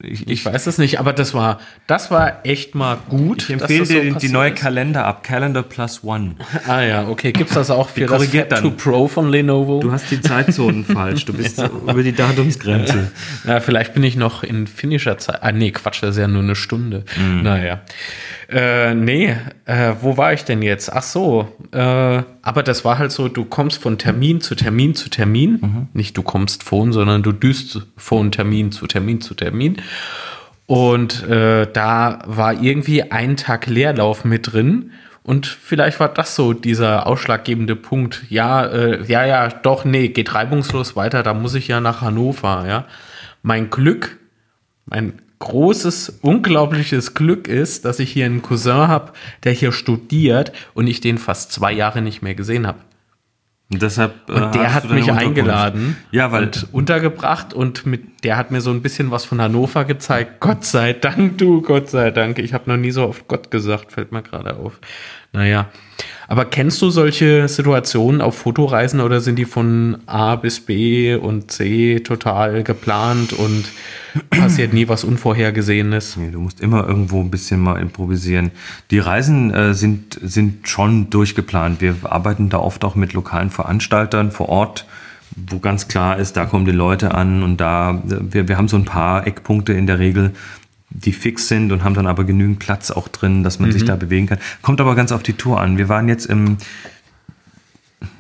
Ich, 0.04 0.28
Ich 0.28 0.46
weiß 0.46 0.68
es 0.68 0.78
nicht, 0.78 1.00
aber 1.00 1.14
das 1.14 1.34
war, 1.34 1.60
das 1.88 2.12
war 2.12 2.46
echt 2.46 2.76
mal 2.76 2.98
gut. 3.10 3.44
ich 3.44 3.50
empfehle 3.52 3.86
dir 3.86 4.14
so 4.14 4.20
die 4.20 4.30
neue 4.30 4.52
ist. 4.52 4.60
Calendar 4.60 5.06
ab, 5.06 5.24
Calendar 5.24 5.64
Plus 5.64 6.04
One. 6.04 6.36
Ah 6.68 6.82
ja, 6.82 7.08
okay. 7.08 7.32
Gibt's 7.32 7.54
das 7.54 7.70
auch 7.70 7.90
für 7.90 8.02
das 8.02 8.10
korrigiert 8.12 8.50
Fab 8.52 8.62
dann. 8.64 8.78
2 8.78 8.84
Pro 8.84 9.08
von 9.08 9.30
Lenovo? 9.30 9.80
Du 9.80 9.92
hast 9.92 10.10
die 10.12 10.22
Zeitzonen 10.22 10.84
falsch. 10.86 11.26
Du 11.26 11.34
bist 11.34 11.60
über 11.60 12.04
die 12.04 12.14
Datumsgrenze. 12.14 13.12
Ja, 13.46 13.60
vielleicht 13.60 13.94
bin 13.94 14.04
ich 14.04 14.16
noch 14.16 14.44
in 14.44 14.68
finnischer 14.68 15.18
Zeit. 15.18 15.40
Ah, 15.42 15.52
nee, 15.52 15.72
Quatsch, 15.72 16.02
das 16.02 16.12
ist 16.16 16.22
ja 16.22 16.28
nur 16.28 16.44
eine 16.44 16.56
Stunde. 16.56 17.04
Naja. 17.44 17.82
Äh, 18.52 18.94
nee, 18.96 19.36
äh, 19.66 19.94
wo 20.02 20.18
war 20.18 20.34
ich 20.34 20.44
denn 20.44 20.62
jetzt? 20.62 20.92
Ach 20.92 21.04
so, 21.04 21.48
äh, 21.72 21.78
aber 22.42 22.64
das 22.64 22.84
war 22.84 22.98
halt 22.98 23.14
so, 23.14 23.30
du 23.30 23.46
kommst 23.46 23.82
von 23.82 23.98
Termin 23.98 24.42
zu 24.42 24.56
Termin 24.56 24.94
zu 24.94 25.10
Termin. 25.10 25.88
Nicht 25.94 26.18
du 26.18 26.22
kommst 26.22 26.64
von, 26.64 26.92
sondern 26.92 27.24
du 27.24 27.32
düst 27.32 27.88
von 27.96 28.32
Termin 28.32 28.74
zu 28.74 28.88
Termin 28.88 29.22
zu 29.22 29.36
Termin. 29.36 29.78
Und 30.66 31.24
äh, 31.30 31.66
da 31.72 32.20
war 32.26 32.62
irgendwie 32.62 33.12
ein 33.12 33.38
Tag 33.38 33.68
Leerlauf 33.68 34.26
mit 34.26 34.52
drin. 34.52 34.92
Und 35.24 35.46
vielleicht 35.46 36.00
war 36.00 36.10
das 36.10 36.36
so 36.36 36.52
dieser 36.52 37.08
ausschlaggebende 37.08 37.76
Punkt. 37.78 38.24
Ja, 38.30 38.66
äh, 38.66 39.06
ja, 39.06 39.26
ja, 39.26 39.48
doch, 39.48 39.86
nee, 39.86 40.10
geht 40.10 40.34
reibungslos 40.34 40.96
weiter. 40.96 41.24
Da 41.24 41.34
muss 41.34 41.56
ich 41.56 41.68
ja 41.68 41.80
nach 41.80 42.02
Hannover, 42.02 42.66
ja. 42.68 42.86
Mein 43.44 43.70
Glück, 43.70 44.18
mein 44.86 45.14
großes, 45.42 46.20
unglaubliches 46.22 47.14
Glück 47.14 47.50
ist, 47.50 47.84
dass 47.84 48.00
ich 48.00 48.12
hier 48.12 48.26
einen 48.26 48.42
Cousin 48.42 48.88
habe, 48.88 49.12
der 49.44 49.52
hier 49.52 49.74
studiert 49.74 50.54
und 50.74 50.88
ich 50.88 51.02
den 51.02 51.18
fast 51.18 51.52
zwei 51.52 51.74
Jahre 51.74 52.02
nicht 52.02 52.22
mehr 52.22 52.36
gesehen 52.36 52.66
habe. 52.66 52.80
Und 53.72 53.82
deshalb. 53.82 54.30
äh, 54.30 54.34
Und 54.34 54.56
der 54.56 54.74
hat 54.74 54.90
mich 54.90 55.12
eingeladen 55.12 55.96
Ja, 56.12 56.32
weil 56.32 56.46
und 56.46 56.68
untergebracht 56.74 57.54
und 57.54 57.86
mit, 57.86 58.24
der 58.24 58.38
hat 58.38 58.52
mir 58.52 58.62
so 58.62 58.70
ein 58.70 58.82
bisschen 58.82 59.12
was 59.12 59.24
von 59.26 59.42
Hannover 59.42 59.86
gezeigt. 59.86 60.42
Gott 60.42 60.66
sei 60.66 60.94
Dank, 60.94 61.38
du, 61.38 61.62
Gott 61.62 61.90
sei 61.90 62.12
Dank. 62.12 62.38
Ich 62.40 62.54
habe 62.54 62.70
noch 62.70 62.78
nie 62.78 62.92
so 62.92 63.08
oft 63.08 63.28
Gott 63.28 63.50
gesagt, 63.50 63.94
fällt 63.94 64.12
mir 64.12 64.24
gerade 64.24 64.58
auf. 64.58 64.80
Naja. 65.34 65.70
Aber 66.28 66.46
kennst 66.46 66.82
du 66.82 66.90
solche 66.90 67.50
Situationen 67.50 68.22
auf 68.22 68.38
Fotoreisen 68.38 69.02
oder 69.02 69.20
sind 69.20 69.36
die 69.36 69.46
von 69.46 69.98
A 70.06 70.38
bis 70.38 70.62
B 70.62 71.14
und 71.16 71.52
C 71.52 72.00
total 72.00 72.64
geplant 72.64 73.34
und 73.34 73.66
passiert 74.30 74.74
nie 74.74 74.88
was 74.88 75.04
Unvorhergesehenes? 75.04 76.16
Nee, 76.16 76.32
du 76.32 76.40
musst 76.40 76.62
immer 76.62 76.88
irgendwo 76.88 77.20
ein 77.20 77.32
bisschen 77.32 77.60
mal 77.60 77.82
improvisieren. 77.82 78.52
Die 78.92 79.00
Reisen 79.00 79.54
äh, 79.54 79.74
sind, 79.74 80.20
sind 80.22 80.70
schon 80.70 81.10
durchgeplant. 81.10 81.82
Wir 81.82 81.96
arbeiten 82.04 82.50
da 82.50 82.60
oft 82.60 82.86
auch 82.86 82.96
mit 82.96 83.12
lokalen 83.12 83.50
Veranstaltern 83.50 84.32
vor 84.32 84.48
Ort, 84.48 84.86
wo 85.36 85.60
ganz 85.60 85.88
klar 85.90 86.18
ist, 86.18 86.38
da 86.38 86.46
kommen 86.46 86.66
die 86.66 86.72
Leute 86.72 87.14
an 87.14 87.44
und 87.44 87.58
da, 87.58 88.02
wir, 88.06 88.48
wir 88.48 88.58
haben 88.58 88.68
so 88.68 88.78
ein 88.78 88.86
paar 88.86 89.28
Eckpunkte 89.28 89.74
in 89.74 89.88
der 89.88 90.00
Regel, 90.00 90.32
die 90.92 91.14
fix 91.14 91.48
sind 91.48 91.72
und 91.72 91.84
haben 91.84 91.96
dann 91.96 92.08
aber 92.08 92.24
genügend 92.24 92.60
Platz 92.60 92.92
auch 92.92 93.08
drin, 93.08 93.44
dass 93.44 93.60
man 93.60 93.72
sich 93.72 93.86
da 93.86 93.96
bewegen 93.96 94.28
kann. 94.28 94.40
Kommt 94.62 94.82
aber 94.82 94.96
ganz 94.96 95.12
auf 95.12 95.24
die 95.24 95.34
Tour 95.34 95.60
an. 95.60 95.78
Wir 95.78 95.90
waren 95.90 96.08
jetzt 96.08 96.26
im, 96.26 96.58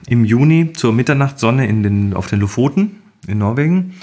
im 0.08 0.26
Juni 0.26 0.74
zur 0.74 0.94
Mitternachtssonne 0.94 1.68
in 1.68 1.84
den, 1.84 2.14
auf 2.14 2.28
den 2.28 2.40
Lofoten 2.40 3.02
in 3.28 3.38
Norwegen. 3.40 3.94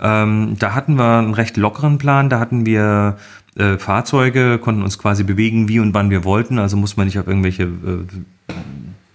Ähm, 0.00 0.56
da 0.58 0.74
hatten 0.74 0.94
wir 0.94 1.18
einen 1.18 1.34
recht 1.34 1.56
lockeren 1.56 1.98
Plan. 1.98 2.30
Da 2.30 2.38
hatten 2.38 2.66
wir 2.66 3.18
äh, 3.56 3.78
Fahrzeuge, 3.78 4.58
konnten 4.58 4.82
uns 4.82 4.98
quasi 4.98 5.24
bewegen, 5.24 5.68
wie 5.68 5.80
und 5.80 5.92
wann 5.92 6.10
wir 6.10 6.24
wollten. 6.24 6.58
Also 6.58 6.76
muss 6.76 6.96
man 6.96 7.06
nicht 7.06 7.18
auf 7.18 7.26
irgendwelche 7.26 7.64
äh, 7.64 8.58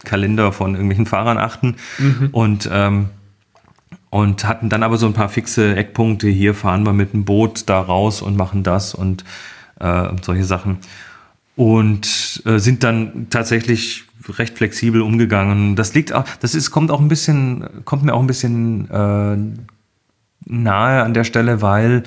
Kalender 0.04 0.52
von 0.52 0.74
irgendwelchen 0.74 1.06
Fahrern 1.06 1.38
achten. 1.38 1.76
Und, 2.32 2.70
ähm, 2.72 3.10
und 4.10 4.46
hatten 4.46 4.70
dann 4.70 4.84
aber 4.84 4.98
so 4.98 5.06
ein 5.06 5.14
paar 5.14 5.30
fixe 5.30 5.76
Eckpunkte. 5.76 6.28
Hier 6.28 6.54
fahren 6.54 6.86
wir 6.86 6.94
mit 6.94 7.14
dem 7.14 7.26
Boot 7.26 7.70
da 7.70 7.80
raus 7.80 8.22
und 8.22 8.38
machen 8.38 8.64
das 8.64 8.94
und 8.96 9.24
äh, 9.80 10.10
solche 10.22 10.44
Sachen. 10.44 10.80
Und 11.56 12.42
äh, 12.46 12.58
sind 12.58 12.84
dann 12.84 13.28
tatsächlich 13.30 14.06
recht 14.28 14.58
flexibel 14.58 15.02
umgegangen. 15.02 15.76
Das 15.76 15.94
liegt 15.94 16.14
auch, 16.14 16.26
das 16.40 16.56
ist, 16.56 16.72
kommt 16.72 16.92
auch 16.92 17.00
ein 17.00 17.08
bisschen, 17.08 17.84
kommt 17.86 18.04
mir 18.04 18.14
auch 18.14 18.22
ein 18.22 18.28
bisschen 18.28 18.90
äh, 18.90 19.38
nahe 20.46 21.04
an 21.04 21.14
der 21.14 21.24
Stelle, 21.24 21.62
weil 21.62 22.04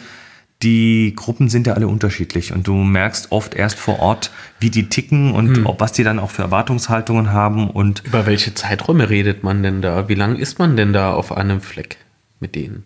die 0.62 1.14
Gruppen 1.16 1.48
sind 1.48 1.66
ja 1.66 1.74
alle 1.74 1.88
unterschiedlich 1.88 2.52
und 2.52 2.66
du 2.66 2.74
merkst 2.74 3.32
oft 3.32 3.54
erst 3.54 3.78
vor 3.78 3.98
Ort, 3.98 4.30
wie 4.60 4.70
die 4.70 4.88
ticken 4.88 5.32
und 5.32 5.66
ob, 5.66 5.80
was 5.80 5.92
die 5.92 6.04
dann 6.04 6.18
auch 6.18 6.30
für 6.30 6.42
Erwartungshaltungen 6.42 7.32
haben 7.32 7.68
und 7.68 8.02
Über 8.04 8.26
welche 8.26 8.54
Zeiträume 8.54 9.10
redet 9.10 9.42
man 9.42 9.62
denn 9.62 9.82
da? 9.82 10.08
Wie 10.08 10.14
lange 10.14 10.38
ist 10.38 10.58
man 10.58 10.76
denn 10.76 10.92
da 10.92 11.12
auf 11.12 11.36
einem 11.36 11.60
Fleck 11.60 11.98
mit 12.40 12.54
denen? 12.54 12.84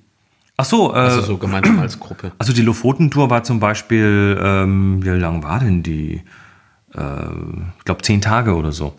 ach 0.56 0.64
so, 0.64 0.92
äh, 0.94 0.98
Also 0.98 1.20
so 1.20 1.36
gemeinsam 1.36 1.78
als 1.78 2.00
Gruppe. 2.00 2.32
Also 2.38 2.52
die 2.52 2.62
Lofoten-Tour 2.62 3.30
war 3.30 3.42
zum 3.44 3.60
Beispiel, 3.60 4.38
ähm, 4.40 5.04
wie 5.04 5.10
lang 5.10 5.42
war 5.42 5.60
denn 5.60 5.82
die? 5.82 6.22
Äh, 6.94 7.00
ich 7.78 7.84
glaube 7.84 8.02
zehn 8.02 8.20
Tage 8.20 8.54
oder 8.54 8.72
so. 8.72 8.94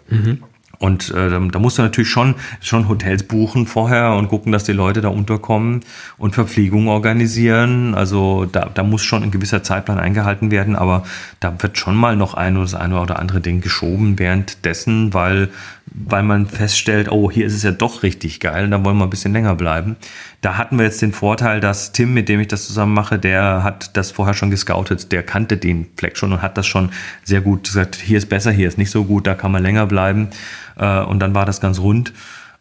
Und 0.79 1.09
äh, 1.11 1.29
da, 1.29 1.59
musst 1.59 1.77
du 1.77 1.81
natürlich 1.81 2.09
schon, 2.09 2.35
schon 2.61 2.87
Hotels 2.87 3.23
buchen 3.23 3.65
vorher 3.65 4.13
und 4.13 4.27
gucken, 4.27 4.51
dass 4.51 4.63
die 4.63 4.73
Leute 4.73 5.01
da 5.01 5.07
unterkommen 5.07 5.81
und 6.17 6.35
Verpflegung 6.35 6.87
organisieren. 6.87 7.95
Also 7.95 8.45
da, 8.45 8.69
da 8.71 8.83
muss 8.83 9.03
schon 9.03 9.23
ein 9.23 9.31
gewisser 9.31 9.63
Zeitplan 9.63 9.97
eingehalten 9.97 10.51
werden, 10.51 10.75
aber 10.75 11.03
da 11.39 11.53
wird 11.61 11.77
schon 11.77 11.95
mal 11.95 12.15
noch 12.15 12.35
ein 12.35 12.55
oder 12.55 12.65
das 12.65 12.75
eine 12.75 12.99
oder 12.99 13.19
andere 13.19 13.41
Ding 13.41 13.61
geschoben 13.61 14.19
währenddessen, 14.19 15.13
weil, 15.13 15.49
weil 15.87 16.23
man 16.23 16.45
feststellt, 16.45 17.11
oh, 17.11 17.31
hier 17.31 17.47
ist 17.47 17.55
es 17.55 17.63
ja 17.63 17.71
doch 17.71 18.03
richtig 18.03 18.39
geil 18.39 18.67
da 18.69 18.83
wollen 18.83 18.97
wir 18.97 19.05
ein 19.05 19.09
bisschen 19.09 19.33
länger 19.33 19.55
bleiben. 19.55 19.95
Da 20.41 20.57
hatten 20.57 20.77
wir 20.77 20.85
jetzt 20.85 21.01
den 21.01 21.13
Vorteil, 21.13 21.59
dass 21.59 21.91
Tim, 21.93 22.13
mit 22.13 22.29
dem 22.29 22.39
ich 22.39 22.47
das 22.47 22.67
zusammen 22.67 22.93
mache, 22.93 23.17
der 23.17 23.63
hat 23.63 23.97
das 23.97 24.11
vorher 24.11 24.35
schon 24.35 24.51
gescoutet, 24.51 25.11
der 25.11 25.23
kannte 25.23 25.57
den 25.57 25.87
Fleck 25.97 26.17
schon 26.17 26.31
und 26.31 26.41
hat 26.41 26.57
das 26.57 26.67
schon 26.67 26.91
sehr 27.23 27.41
gut 27.41 27.63
gesagt, 27.63 27.95
hier 27.95 28.17
ist 28.19 28.29
besser, 28.29 28.51
hier 28.51 28.67
ist 28.67 28.77
nicht 28.77 28.91
so 28.91 29.05
gut, 29.05 29.25
da 29.25 29.33
kann 29.33 29.51
man 29.51 29.63
länger 29.63 29.87
bleiben. 29.87 30.29
Äh, 30.77 31.01
und 31.01 31.19
dann 31.19 31.33
war 31.33 31.45
das 31.45 31.59
ganz 31.59 31.79
rund. 31.79 32.13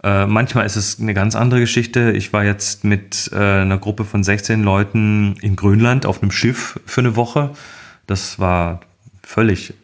Äh, 0.02 0.26
manchmal 0.26 0.64
ist 0.64 0.76
es 0.76 1.00
eine 1.00 1.14
ganz 1.14 1.34
andere 1.34 1.60
Geschichte. 1.60 2.12
Ich 2.12 2.32
war 2.32 2.44
jetzt 2.44 2.84
mit 2.84 3.30
äh, 3.32 3.36
einer 3.36 3.78
Gruppe 3.78 4.04
von 4.04 4.22
16 4.22 4.62
Leuten 4.62 5.36
in 5.40 5.56
Grönland 5.56 6.06
auf 6.06 6.22
einem 6.22 6.30
Schiff 6.30 6.80
für 6.86 7.00
eine 7.00 7.16
Woche. 7.16 7.50
Das 8.06 8.38
war 8.38 8.80
völlig 9.22 9.74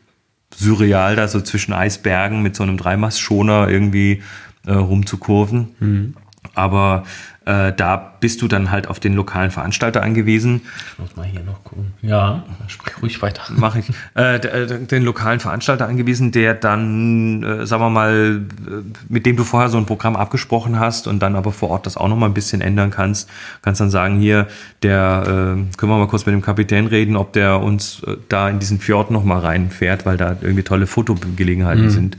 surreal, 0.54 1.16
da 1.16 1.28
so 1.28 1.40
zwischen 1.40 1.72
Eisbergen 1.72 2.42
mit 2.42 2.56
so 2.56 2.62
einem 2.62 2.76
Dreimastschoner 2.76 3.68
irgendwie 3.68 4.22
äh, 4.66 4.72
rumzukurven. 4.72 5.74
Mhm. 5.80 6.14
Aber 6.54 7.04
äh, 7.44 7.72
da 7.72 8.14
bist 8.20 8.40
du 8.40 8.48
dann 8.48 8.70
halt 8.70 8.86
auf 8.86 9.00
den 9.00 9.14
lokalen 9.14 9.50
Veranstalter 9.50 10.02
angewiesen. 10.02 10.62
Ich 10.92 10.98
muss 10.98 11.16
mal 11.16 11.26
hier 11.26 11.42
noch 11.42 11.64
gucken. 11.64 11.92
Ja, 12.00 12.44
sprich 12.68 13.02
ruhig 13.02 13.22
weiter. 13.22 13.42
Mache 13.56 13.80
ich. 13.80 13.90
Äh, 14.16 14.36
äh, 14.36 14.84
den 14.86 15.02
lokalen 15.02 15.40
Veranstalter 15.40 15.88
angewiesen, 15.88 16.30
der 16.30 16.54
dann, 16.54 17.42
äh, 17.42 17.66
sagen 17.66 17.82
wir 17.82 17.90
mal, 17.90 18.42
äh, 18.66 18.70
mit 19.08 19.26
dem 19.26 19.36
du 19.36 19.44
vorher 19.44 19.70
so 19.70 19.78
ein 19.78 19.86
Programm 19.86 20.14
abgesprochen 20.14 20.78
hast 20.78 21.08
und 21.08 21.20
dann 21.20 21.34
aber 21.34 21.52
vor 21.52 21.70
Ort 21.70 21.86
das 21.86 21.96
auch 21.96 22.08
noch 22.08 22.16
mal 22.16 22.26
ein 22.26 22.34
bisschen 22.34 22.60
ändern 22.60 22.90
kannst. 22.90 23.28
Kannst 23.62 23.80
dann 23.80 23.90
sagen, 23.90 24.20
hier, 24.20 24.46
der, 24.82 25.22
äh, 25.24 25.76
können 25.76 25.92
wir 25.92 25.98
mal 25.98 26.08
kurz 26.08 26.24
mit 26.26 26.34
dem 26.34 26.42
Kapitän 26.42 26.86
reden, 26.86 27.16
ob 27.16 27.32
der 27.32 27.60
uns 27.60 28.02
da 28.28 28.48
in 28.48 28.60
diesen 28.60 28.78
Fjord 28.78 29.10
noch 29.10 29.24
mal 29.24 29.40
reinfährt, 29.40 30.06
weil 30.06 30.16
da 30.16 30.36
irgendwie 30.40 30.62
tolle 30.62 30.86
Fotogelegenheiten 30.86 31.84
mhm. 31.84 31.90
sind. 31.90 32.16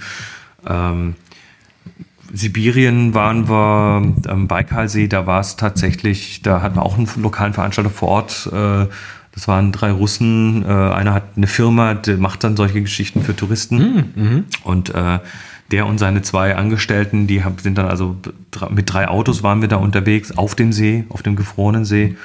Ähm, 0.68 1.16
Sibirien 2.34 3.14
waren 3.14 3.48
wir 3.48 4.14
am 4.28 4.48
Baikalsee, 4.48 5.08
da 5.08 5.28
war 5.28 5.40
es 5.40 5.56
tatsächlich, 5.56 6.42
da 6.42 6.62
hatten 6.62 6.76
wir 6.76 6.84
auch 6.84 6.98
einen 6.98 7.08
lokalen 7.18 7.54
Veranstalter 7.54 7.92
vor 7.92 8.10
Ort. 8.10 8.50
Äh, 8.52 8.88
das 9.34 9.48
waren 9.48 9.72
drei 9.72 9.92
Russen. 9.92 10.64
Äh, 10.64 10.68
einer 10.68 11.14
hat 11.14 11.24
eine 11.38 11.48
Firma, 11.48 11.94
der 11.94 12.18
macht 12.18 12.44
dann 12.44 12.58
solche 12.58 12.82
Geschichten 12.82 13.22
für 13.22 13.36
Touristen. 13.36 13.80
Hm, 13.80 14.04
mhm. 14.16 14.46
Und 14.64 14.90
äh, 14.90 15.20
der 15.72 15.86
und 15.86 16.00
seine 16.00 16.24
zwei 16.24 16.56
Angestellten, 16.56 17.28
die 17.28 17.42
sind 17.62 17.78
dann 17.78 17.88
also 17.88 18.16
mit 18.70 18.92
drei 18.92 19.08
Autos 19.08 19.44
waren 19.44 19.62
wir 19.62 19.68
da 19.68 19.78
unterwegs 19.78 20.36
auf 20.36 20.56
dem 20.56 20.74
See, 20.74 21.06
auf 21.10 21.22
dem 21.24 21.36
gefrorenen 21.36 21.86
See. 21.86 22.16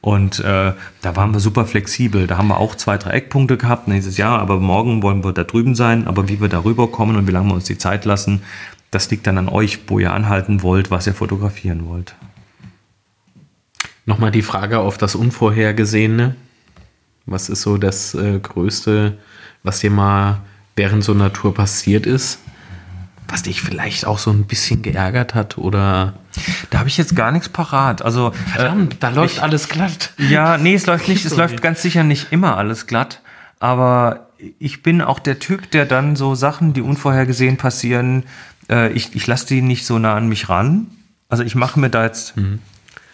Und 0.00 0.40
äh, 0.40 0.72
da 1.00 1.16
waren 1.16 1.32
wir 1.32 1.40
super 1.40 1.64
flexibel. 1.64 2.26
Da 2.26 2.36
haben 2.36 2.48
wir 2.48 2.58
auch 2.58 2.74
zwei, 2.74 2.98
drei 2.98 3.12
Eckpunkte 3.12 3.56
gehabt. 3.56 3.88
Nächstes 3.88 4.18
Jahr, 4.18 4.38
aber 4.38 4.60
morgen 4.60 5.02
wollen 5.02 5.24
wir 5.24 5.32
da 5.32 5.44
drüben 5.44 5.74
sein. 5.74 6.06
Aber 6.06 6.28
wie 6.28 6.42
wir 6.42 6.48
da 6.48 6.62
rüberkommen 6.62 7.16
und 7.16 7.26
wie 7.26 7.32
lange 7.32 7.48
wir 7.48 7.54
uns 7.54 7.64
die 7.64 7.78
Zeit 7.78 8.04
lassen, 8.04 8.42
das 8.94 9.10
liegt 9.10 9.26
dann 9.26 9.38
an 9.38 9.48
euch, 9.48 9.80
wo 9.88 9.98
ihr 9.98 10.12
anhalten 10.12 10.62
wollt, 10.62 10.90
was 10.90 11.06
ihr 11.06 11.14
fotografieren 11.14 11.86
wollt. 11.86 12.14
Nochmal 14.06 14.30
die 14.30 14.42
Frage 14.42 14.78
auf 14.78 14.98
das 14.98 15.14
Unvorhergesehene. 15.14 16.36
Was 17.26 17.48
ist 17.48 17.62
so 17.62 17.78
das 17.78 18.14
äh, 18.14 18.38
Größte, 18.38 19.18
was 19.62 19.80
dir 19.80 19.90
mal 19.90 20.42
während 20.76 21.02
so 21.02 21.12
einer 21.12 21.32
Tour 21.32 21.54
passiert 21.54 22.06
ist? 22.06 22.38
Was 23.28 23.42
dich 23.42 23.62
vielleicht 23.62 24.06
auch 24.06 24.18
so 24.18 24.30
ein 24.30 24.44
bisschen 24.44 24.82
geärgert 24.82 25.34
hat 25.34 25.56
oder? 25.56 26.14
Da 26.68 26.80
habe 26.80 26.88
ich 26.88 26.98
jetzt 26.98 27.16
gar 27.16 27.32
nichts 27.32 27.48
parat. 27.48 28.02
Also 28.02 28.32
Verdammt, 28.52 28.94
äh, 28.94 28.96
da 29.00 29.08
läuft 29.08 29.36
ich, 29.36 29.42
alles 29.42 29.70
glatt. 29.70 30.12
Ja, 30.18 30.58
nee, 30.58 30.74
es 30.74 30.84
läuft 30.84 31.08
nicht, 31.08 31.24
es 31.24 31.34
läuft 31.34 31.62
ganz 31.62 31.80
sicher 31.80 32.02
nicht 32.04 32.30
immer 32.30 32.58
alles 32.58 32.86
glatt. 32.86 33.22
Aber 33.58 34.28
ich 34.58 34.82
bin 34.82 35.00
auch 35.00 35.18
der 35.18 35.38
Typ, 35.38 35.70
der 35.70 35.86
dann 35.86 36.16
so 36.16 36.34
Sachen, 36.34 36.74
die 36.74 36.82
unvorhergesehen 36.82 37.56
passieren, 37.56 38.24
äh, 38.70 38.92
ich, 38.92 39.14
ich 39.14 39.26
lasse 39.26 39.46
die 39.46 39.62
nicht 39.62 39.86
so 39.86 39.98
nah 39.98 40.14
an 40.14 40.28
mich 40.28 40.48
ran. 40.48 40.86
Also 41.28 41.42
ich 41.42 41.54
mache 41.54 41.80
mir 41.80 41.90
da 41.90 42.04
jetzt. 42.04 42.36
Mhm. 42.36 42.60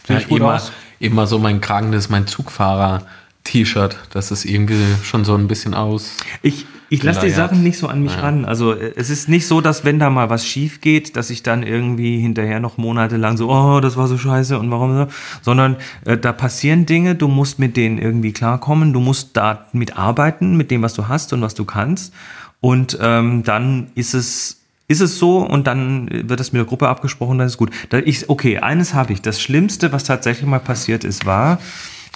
Ja, 0.08 0.18
immer, 0.18 0.60
immer 0.98 1.26
so 1.26 1.38
mein 1.38 1.60
Kragen, 1.60 1.92
das 1.92 2.06
ist 2.06 2.10
mein 2.10 2.26
Zugfahrer. 2.26 3.02
T-Shirt, 3.44 3.96
das 4.10 4.30
ist 4.30 4.44
irgendwie 4.44 4.84
schon 5.02 5.24
so 5.24 5.34
ein 5.34 5.48
bisschen 5.48 5.74
aus. 5.74 6.12
Ich, 6.42 6.66
ich 6.90 7.02
lasse 7.02 7.20
die 7.20 7.30
Sachen 7.30 7.62
nicht 7.62 7.78
so 7.78 7.88
an 7.88 8.02
mich 8.02 8.14
ja. 8.14 8.20
ran. 8.20 8.44
Also 8.44 8.74
äh, 8.74 8.92
es 8.96 9.08
ist 9.08 9.28
nicht 9.28 9.46
so, 9.46 9.60
dass 9.60 9.84
wenn 9.84 9.98
da 9.98 10.10
mal 10.10 10.28
was 10.28 10.46
schief 10.46 10.80
geht, 10.80 11.16
dass 11.16 11.30
ich 11.30 11.42
dann 11.42 11.62
irgendwie 11.62 12.20
hinterher 12.20 12.60
noch 12.60 12.76
monatelang 12.76 13.36
so, 13.36 13.50
oh, 13.50 13.80
das 13.80 13.96
war 13.96 14.08
so 14.08 14.18
scheiße 14.18 14.58
und 14.58 14.70
warum 14.70 14.94
so, 14.94 15.06
sondern 15.40 15.76
äh, 16.04 16.18
da 16.18 16.32
passieren 16.32 16.84
Dinge, 16.84 17.14
du 17.14 17.28
musst 17.28 17.58
mit 17.58 17.76
denen 17.76 17.98
irgendwie 17.98 18.32
klarkommen, 18.32 18.92
du 18.92 19.00
musst 19.00 19.36
da 19.36 19.66
mitarbeiten 19.72 20.56
mit 20.56 20.70
dem, 20.70 20.82
was 20.82 20.94
du 20.94 21.08
hast 21.08 21.32
und 21.32 21.40
was 21.40 21.54
du 21.54 21.64
kannst. 21.64 22.12
Und 22.60 22.98
ähm, 23.00 23.42
dann 23.42 23.88
ist 23.94 24.12
es 24.12 24.59
ist 24.90 25.00
es 25.00 25.18
so 25.18 25.38
und 25.38 25.68
dann 25.68 26.08
wird 26.10 26.40
das 26.40 26.52
mit 26.52 26.58
der 26.58 26.66
Gruppe 26.66 26.88
abgesprochen, 26.88 27.38
dann 27.38 27.46
ist 27.46 27.58
gut. 27.58 27.70
Da 27.90 27.98
ich, 27.98 28.28
okay, 28.28 28.58
eines 28.58 28.92
habe 28.92 29.12
ich. 29.12 29.22
Das 29.22 29.40
Schlimmste, 29.40 29.92
was 29.92 30.02
tatsächlich 30.02 30.48
mal 30.48 30.58
passiert 30.58 31.04
ist, 31.04 31.26
war, 31.26 31.60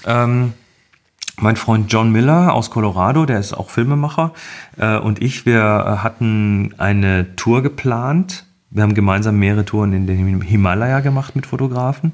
ähm, 0.05 0.55
mein 1.41 1.55
Freund 1.55 1.93
John 1.93 2.11
Miller 2.11 2.53
aus 2.53 2.71
Colorado, 2.71 3.27
der 3.27 3.39
ist 3.39 3.53
auch 3.53 3.71
Filmemacher, 3.71 4.33
äh, 4.77 4.97
und 4.99 5.23
ich, 5.23 5.47
wir 5.47 5.61
äh, 5.61 6.03
hatten 6.03 6.75
eine 6.77 7.37
Tour 7.37 7.63
geplant. 7.63 8.45
Wir 8.71 8.83
haben 8.83 8.95
gemeinsam 8.95 9.39
mehrere 9.39 9.65
Touren 9.65 9.93
in 9.93 10.09
den 10.09 10.43
Himalaya 10.43 10.99
gemacht 10.99 11.37
mit 11.37 11.47
Fotografen. 11.47 12.13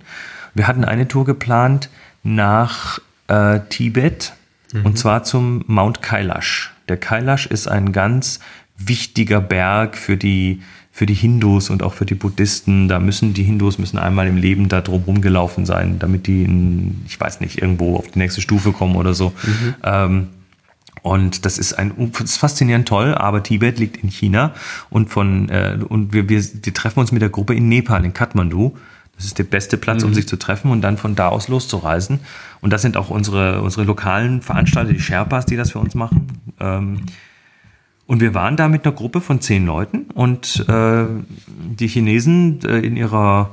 Wir 0.52 0.68
hatten 0.68 0.84
eine 0.84 1.08
Tour 1.08 1.24
geplant 1.24 1.88
nach 2.22 2.98
äh, 3.28 3.60
Tibet 3.70 4.34
mhm. 4.74 4.84
und 4.84 4.98
zwar 4.98 5.24
zum 5.24 5.64
Mount 5.68 6.02
Kailash. 6.02 6.74
Der 6.90 6.98
Kailash 6.98 7.46
ist 7.46 7.66
ein 7.66 7.92
ganz 7.92 8.40
wichtiger 8.84 9.40
Berg 9.40 9.96
für 9.96 10.16
die, 10.16 10.62
für 10.90 11.06
die 11.06 11.14
Hindus 11.14 11.70
und 11.70 11.82
auch 11.82 11.92
für 11.92 12.06
die 12.06 12.14
Buddhisten. 12.14 12.88
Da 12.88 12.98
müssen 12.98 13.34
die 13.34 13.44
Hindus 13.44 13.78
müssen 13.78 13.98
einmal 13.98 14.26
im 14.26 14.36
Leben 14.36 14.68
da 14.68 14.80
drum 14.80 15.04
rumgelaufen 15.06 15.66
sein, 15.66 15.98
damit 15.98 16.26
die, 16.26 16.44
in, 16.44 17.02
ich 17.06 17.20
weiß 17.20 17.40
nicht, 17.40 17.60
irgendwo 17.60 17.96
auf 17.96 18.08
die 18.08 18.18
nächste 18.18 18.40
Stufe 18.40 18.72
kommen 18.72 18.96
oder 18.96 19.14
so. 19.14 19.32
Mhm. 19.42 19.74
Ähm, 19.82 20.28
und 21.02 21.46
das 21.46 21.58
ist 21.58 21.74
ein 21.74 21.92
das 22.12 22.22
ist 22.22 22.36
faszinierend 22.36 22.86
toll, 22.86 23.14
aber 23.14 23.42
Tibet 23.42 23.78
liegt 23.78 23.98
in 23.98 24.10
China 24.10 24.52
und 24.90 25.08
von 25.08 25.48
äh, 25.48 25.78
und 25.88 26.12
wir, 26.12 26.28
wir, 26.28 26.42
wir 26.42 26.74
treffen 26.74 27.00
uns 27.00 27.10
mit 27.10 27.22
der 27.22 27.30
Gruppe 27.30 27.54
in 27.54 27.68
Nepal, 27.68 28.04
in 28.04 28.12
Kathmandu. 28.12 28.76
Das 29.16 29.26
ist 29.26 29.38
der 29.38 29.44
beste 29.44 29.76
Platz, 29.76 30.02
um 30.02 30.10
mhm. 30.10 30.14
sich 30.14 30.26
zu 30.26 30.36
treffen 30.36 30.70
und 30.70 30.80
dann 30.80 30.96
von 30.96 31.14
da 31.14 31.28
aus 31.28 31.48
loszureisen. 31.48 32.20
Und 32.62 32.72
das 32.72 32.80
sind 32.80 32.96
auch 32.96 33.10
unsere, 33.10 33.60
unsere 33.60 33.84
lokalen 33.84 34.40
Veranstalter, 34.40 34.94
die 34.94 35.00
Sherpas, 35.00 35.44
die 35.44 35.56
das 35.56 35.72
für 35.72 35.78
uns 35.78 35.94
machen. 35.94 36.26
Ähm, 36.58 37.02
und 38.10 38.20
wir 38.20 38.34
waren 38.34 38.56
da 38.56 38.66
mit 38.66 38.84
einer 38.84 38.92
Gruppe 38.92 39.20
von 39.20 39.40
zehn 39.40 39.64
Leuten 39.64 40.06
und 40.14 40.68
äh, 40.68 41.04
die 41.78 41.86
Chinesen 41.86 42.58
äh, 42.64 42.80
in 42.80 42.96
ihrer 42.96 43.52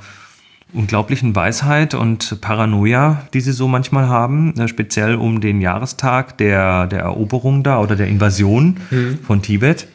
unglaublichen 0.73 1.35
Weisheit 1.35 1.93
und 1.93 2.41
Paranoia, 2.41 3.27
die 3.35 3.41
sie 3.41 3.51
so 3.51 3.67
manchmal 3.67 4.07
haben, 4.07 4.59
äh, 4.59 4.67
speziell 4.67 5.13
um 5.13 5.41
den 5.41 5.61
Jahrestag 5.61 6.39
der, 6.39 6.87
der 6.87 7.01
Eroberung 7.01 7.61
da 7.61 7.79
oder 7.79 7.95
der 7.95 8.07
Invasion 8.07 8.79
mhm. 8.89 9.19
von 9.21 9.43
Tibet, 9.43 9.87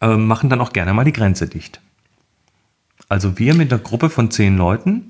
äh, 0.00 0.16
machen 0.16 0.50
dann 0.50 0.60
auch 0.60 0.72
gerne 0.72 0.94
mal 0.94 1.02
die 1.02 1.12
Grenze 1.12 1.48
dicht. 1.48 1.80
Also 3.08 3.40
wir 3.40 3.54
mit 3.54 3.72
einer 3.72 3.82
Gruppe 3.82 4.08
von 4.08 4.30
zehn 4.30 4.56
Leuten 4.56 5.08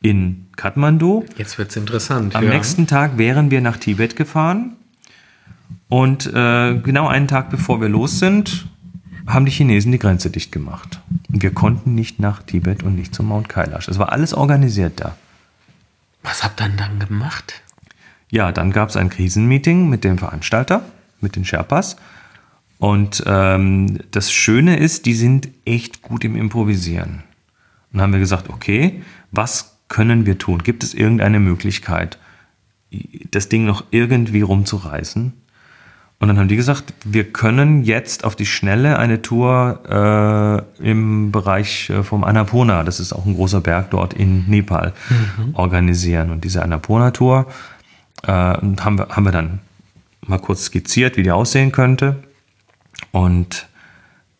in 0.00 0.46
Kathmandu. 0.56 1.26
Jetzt 1.36 1.58
wird's 1.58 1.76
interessant. 1.76 2.34
Am 2.34 2.44
ja. 2.44 2.50
nächsten 2.50 2.86
Tag 2.86 3.18
wären 3.18 3.50
wir 3.50 3.60
nach 3.60 3.76
Tibet 3.76 4.16
gefahren 4.16 4.76
und 5.90 6.26
äh, 6.32 6.78
genau 6.78 7.08
einen 7.08 7.28
Tag 7.28 7.50
bevor 7.50 7.80
wir 7.80 7.88
los 7.88 8.20
sind, 8.20 8.66
haben 9.26 9.44
die 9.44 9.50
Chinesen 9.50 9.92
die 9.92 9.98
Grenze 9.98 10.30
dicht 10.30 10.52
gemacht. 10.52 11.00
Und 11.32 11.42
wir 11.42 11.52
konnten 11.52 11.94
nicht 11.94 12.20
nach 12.20 12.42
Tibet 12.42 12.82
und 12.84 12.94
nicht 12.94 13.14
zum 13.14 13.26
Mount 13.26 13.48
Kailash. 13.48 13.88
Es 13.88 13.98
war 13.98 14.12
alles 14.12 14.32
organisiert 14.32 15.00
da. 15.00 15.16
Was 16.22 16.44
habt 16.44 16.60
ihr 16.60 16.68
denn 16.68 16.76
dann 16.76 16.98
gemacht? 17.00 17.62
Ja, 18.30 18.52
dann 18.52 18.70
gab 18.70 18.88
es 18.88 18.96
ein 18.96 19.10
Krisenmeeting 19.10 19.88
mit 19.88 20.04
dem 20.04 20.16
Veranstalter, 20.16 20.84
mit 21.20 21.34
den 21.34 21.44
Sherpas. 21.44 21.96
Und 22.78 23.24
ähm, 23.26 23.98
das 24.12 24.32
Schöne 24.32 24.78
ist, 24.78 25.06
die 25.06 25.14
sind 25.14 25.48
echt 25.64 26.02
gut 26.02 26.24
im 26.24 26.36
Improvisieren. 26.36 27.24
Und 27.92 27.98
dann 27.98 28.02
haben 28.02 28.12
wir 28.12 28.20
gesagt, 28.20 28.48
okay, 28.48 29.02
was 29.32 29.76
können 29.88 30.24
wir 30.24 30.38
tun? 30.38 30.62
Gibt 30.62 30.84
es 30.84 30.94
irgendeine 30.94 31.40
Möglichkeit, 31.40 32.16
das 33.32 33.48
Ding 33.48 33.64
noch 33.64 33.84
irgendwie 33.90 34.42
rumzureißen? 34.42 35.32
Und 36.20 36.28
dann 36.28 36.38
haben 36.38 36.48
die 36.48 36.56
gesagt, 36.56 36.92
wir 37.02 37.24
können 37.24 37.82
jetzt 37.82 38.24
auf 38.24 38.36
die 38.36 38.44
Schnelle 38.44 38.98
eine 38.98 39.22
Tour 39.22 40.66
äh, 40.78 40.86
im 40.86 41.32
Bereich 41.32 41.88
äh, 41.88 42.02
vom 42.02 42.24
Annapurna, 42.24 42.84
das 42.84 43.00
ist 43.00 43.14
auch 43.14 43.24
ein 43.24 43.34
großer 43.34 43.62
Berg 43.62 43.90
dort 43.90 44.12
in 44.12 44.44
Nepal, 44.46 44.92
mhm. 45.08 45.54
organisieren. 45.54 46.30
Und 46.30 46.44
diese 46.44 46.62
Annapurna-Tour 46.62 47.46
äh, 48.24 48.30
haben, 48.30 48.98
wir, 48.98 49.08
haben 49.08 49.24
wir 49.24 49.32
dann 49.32 49.60
mal 50.26 50.38
kurz 50.38 50.64
skizziert, 50.64 51.16
wie 51.16 51.22
die 51.22 51.32
aussehen 51.32 51.72
könnte. 51.72 52.16
Und 53.12 53.66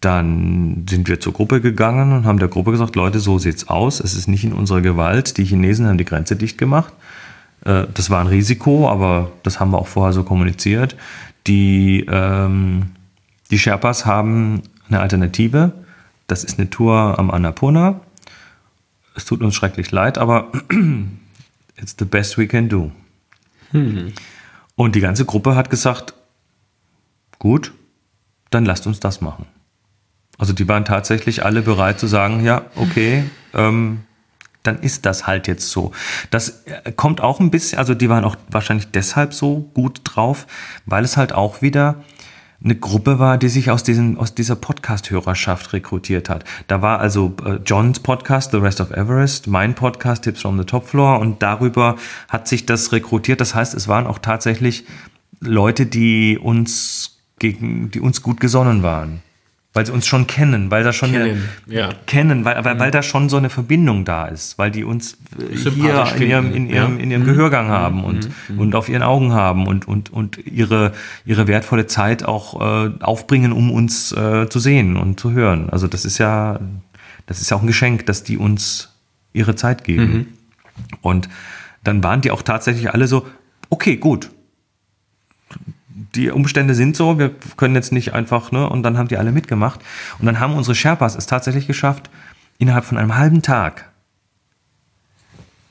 dann 0.00 0.86
sind 0.88 1.08
wir 1.08 1.18
zur 1.18 1.32
Gruppe 1.32 1.62
gegangen 1.62 2.12
und 2.12 2.26
haben 2.26 2.38
der 2.38 2.48
Gruppe 2.48 2.72
gesagt, 2.72 2.94
Leute, 2.94 3.20
so 3.20 3.38
sieht's 3.38 3.68
aus. 3.68 4.00
Es 4.00 4.14
ist 4.14 4.28
nicht 4.28 4.44
in 4.44 4.52
unserer 4.52 4.82
Gewalt. 4.82 5.38
Die 5.38 5.44
Chinesen 5.44 5.86
haben 5.86 5.98
die 5.98 6.04
Grenze 6.04 6.36
dicht 6.36 6.58
gemacht. 6.58 6.92
Äh, 7.64 7.84
das 7.92 8.10
war 8.10 8.20
ein 8.20 8.26
Risiko, 8.26 8.88
aber 8.88 9.32
das 9.42 9.60
haben 9.60 9.70
wir 9.70 9.78
auch 9.78 9.86
vorher 9.86 10.12
so 10.12 10.24
kommuniziert. 10.24 10.96
Die, 11.46 12.06
ähm, 12.08 12.92
die 13.50 13.58
Sherpas 13.58 14.06
haben 14.06 14.62
eine 14.88 15.00
Alternative. 15.00 15.72
Das 16.26 16.44
ist 16.44 16.58
eine 16.58 16.70
Tour 16.70 17.18
am 17.18 17.30
Annapurna. 17.30 18.00
Es 19.16 19.24
tut 19.24 19.42
uns 19.42 19.54
schrecklich 19.54 19.90
leid, 19.90 20.18
aber 20.18 20.50
it's 21.76 21.96
the 21.98 22.04
best 22.04 22.38
we 22.38 22.46
can 22.46 22.68
do. 22.68 22.92
Hm. 23.72 24.12
Und 24.76 24.94
die 24.94 25.00
ganze 25.00 25.24
Gruppe 25.24 25.56
hat 25.56 25.70
gesagt, 25.70 26.14
gut, 27.38 27.72
dann 28.50 28.64
lasst 28.64 28.86
uns 28.86 29.00
das 29.00 29.20
machen. 29.20 29.46
Also 30.38 30.52
die 30.52 30.66
waren 30.68 30.84
tatsächlich 30.84 31.44
alle 31.44 31.62
bereit 31.62 32.00
zu 32.00 32.06
sagen, 32.06 32.44
ja, 32.44 32.62
okay, 32.76 33.24
ähm, 33.52 34.00
dann 34.62 34.80
ist 34.80 35.06
das 35.06 35.26
halt 35.26 35.48
jetzt 35.48 35.70
so. 35.70 35.92
Das 36.30 36.64
äh, 36.66 36.92
kommt 36.92 37.20
auch 37.20 37.40
ein 37.40 37.50
bisschen, 37.50 37.78
also 37.78 37.94
die 37.94 38.08
waren 38.08 38.24
auch 38.24 38.36
wahrscheinlich 38.50 38.90
deshalb 38.90 39.34
so 39.34 39.70
gut 39.74 40.00
drauf, 40.04 40.46
weil 40.86 41.04
es 41.04 41.16
halt 41.16 41.32
auch 41.32 41.62
wieder 41.62 41.96
eine 42.62 42.76
Gruppe 42.76 43.18
war, 43.18 43.38
die 43.38 43.48
sich 43.48 43.70
aus, 43.70 43.82
diesen, 43.82 44.18
aus 44.18 44.34
dieser 44.34 44.54
Podcast-Hörerschaft 44.54 45.72
rekrutiert 45.72 46.28
hat. 46.28 46.44
Da 46.66 46.82
war 46.82 47.00
also 47.00 47.34
äh, 47.44 47.58
Johns 47.64 48.00
Podcast, 48.00 48.50
The 48.50 48.58
Rest 48.58 48.82
of 48.82 48.90
Everest, 48.90 49.46
mein 49.46 49.74
Podcast, 49.74 50.24
Tips 50.24 50.42
from 50.42 50.58
the 50.58 50.64
Top 50.64 50.86
Floor 50.86 51.20
und 51.20 51.42
darüber 51.42 51.96
hat 52.28 52.48
sich 52.48 52.66
das 52.66 52.92
rekrutiert. 52.92 53.40
Das 53.40 53.54
heißt, 53.54 53.72
es 53.72 53.88
waren 53.88 54.06
auch 54.06 54.18
tatsächlich 54.18 54.84
Leute, 55.40 55.86
die 55.86 56.38
uns 56.38 57.18
gegen, 57.38 57.90
die 57.90 58.00
uns 58.00 58.20
gut 58.20 58.40
gesonnen 58.40 58.82
waren 58.82 59.22
weil 59.72 59.86
sie 59.86 59.92
uns 59.92 60.06
schon 60.06 60.26
kennen, 60.26 60.70
weil 60.70 60.82
da 60.82 60.92
schon 60.92 61.12
kennen, 61.12 61.48
eine, 61.66 61.76
ja. 61.76 61.90
kennen 62.06 62.44
weil, 62.44 62.64
weil, 62.64 62.74
mhm. 62.74 62.78
weil 62.80 62.90
da 62.90 63.02
schon 63.02 63.28
so 63.28 63.36
eine 63.36 63.50
Verbindung 63.50 64.04
da 64.04 64.26
ist, 64.26 64.58
weil 64.58 64.72
die 64.72 64.82
uns 64.82 65.16
äh, 65.38 65.56
hier 65.56 66.06
in 66.16 66.22
ihrem, 66.22 66.54
in 66.54 66.68
ihrem, 66.68 66.98
in 66.98 67.10
ihrem 67.10 67.22
mhm. 67.22 67.26
Gehörgang 67.26 67.66
mhm. 67.66 67.70
haben 67.70 68.04
und, 68.04 68.28
mhm. 68.48 68.58
und 68.58 68.74
auf 68.74 68.88
ihren 68.88 69.02
Augen 69.02 69.32
haben 69.32 69.68
und, 69.68 69.86
und, 69.86 70.12
und 70.12 70.38
ihre, 70.44 70.92
ihre 71.24 71.46
wertvolle 71.46 71.86
Zeit 71.86 72.24
auch 72.24 72.60
äh, 72.60 72.90
aufbringen, 73.00 73.52
um 73.52 73.70
uns 73.70 74.10
äh, 74.10 74.48
zu 74.48 74.58
sehen 74.58 74.96
und 74.96 75.20
zu 75.20 75.30
hören. 75.30 75.70
Also 75.70 75.86
das 75.86 76.04
ist 76.04 76.18
ja, 76.18 76.58
das 77.26 77.40
ist 77.40 77.50
ja 77.50 77.56
auch 77.56 77.62
ein 77.62 77.68
Geschenk, 77.68 78.06
dass 78.06 78.24
die 78.24 78.38
uns 78.38 78.92
ihre 79.32 79.54
Zeit 79.54 79.84
geben. 79.84 80.12
Mhm. 80.12 80.26
Und 81.00 81.28
dann 81.84 82.02
waren 82.02 82.22
die 82.22 82.32
auch 82.32 82.42
tatsächlich 82.42 82.92
alle 82.92 83.06
so, 83.06 83.26
okay, 83.68 83.96
gut, 83.96 84.30
die 86.14 86.30
Umstände 86.30 86.74
sind 86.74 86.96
so, 86.96 87.18
wir 87.18 87.30
können 87.56 87.74
jetzt 87.74 87.92
nicht 87.92 88.14
einfach, 88.14 88.52
ne, 88.52 88.68
und 88.68 88.82
dann 88.82 88.98
haben 88.98 89.08
die 89.08 89.16
alle 89.16 89.32
mitgemacht. 89.32 89.80
Und 90.18 90.26
dann 90.26 90.40
haben 90.40 90.54
unsere 90.54 90.74
Sherpas 90.74 91.16
es 91.16 91.26
tatsächlich 91.26 91.66
geschafft, 91.66 92.10
innerhalb 92.58 92.84
von 92.84 92.98
einem 92.98 93.16
halben 93.16 93.42
Tag 93.42 93.90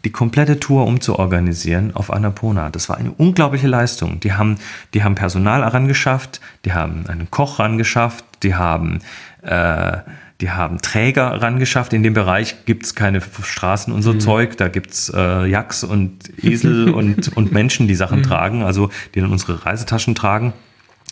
die 0.05 0.11
komplette 0.11 0.59
Tour 0.59 0.85
umzuorganisieren 0.85 1.95
auf 1.95 2.11
Annapurna. 2.11 2.69
Das 2.69 2.87
war 2.87 2.97
eine 2.97 3.11
unglaubliche 3.11 3.67
Leistung. 3.67 4.19
Die 4.21 4.33
haben, 4.33 4.57
die 4.93 5.03
haben 5.03 5.15
Personal 5.15 5.61
herangeschafft, 5.61 6.39
die 6.63 6.73
haben 6.73 7.05
einen 7.07 7.29
Koch 7.29 7.59
herangeschafft, 7.59 8.23
die 8.43 8.55
haben 8.55 8.99
äh, 9.41 9.97
die 10.41 10.51
haben 10.51 10.81
Träger 10.81 11.41
rangeschafft. 11.41 11.91
In 11.93 12.03
dem 12.03 12.13
Bereich 12.13 12.65
gibt's 12.65 12.95
keine 12.95 13.21
Straßen 13.21 13.93
und 13.93 14.03
so 14.03 14.13
mhm. 14.13 14.19
Zeug. 14.19 14.57
Da 14.57 14.69
gibt's 14.69 15.11
äh, 15.13 15.45
Jacks 15.45 15.83
und 15.83 16.31
Esel 16.43 16.89
und, 16.93 17.35
und 17.35 17.51
Menschen, 17.51 17.87
die 17.87 17.95
Sachen 17.95 18.19
mhm. 18.19 18.23
tragen, 18.23 18.63
also 18.63 18.89
die 19.13 19.21
dann 19.21 19.31
unsere 19.31 19.65
Reisetaschen 19.65 20.15
tragen. 20.15 20.53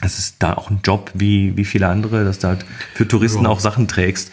Es 0.02 0.20
ist 0.20 0.38
da 0.40 0.54
auch 0.54 0.70
ein 0.70 0.80
Job 0.84 1.12
wie, 1.14 1.58
wie 1.58 1.66
viele 1.66 1.88
andere, 1.88 2.24
dass 2.24 2.40
du 2.40 2.48
halt 2.48 2.66
für 2.94 3.08
Touristen 3.08 3.44
ja. 3.44 3.50
auch 3.50 3.60
Sachen 3.60 3.88
trägst. 3.88 4.32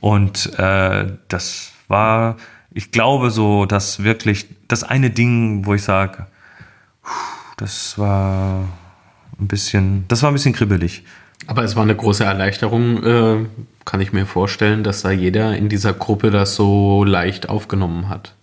Und 0.00 0.56
äh, 0.58 1.06
das 1.28 1.72
war, 1.88 2.36
ich 2.72 2.92
glaube, 2.92 3.30
so, 3.30 3.66
dass 3.66 4.04
wirklich 4.04 4.46
das 4.68 4.84
eine 4.84 5.10
Ding, 5.10 5.66
wo 5.66 5.74
ich 5.74 5.82
sage, 5.82 6.26
das 7.56 7.98
war 7.98 8.68
ein 9.40 9.48
bisschen, 9.48 10.04
das 10.08 10.22
war 10.22 10.30
ein 10.30 10.34
bisschen 10.34 10.52
kribbelig. 10.52 11.02
Aber 11.46 11.62
es 11.62 11.76
war 11.76 11.82
eine 11.82 11.94
große 11.94 12.24
Erleichterung, 12.24 13.04
äh, 13.04 13.46
kann 13.84 14.00
ich 14.00 14.12
mir 14.12 14.26
vorstellen, 14.26 14.82
dass 14.82 15.02
da 15.02 15.10
jeder 15.10 15.56
in 15.56 15.68
dieser 15.68 15.92
Gruppe 15.92 16.30
das 16.30 16.56
so 16.56 17.04
leicht 17.04 17.48
aufgenommen 17.48 18.08
hat. 18.08 18.34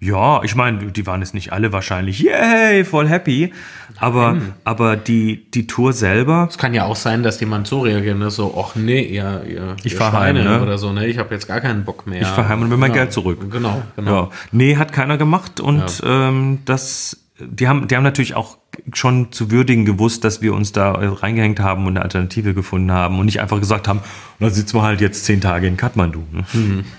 Ja, 0.00 0.42
ich 0.42 0.54
meine, 0.54 0.92
die 0.92 1.06
waren 1.06 1.20
jetzt 1.20 1.32
nicht 1.32 1.52
alle 1.52 1.72
wahrscheinlich, 1.72 2.20
yay, 2.20 2.84
voll 2.84 3.08
happy. 3.08 3.54
Aber, 3.96 4.36
aber 4.64 4.96
die, 4.96 5.50
die 5.52 5.66
Tour 5.66 5.94
selber. 5.94 6.46
Es 6.50 6.58
kann 6.58 6.74
ja 6.74 6.84
auch 6.84 6.96
sein, 6.96 7.22
dass 7.22 7.40
jemand 7.40 7.66
so 7.68 7.80
reagiert, 7.80 8.18
ne? 8.18 8.30
so, 8.30 8.54
ach 8.58 8.74
nee, 8.74 9.00
ihr, 9.02 9.44
ihr, 9.48 9.76
ich 9.82 9.94
fahr 9.94 10.12
heim, 10.12 10.34
ne? 10.34 10.60
oder 10.60 10.76
so, 10.76 10.92
ne? 10.92 11.06
Ich 11.06 11.16
habe 11.16 11.32
jetzt 11.32 11.46
gar 11.46 11.60
keinen 11.60 11.84
Bock 11.84 12.06
mehr. 12.06 12.20
Ich 12.20 12.28
fahr 12.28 12.48
heim 12.48 12.60
und 12.60 12.70
will 12.70 12.76
mein 12.76 12.92
genau. 12.92 13.02
Geld 13.02 13.12
zurück. 13.14 13.50
Genau, 13.50 13.82
genau. 13.96 14.24
Ja. 14.24 14.30
Nee, 14.52 14.76
hat 14.76 14.92
keiner 14.92 15.16
gemacht 15.16 15.60
und 15.60 16.00
ja. 16.00 16.28
ähm, 16.28 16.58
das 16.66 17.24
die 17.40 17.66
haben, 17.66 17.88
die 17.88 17.96
haben 17.96 18.04
natürlich 18.04 18.34
auch 18.34 18.58
schon 18.92 19.32
zu 19.32 19.50
würdigen 19.50 19.84
gewusst, 19.84 20.24
dass 20.24 20.42
wir 20.42 20.54
uns 20.54 20.72
da 20.72 20.92
reingehängt 20.92 21.60
haben 21.60 21.86
und 21.86 21.96
eine 21.96 22.02
Alternative 22.02 22.54
gefunden 22.54 22.92
haben 22.92 23.18
und 23.18 23.26
nicht 23.26 23.40
einfach 23.40 23.60
gesagt 23.60 23.88
haben, 23.88 24.00
dann 24.40 24.52
sitzen 24.52 24.76
wir 24.76 24.82
halt 24.82 25.00
jetzt 25.00 25.24
zehn 25.24 25.40
Tage 25.40 25.66
in 25.66 25.76
Kathmandu. 25.76 26.22
Ne? 26.32 26.84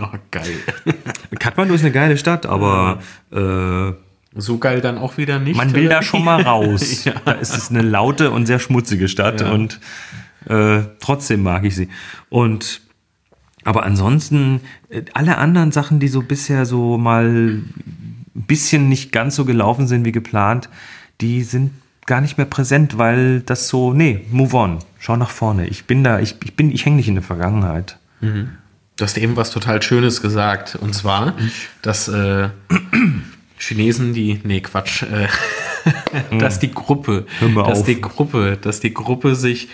Oh, 0.00 0.06
geil. 0.30 0.54
Kathmandu 1.40 1.74
ist 1.74 1.82
eine 1.82 1.90
geile 1.90 2.16
Stadt, 2.16 2.46
aber 2.46 3.00
äh, 3.32 3.92
so 4.34 4.58
geil 4.58 4.80
dann 4.80 4.98
auch 4.98 5.16
wieder 5.16 5.38
nicht. 5.38 5.56
Man 5.56 5.74
will 5.74 5.86
oder? 5.86 5.96
da 5.96 6.02
schon 6.02 6.24
mal 6.24 6.40
raus. 6.42 7.04
ja. 7.04 7.14
Da 7.24 7.32
ist 7.32 7.56
es 7.56 7.70
eine 7.70 7.82
laute 7.82 8.30
und 8.30 8.46
sehr 8.46 8.60
schmutzige 8.60 9.08
Stadt 9.08 9.40
ja. 9.40 9.50
und 9.50 9.80
äh, 10.46 10.82
trotzdem 11.00 11.42
mag 11.42 11.64
ich 11.64 11.74
sie. 11.74 11.88
Und 12.28 12.82
aber 13.64 13.84
ansonsten, 13.84 14.60
äh, 14.88 15.02
alle 15.12 15.38
anderen 15.38 15.72
Sachen, 15.72 16.00
die 16.00 16.08
so 16.08 16.22
bisher 16.22 16.64
so 16.64 16.96
mal 16.96 17.62
bisschen 18.42 18.88
nicht 18.88 19.12
ganz 19.12 19.36
so 19.36 19.44
gelaufen 19.44 19.86
sind 19.86 20.04
wie 20.04 20.12
geplant, 20.12 20.68
die 21.20 21.42
sind 21.42 21.72
gar 22.06 22.20
nicht 22.20 22.38
mehr 22.38 22.46
präsent, 22.46 22.98
weil 22.98 23.40
das 23.40 23.68
so, 23.68 23.92
nee, 23.92 24.26
move 24.30 24.56
on, 24.56 24.78
schau 24.98 25.16
nach 25.16 25.30
vorne. 25.30 25.66
Ich 25.66 25.84
bin 25.84 26.02
da, 26.02 26.18
ich, 26.18 26.36
ich 26.44 26.56
bin, 26.56 26.72
ich 26.72 26.84
hänge 26.84 26.96
nicht 26.96 27.08
in 27.08 27.14
der 27.14 27.22
Vergangenheit. 27.22 27.98
Mhm. 28.20 28.50
Du 28.96 29.04
hast 29.04 29.16
eben 29.16 29.36
was 29.36 29.50
total 29.50 29.80
Schönes 29.80 30.20
gesagt, 30.20 30.76
und 30.76 30.94
zwar, 30.94 31.34
dass 31.82 32.08
äh, 32.08 32.48
Chinesen, 33.58 34.12
die, 34.12 34.40
nee, 34.44 34.60
Quatsch, 34.60 35.04
äh, 35.04 35.28
dass 36.38 36.58
die 36.58 36.70
Gruppe, 36.70 37.26
dass 37.40 37.80
auf. 37.80 37.86
die 37.86 38.00
Gruppe, 38.00 38.58
dass 38.60 38.80
die 38.80 38.92
Gruppe 38.92 39.34
sich 39.36 39.68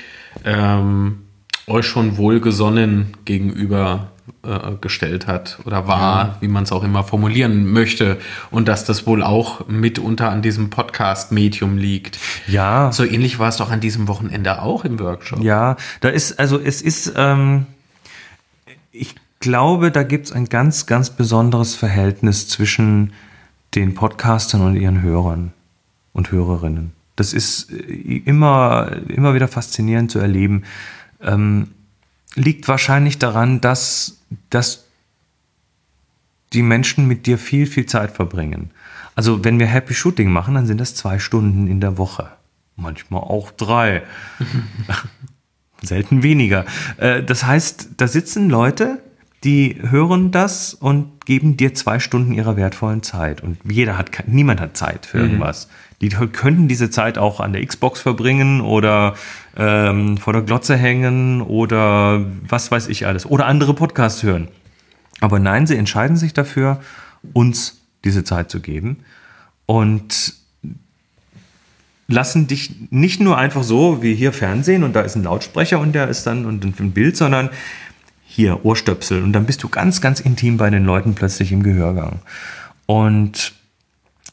ähm, 0.45 1.23
euch 1.67 1.87
schon 1.87 2.17
wohlgesonnen 2.17 3.17
gegenüber 3.25 4.13
äh, 4.47 4.77
gestellt 4.81 5.27
hat 5.27 5.59
oder 5.65 5.87
war, 5.87 6.27
ja. 6.27 6.37
wie 6.41 6.49
man 6.49 6.65
es 6.65 6.73
auch 6.73 6.85
immer 6.85 7.05
formulieren 7.05 7.71
möchte. 7.73 8.19
Und 8.51 8.69
dass 8.69 8.85
das 8.85 9.07
wohl 9.07 9.23
auch 9.23 9.67
mitunter 9.67 10.31
an 10.31 10.43
diesem 10.43 10.71
Podcast-Medium 10.71 11.77
liegt. 11.77 12.19
Ja. 12.47 12.93
So 12.93 13.05
ähnlich 13.05 13.39
war 13.39 13.49
es 13.49 13.57
doch 13.57 13.71
an 13.71 13.81
diesem 13.81 14.09
Wochenende 14.09 14.63
auch 14.63 14.85
im 14.85 14.99
Workshop. 14.99 15.43
Ja, 15.43 15.77
da 16.01 16.09
ist, 16.09 16.39
also 16.39 16.59
es 16.59 16.81
ist, 16.83 17.13
ähm, 17.17 17.67
ich 18.93 19.15
glaube, 19.41 19.91
da 19.91 20.03
gibt 20.03 20.27
es 20.27 20.33
ein 20.33 20.47
ganz, 20.47 20.87
ganz 20.87 21.11
besonderes 21.11 21.75
Verhältnis 21.75 22.49
zwischen 22.49 23.13
den 23.75 23.95
Podcastern 23.95 24.63
und 24.63 24.77
ihren 24.77 25.03
Hörern 25.03 25.53
und 26.13 26.31
Hörerinnen. 26.31 26.93
Das 27.17 27.33
ist 27.33 27.71
äh, 27.73 28.23
immer, 28.25 28.91
immer 29.09 29.35
wieder 29.35 29.49
faszinierend 29.49 30.11
zu 30.11 30.19
erleben. 30.19 30.65
Ähm, 31.21 31.69
liegt 32.37 32.69
wahrscheinlich 32.69 33.19
daran, 33.19 33.61
dass, 33.61 34.19
dass 34.51 34.85
die 36.53 36.63
Menschen 36.63 37.09
mit 37.09 37.27
dir 37.27 37.39
viel, 37.39 37.67
viel 37.67 37.87
Zeit 37.87 38.13
verbringen. 38.13 38.71
Also 39.15 39.45
wenn 39.45 39.59
wir 39.59 39.67
Happy 39.67 39.95
Shooting 39.95 40.31
machen, 40.31 40.55
dann 40.55 40.67
sind 40.67 40.81
das 40.81 40.95
zwei 40.95 41.19
Stunden 41.19 41.67
in 41.67 41.81
der 41.81 41.99
Woche. 41.99 42.31
Manchmal 42.77 43.23
auch 43.23 43.51
drei. 43.51 44.03
Selten 45.83 46.23
weniger. 46.23 46.67
Äh, 46.99 47.23
das 47.23 47.45
heißt, 47.45 47.91
da 47.97 48.07
sitzen 48.07 48.49
Leute, 48.49 49.03
die 49.45 49.79
hören 49.81 50.31
das 50.31 50.75
und 50.75 51.25
geben 51.25 51.57
dir 51.57 51.75
zwei 51.75 51.99
Stunden 51.99 52.33
ihrer 52.33 52.57
wertvollen 52.57 53.03
Zeit. 53.03 53.43
Und 53.43 53.59
jeder 53.65 53.97
hat, 53.97 54.11
niemand 54.27 54.61
hat 54.61 54.77
Zeit 54.77 55.07
für 55.07 55.19
mhm. 55.19 55.25
irgendwas. 55.25 55.69
Die 56.01 56.09
könnten 56.09 56.69
diese 56.69 56.91
Zeit 56.91 57.17
auch 57.17 57.41
an 57.41 57.53
der 57.53 57.65
Xbox 57.65 58.01
verbringen 58.01 58.61
oder 58.61 59.15
ähm, 59.57 60.19
vor 60.19 60.33
der 60.33 60.43
Glotze 60.43 60.77
hängen 60.77 61.41
oder 61.43 62.25
was 62.47 62.71
weiß 62.71 62.89
ich 62.89 63.07
alles. 63.07 63.27
Oder 63.27 63.47
andere 63.47 63.75
Podcasts 63.75 64.23
hören. 64.23 64.49
Aber 65.21 65.39
nein, 65.39 65.67
sie 65.67 65.77
entscheiden 65.77 66.17
sich 66.17 66.35
dafür, 66.35 66.81
uns 67.33 67.81
diese 68.05 68.25
Zeit 68.25 68.51
zu 68.51 68.61
geben 68.61 68.99
und 69.65 70.35
lassen 72.09 72.47
dich 72.47 72.75
nicht 72.91 73.21
nur 73.21 73.37
einfach 73.37 73.65
so 73.65 74.03
wie 74.03 74.15
hier 74.15 74.33
Fernsehen 74.33 74.85
und 74.85 74.95
da 74.95 75.01
ist 75.01 75.17
ein 75.17 75.25
Lautsprecher 75.25 75.81
und 75.81 75.93
der 75.93 76.09
ist 76.09 76.27
dann 76.27 76.45
und 76.45 76.65
ein 76.65 76.93
Bild, 76.93 77.17
sondern 77.17 77.51
hier 78.25 78.65
Ohrstöpsel 78.65 79.23
und 79.23 79.33
dann 79.33 79.47
bist 79.47 79.63
du 79.63 79.69
ganz, 79.69 80.01
ganz 80.01 80.21
intim 80.21 80.57
bei 80.57 80.71
den 80.71 80.85
Leuten 80.85 81.15
plötzlich 81.15 81.51
im 81.51 81.63
Gehörgang. 81.63 82.21
Und 82.85 83.55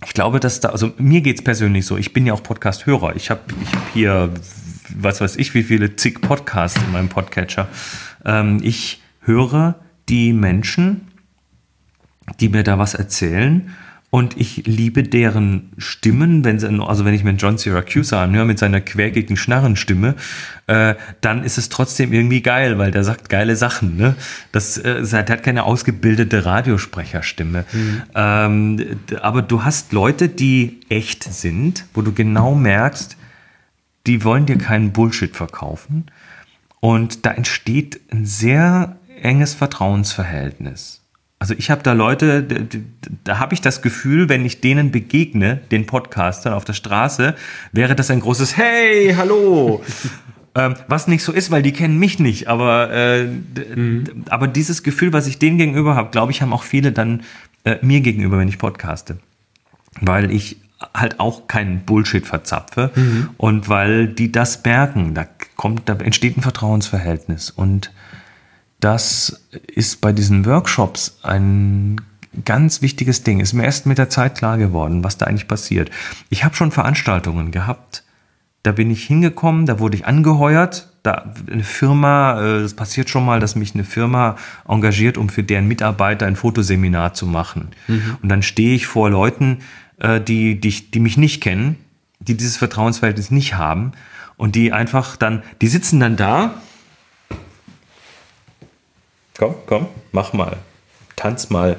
ich 0.05 0.13
glaube, 0.13 0.39
dass 0.39 0.59
da, 0.59 0.69
also 0.69 0.91
mir 0.97 1.21
geht 1.21 1.37
es 1.37 1.43
persönlich 1.43 1.85
so, 1.85 1.97
ich 1.97 2.13
bin 2.13 2.25
ja 2.25 2.33
auch 2.33 2.43
Podcast-Hörer. 2.43 3.15
Ich 3.15 3.29
habe 3.29 3.41
ich 3.61 3.73
hab 3.73 3.93
hier 3.93 4.29
was 4.89 5.21
weiß 5.21 5.35
ich, 5.37 5.53
wie 5.53 5.63
viele 5.63 5.95
zig 5.95 6.21
Podcasts 6.21 6.81
in 6.81 6.91
meinem 6.91 7.09
Podcatcher. 7.09 7.67
Ähm, 8.25 8.59
ich 8.63 9.01
höre 9.21 9.75
die 10.09 10.33
Menschen, 10.33 11.07
die 12.39 12.49
mir 12.49 12.63
da 12.63 12.79
was 12.79 12.93
erzählen 12.93 13.73
und 14.13 14.37
ich 14.39 14.67
liebe 14.67 15.01
deren 15.01 15.71
Stimmen, 15.79 16.45
wenn 16.45 16.59
sie, 16.59 16.69
also 16.69 17.03
wenn 17.03 17.15
ich 17.15 17.23
mir 17.23 17.31
John 17.31 17.57
Syracuse 17.57 18.15
anhöre 18.15 18.45
mit 18.45 18.59
seiner 18.59 18.79
quäkigen 18.79 19.37
Schnarrenstimme, 19.37 20.13
äh, 20.67 20.93
dann 21.21 21.43
ist 21.43 21.57
es 21.57 21.69
trotzdem 21.69 22.13
irgendwie 22.13 22.43
geil, 22.43 22.77
weil 22.77 22.91
der 22.91 23.03
sagt 23.03 23.29
geile 23.29 23.55
Sachen. 23.55 23.97
Ne? 23.97 24.15
Das, 24.51 24.77
äh, 24.77 25.01
der 25.01 25.25
hat 25.25 25.41
keine 25.41 25.63
ausgebildete 25.63 26.45
Radiosprecherstimme. 26.45 27.65
Mhm. 27.73 28.01
Ähm, 28.13 28.85
aber 29.19 29.41
du 29.41 29.63
hast 29.63 29.93
Leute, 29.93 30.29
die 30.29 30.81
echt 30.89 31.23
sind, 31.23 31.85
wo 31.95 32.03
du 32.03 32.13
genau 32.13 32.53
merkst, 32.53 33.17
die 34.07 34.23
wollen 34.23 34.45
dir 34.45 34.57
keinen 34.57 34.91
Bullshit 34.91 35.35
verkaufen. 35.35 36.05
Und 36.79 37.25
da 37.25 37.31
entsteht 37.31 38.01
ein 38.11 38.25
sehr 38.25 38.97
enges 39.21 39.53
Vertrauensverhältnis. 39.53 41.01
Also 41.39 41.55
ich 41.57 41.69
habe 41.69 41.83
da 41.83 41.91
Leute, 41.91 42.43
da, 43.23 43.39
habe 43.39 43.53
ich 43.53 43.61
das 43.61 43.81
Gefühl, 43.81 44.29
wenn 44.29 44.45
ich 44.45 44.61
denen 44.61 44.91
begegne, 44.91 45.57
den 45.71 45.85
Podcastern 45.85 46.53
auf 46.53 46.63
der 46.63 46.73
Straße, 46.73 47.35
wäre 47.73 47.95
das 47.95 48.09
ein 48.11 48.21
großes 48.21 48.55
Hey, 48.55 49.13
hallo. 49.17 49.83
ähm, 50.55 50.75
was 50.87 51.07
nicht 51.07 51.23
so 51.23 51.33
ist, 51.33 51.51
weil 51.51 51.61
die 51.61 51.73
kennen 51.73 51.99
mich 51.99 52.19
nicht. 52.19 52.47
Aber, 52.47 52.91
äh, 52.91 53.25
mhm. 53.25 54.23
aber 54.29 54.47
dieses 54.47 54.83
Gefühl, 54.83 55.11
was 55.11 55.27
ich 55.27 55.39
denen 55.39 55.57
gegenüber 55.57 55.95
habe, 55.95 56.11
glaube 56.11 56.31
ich, 56.31 56.41
haben 56.41 56.53
auch 56.53 56.63
viele 56.63 56.93
dann 56.93 57.23
äh, 57.65 57.77
mir 57.81 58.01
gegenüber, 58.01 58.37
wenn 58.37 58.47
ich 58.47 58.57
podcaste. 58.57 59.17
Weil 59.99 60.31
ich 60.31 60.57
halt 60.93 61.19
auch 61.19 61.47
keinen 61.47 61.85
Bullshit 61.85 62.25
verzapfe 62.25 62.91
mhm. 62.95 63.29
und 63.37 63.69
weil 63.69 64.07
die 64.07 64.31
das 64.31 64.63
merken, 64.63 65.13
da 65.13 65.25
kommt, 65.55 65.87
da 65.87 65.93
entsteht 65.93 66.37
ein 66.37 66.41
Vertrauensverhältnis 66.41 67.49
und 67.49 67.91
das 68.79 69.47
ist 69.67 70.01
bei 70.01 70.11
diesen 70.11 70.45
Workshops 70.45 71.19
ein 71.23 72.01
ganz 72.45 72.81
wichtiges 72.81 73.23
Ding. 73.23 73.39
Ist 73.39 73.53
mir 73.53 73.63
erst 73.63 73.85
mit 73.85 73.97
der 73.97 74.09
Zeit 74.09 74.35
klar 74.35 74.57
geworden, 74.57 75.03
was 75.03 75.17
da 75.17 75.25
eigentlich 75.25 75.47
passiert. 75.47 75.89
Ich 76.29 76.43
habe 76.43 76.55
schon 76.55 76.71
Veranstaltungen 76.71 77.51
gehabt. 77.51 78.03
Da 78.63 78.71
bin 78.71 78.91
ich 78.91 79.03
hingekommen, 79.03 79.65
da 79.65 79.79
wurde 79.79 79.97
ich 79.97 80.05
angeheuert. 80.05 80.89
Da 81.03 81.33
eine 81.51 81.63
Firma, 81.63 82.41
es 82.41 82.73
äh, 82.73 82.75
passiert 82.75 83.09
schon 83.09 83.25
mal, 83.25 83.41
dass 83.41 83.55
mich 83.55 83.73
eine 83.73 83.83
Firma 83.83 84.37
engagiert, 84.67 85.17
um 85.17 85.27
für 85.27 85.43
deren 85.43 85.67
Mitarbeiter 85.67 86.25
ein 86.25 86.37
Fotoseminar 86.37 87.13
zu 87.13 87.25
machen. 87.25 87.71
Mhm. 87.87 88.17
Und 88.21 88.29
dann 88.29 88.41
stehe 88.41 88.73
ich 88.73 88.87
vor 88.87 89.09
Leuten, 89.09 89.59
die, 90.19 90.59
die, 90.59 90.91
die 90.91 90.99
mich 90.99 91.17
nicht 91.17 91.41
kennen, 91.41 91.77
die 92.19 92.35
dieses 92.35 92.57
Vertrauensverhältnis 92.57 93.31
nicht 93.31 93.55
haben 93.55 93.93
und 94.37 94.55
die 94.55 94.73
einfach 94.73 95.15
dann, 95.17 95.43
die 95.61 95.67
sitzen 95.67 95.99
dann 95.99 96.15
da 96.15 96.55
komm, 99.37 99.55
komm, 99.65 99.87
mach 100.11 100.33
mal, 100.33 100.57
tanz 101.15 101.49
mal. 101.49 101.77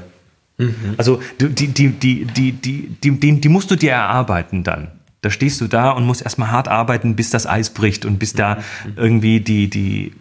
Mhm. 0.59 0.95
Also 0.97 1.21
die, 1.41 1.49
die, 1.49 1.69
die, 1.69 1.89
die, 1.91 2.25
die, 2.25 2.53
die, 2.53 2.89
die, 3.19 3.41
die 3.41 3.49
musst 3.49 3.71
du 3.71 3.77
dir 3.77 3.93
erarbeiten 3.93 4.63
dann. 4.63 4.89
Da 5.23 5.31
stehst 5.31 5.61
du 5.61 5.69
da 5.69 5.91
und 5.91 6.05
musst 6.05 6.23
erstmal 6.23 6.51
hart 6.51 6.69
arbeiten, 6.69 7.17
bis 7.17 7.31
das 7.31 7.47
Eis 7.47 7.71
bricht 7.71 8.05
und 8.05 8.19
bis 8.19 8.35
da 8.35 8.57
mhm. 8.57 8.93
irgendwie 8.97 9.41
die, 9.41 9.71
die, 9.71 10.13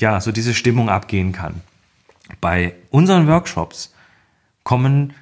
ja, 0.00 0.20
so 0.20 0.32
diese 0.32 0.54
Stimmung 0.54 0.88
abgehen 0.88 1.32
kann. 1.32 1.60
Bei 2.40 2.74
unseren 2.90 3.26
Workshops 3.26 3.92
kommen, 4.62 5.12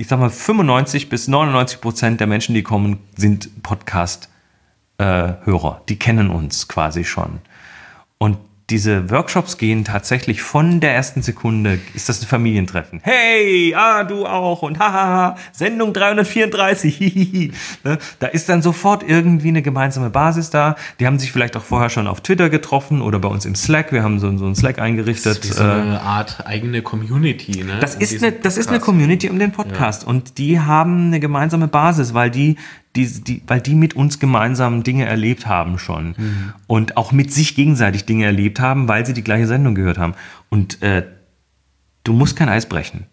ich 0.00 0.08
sag 0.08 0.18
mal, 0.18 0.30
95 0.30 1.10
bis 1.10 1.28
99 1.28 1.82
Prozent 1.82 2.20
der 2.20 2.26
Menschen, 2.26 2.54
die 2.54 2.62
kommen, 2.62 3.00
sind 3.16 3.62
Podcast-Hörer. 3.62 5.76
Äh, 5.76 5.80
die 5.90 5.98
kennen 5.98 6.30
uns 6.30 6.68
quasi 6.68 7.04
schon. 7.04 7.40
Und 8.16 8.38
diese 8.70 9.10
Workshops 9.10 9.58
gehen 9.58 9.84
tatsächlich 9.84 10.42
von 10.42 10.80
der 10.80 10.94
ersten 10.94 11.22
Sekunde, 11.22 11.80
ist 11.94 12.08
das 12.08 12.22
ein 12.22 12.26
Familientreffen. 12.26 13.00
Hey, 13.02 13.74
ah, 13.76 14.04
du 14.04 14.26
auch 14.26 14.62
und 14.62 14.78
hahaha, 14.78 15.36
Sendung 15.52 15.92
334, 15.92 17.52
ne? 17.84 17.98
Da 18.18 18.26
ist 18.28 18.48
dann 18.48 18.62
sofort 18.62 19.02
irgendwie 19.02 19.48
eine 19.48 19.62
gemeinsame 19.62 20.10
Basis 20.10 20.50
da. 20.50 20.76
Die 21.00 21.06
haben 21.06 21.18
sich 21.18 21.32
vielleicht 21.32 21.56
auch 21.56 21.62
vorher 21.62 21.90
schon 21.90 22.06
auf 22.06 22.20
Twitter 22.20 22.48
getroffen 22.48 23.02
oder 23.02 23.18
bei 23.18 23.28
uns 23.28 23.44
im 23.44 23.54
Slack. 23.54 23.92
Wir 23.92 24.02
haben 24.02 24.20
so, 24.20 24.36
so 24.36 24.46
einen 24.46 24.54
Slack 24.54 24.78
eingerichtet. 24.78 25.38
Das 25.38 25.50
ist 25.50 25.56
so 25.56 25.64
eine 25.64 25.96
äh, 25.96 25.98
Art 25.98 26.46
eigene 26.46 26.82
Community, 26.82 27.64
ne? 27.64 27.78
Das, 27.80 27.96
ist 27.96 28.22
eine, 28.22 28.32
das 28.32 28.56
ist 28.56 28.68
eine 28.68 28.80
Community 28.80 29.28
um 29.28 29.38
den 29.38 29.52
Podcast 29.52 30.02
ja. 30.02 30.08
und 30.08 30.38
die 30.38 30.60
haben 30.60 31.08
eine 31.08 31.20
gemeinsame 31.20 31.68
Basis, 31.68 32.14
weil 32.14 32.30
die 32.30 32.56
die, 32.96 33.06
die, 33.06 33.42
weil 33.46 33.60
die 33.60 33.74
mit 33.74 33.94
uns 33.94 34.18
gemeinsam 34.18 34.82
Dinge 34.82 35.06
erlebt 35.06 35.46
haben 35.46 35.78
schon 35.78 36.14
mhm. 36.16 36.52
und 36.66 36.96
auch 36.96 37.12
mit 37.12 37.32
sich 37.32 37.54
gegenseitig 37.54 38.04
Dinge 38.04 38.24
erlebt 38.24 38.58
haben, 38.60 38.88
weil 38.88 39.06
sie 39.06 39.14
die 39.14 39.22
gleiche 39.22 39.46
Sendung 39.46 39.74
gehört 39.74 39.98
haben. 39.98 40.14
Und 40.48 40.82
äh, 40.82 41.06
du 42.02 42.12
musst 42.12 42.36
kein 42.36 42.48
Eis 42.48 42.66
brechen. 42.66 43.06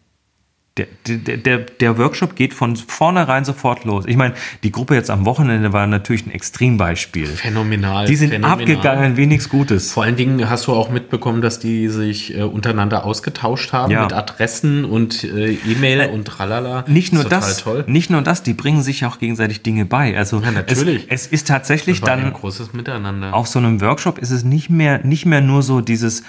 Der, 0.77 0.87
der, 1.07 1.37
der, 1.37 1.57
der 1.57 1.97
Workshop 1.97 2.35
geht 2.35 2.53
von 2.53 2.75
vornherein 2.75 3.45
sofort 3.45 3.83
los. 3.83 4.05
Ich 4.07 4.15
meine, 4.15 4.35
die 4.63 4.71
Gruppe 4.71 4.95
jetzt 4.95 5.09
am 5.09 5.25
Wochenende 5.25 5.73
war 5.73 5.87
natürlich 5.87 6.25
ein 6.25 6.31
Extrembeispiel. 6.31 7.25
Phänomenal. 7.25 8.05
Die 8.05 8.15
sind 8.15 8.29
phänomenal. 8.29 8.61
abgegangen 8.61 9.17
wie 9.17 9.25
nichts 9.25 9.49
Gutes. 9.49 9.91
Vor 9.91 10.03
allen 10.03 10.15
Dingen 10.15 10.49
hast 10.49 10.67
du 10.67 10.73
auch 10.73 10.89
mitbekommen, 10.89 11.41
dass 11.41 11.59
die 11.59 11.87
sich 11.89 12.37
äh, 12.37 12.43
untereinander 12.43 13.05
ausgetauscht 13.05 13.73
haben 13.73 13.91
ja. 13.91 14.03
mit 14.03 14.13
Adressen 14.13 14.85
und 14.85 15.23
äh, 15.23 15.53
E-Mail 15.53 16.01
äh, 16.01 16.07
und 16.09 16.25
tralala. 16.25 16.85
Nicht 16.87 17.13
nur 17.13 17.23
das, 17.23 17.57
toll. 17.57 17.83
nicht 17.87 18.09
nur 18.09 18.21
das, 18.21 18.43
die 18.43 18.53
bringen 18.53 18.83
sich 18.83 19.05
auch 19.05 19.19
gegenseitig 19.19 19.63
Dinge 19.63 19.85
bei. 19.85 20.17
Also 20.17 20.41
ja, 20.41 20.51
natürlich. 20.51 21.05
Es, 21.09 21.25
es 21.25 21.27
ist 21.27 21.47
tatsächlich 21.47 22.01
dann 22.01 22.25
ein 22.25 22.33
großes 22.33 22.73
Miteinander. 22.73 23.33
Auf 23.33 23.47
so 23.47 23.59
einem 23.59 23.81
Workshop 23.81 24.19
ist 24.19 24.31
es 24.31 24.43
nicht 24.43 24.69
mehr 24.69 25.03
nicht 25.03 25.25
mehr 25.25 25.41
nur 25.41 25.63
so 25.63 25.81
dieses 25.81 26.23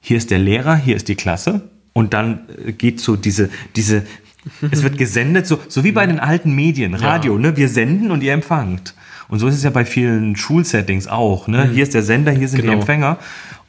hier 0.00 0.18
ist 0.18 0.30
der 0.30 0.38
Lehrer, 0.38 0.76
hier 0.76 0.94
ist 0.94 1.08
die 1.08 1.16
Klasse, 1.16 1.68
und 1.96 2.12
dann 2.12 2.40
äh, 2.66 2.72
geht 2.72 3.00
so 3.00 3.16
diese, 3.16 3.48
diese, 3.74 4.02
es 4.70 4.82
wird 4.82 4.98
gesendet, 4.98 5.46
so, 5.46 5.58
so 5.66 5.82
wie 5.82 5.92
bei 5.92 6.06
den 6.06 6.20
alten 6.20 6.54
Medien, 6.54 6.92
Radio, 6.92 7.36
ja. 7.36 7.40
ne? 7.40 7.56
Wir 7.56 7.70
senden 7.70 8.10
und 8.10 8.22
ihr 8.22 8.34
empfangt. 8.34 8.94
Und 9.28 9.38
so 9.38 9.48
ist 9.48 9.54
es 9.54 9.62
ja 9.62 9.70
bei 9.70 9.86
vielen 9.86 10.36
Schulsettings 10.36 11.08
auch, 11.08 11.48
ne? 11.48 11.64
Mhm. 11.64 11.72
Hier 11.72 11.82
ist 11.84 11.94
der 11.94 12.02
Sender, 12.02 12.32
hier 12.32 12.48
sind 12.48 12.60
genau. 12.60 12.74
die 12.74 12.78
Empfänger. 12.80 13.16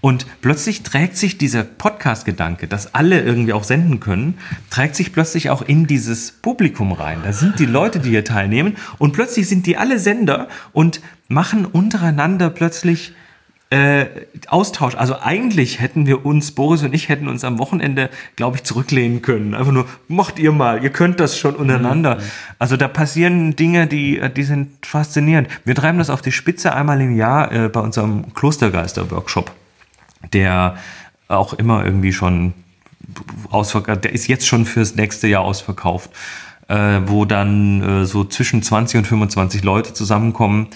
Und 0.02 0.28
plötzlich 0.42 0.84
trägt 0.84 1.16
sich 1.16 1.38
dieser 1.38 1.64
Podcast-Gedanke, 1.64 2.68
dass 2.68 2.94
alle 2.94 3.22
irgendwie 3.22 3.54
auch 3.54 3.64
senden 3.64 4.02
können, 4.02 4.38
trägt 4.70 4.98
sich 4.98 5.14
plötzlich 5.14 5.50
auch 5.50 5.62
in 5.62 5.88
dieses 5.88 6.34
Publikum 6.34 6.92
rein. 6.92 7.20
Da 7.24 7.32
sind 7.32 7.60
die 7.60 7.66
Leute, 7.66 8.02
die 8.02 8.10
hier 8.10 8.26
teilnehmen 8.26 8.76
und 8.98 9.14
plötzlich 9.14 9.48
sind 9.48 9.66
die 9.66 9.78
alle 9.78 10.00
Sender 10.00 10.50
und 10.74 11.00
machen 11.30 11.66
untereinander 11.66 12.50
plötzlich 12.50 13.14
äh, 13.70 14.06
Austausch. 14.48 14.96
Also 14.96 15.20
eigentlich 15.20 15.82
hätten 15.82 16.06
wir 16.06 16.26
uns, 16.26 16.52
Boris 16.52 16.84
und 16.84 16.94
ich 16.94 17.10
hätten 17.10 17.28
uns 17.28 17.44
am 17.44 17.60
Wochenende, 17.60 18.10
glaube 18.36 18.58
ich, 18.58 18.64
zurücklehnen 18.64 19.22
können. 19.22 19.54
Einfach 19.54 19.74
nur, 19.74 19.86
macht 20.08 20.40
ihr 20.40 20.52
mal, 20.52 20.84
ihr 20.84 20.90
könnt 20.90 21.20
das 21.20 21.38
schon 21.38 21.56
untereinander. 21.56 22.16
Mhm. 22.16 22.22
Also 22.60 22.78
da 22.78 22.88
passieren 22.88 23.56
Dinge, 23.56 23.88
die, 23.88 24.22
die 24.36 24.44
sind 24.44 24.86
faszinierend. 24.86 25.50
Wir 25.66 25.76
treiben 25.76 25.98
das 25.98 26.10
auf 26.10 26.22
die 26.22 26.32
Spitze 26.32 26.74
einmal 26.74 27.02
im 27.02 27.16
Jahr 27.16 27.52
äh, 27.52 27.68
bei 27.68 27.82
unserem 27.82 28.34
Klostergeister-Workshop, 28.34 29.52
der 30.32 30.78
auch 31.28 31.54
immer 31.54 31.84
irgendwie 31.84 32.14
schon 32.14 32.54
ausverkauft, 33.50 34.06
der 34.06 34.14
ist 34.14 34.28
jetzt 34.28 34.48
schon 34.48 34.66
fürs 34.66 34.96
nächste 34.96 35.28
Jahr 35.28 35.44
ausverkauft, 35.44 36.10
äh, 36.70 37.02
wo 37.06 37.26
dann 37.26 37.82
äh, 37.82 38.06
so 38.06 38.24
zwischen 38.24 38.64
20 38.64 39.00
und 39.00 39.08
25 39.08 39.64
Leute 39.64 39.94
zusammenkommen 39.94 40.68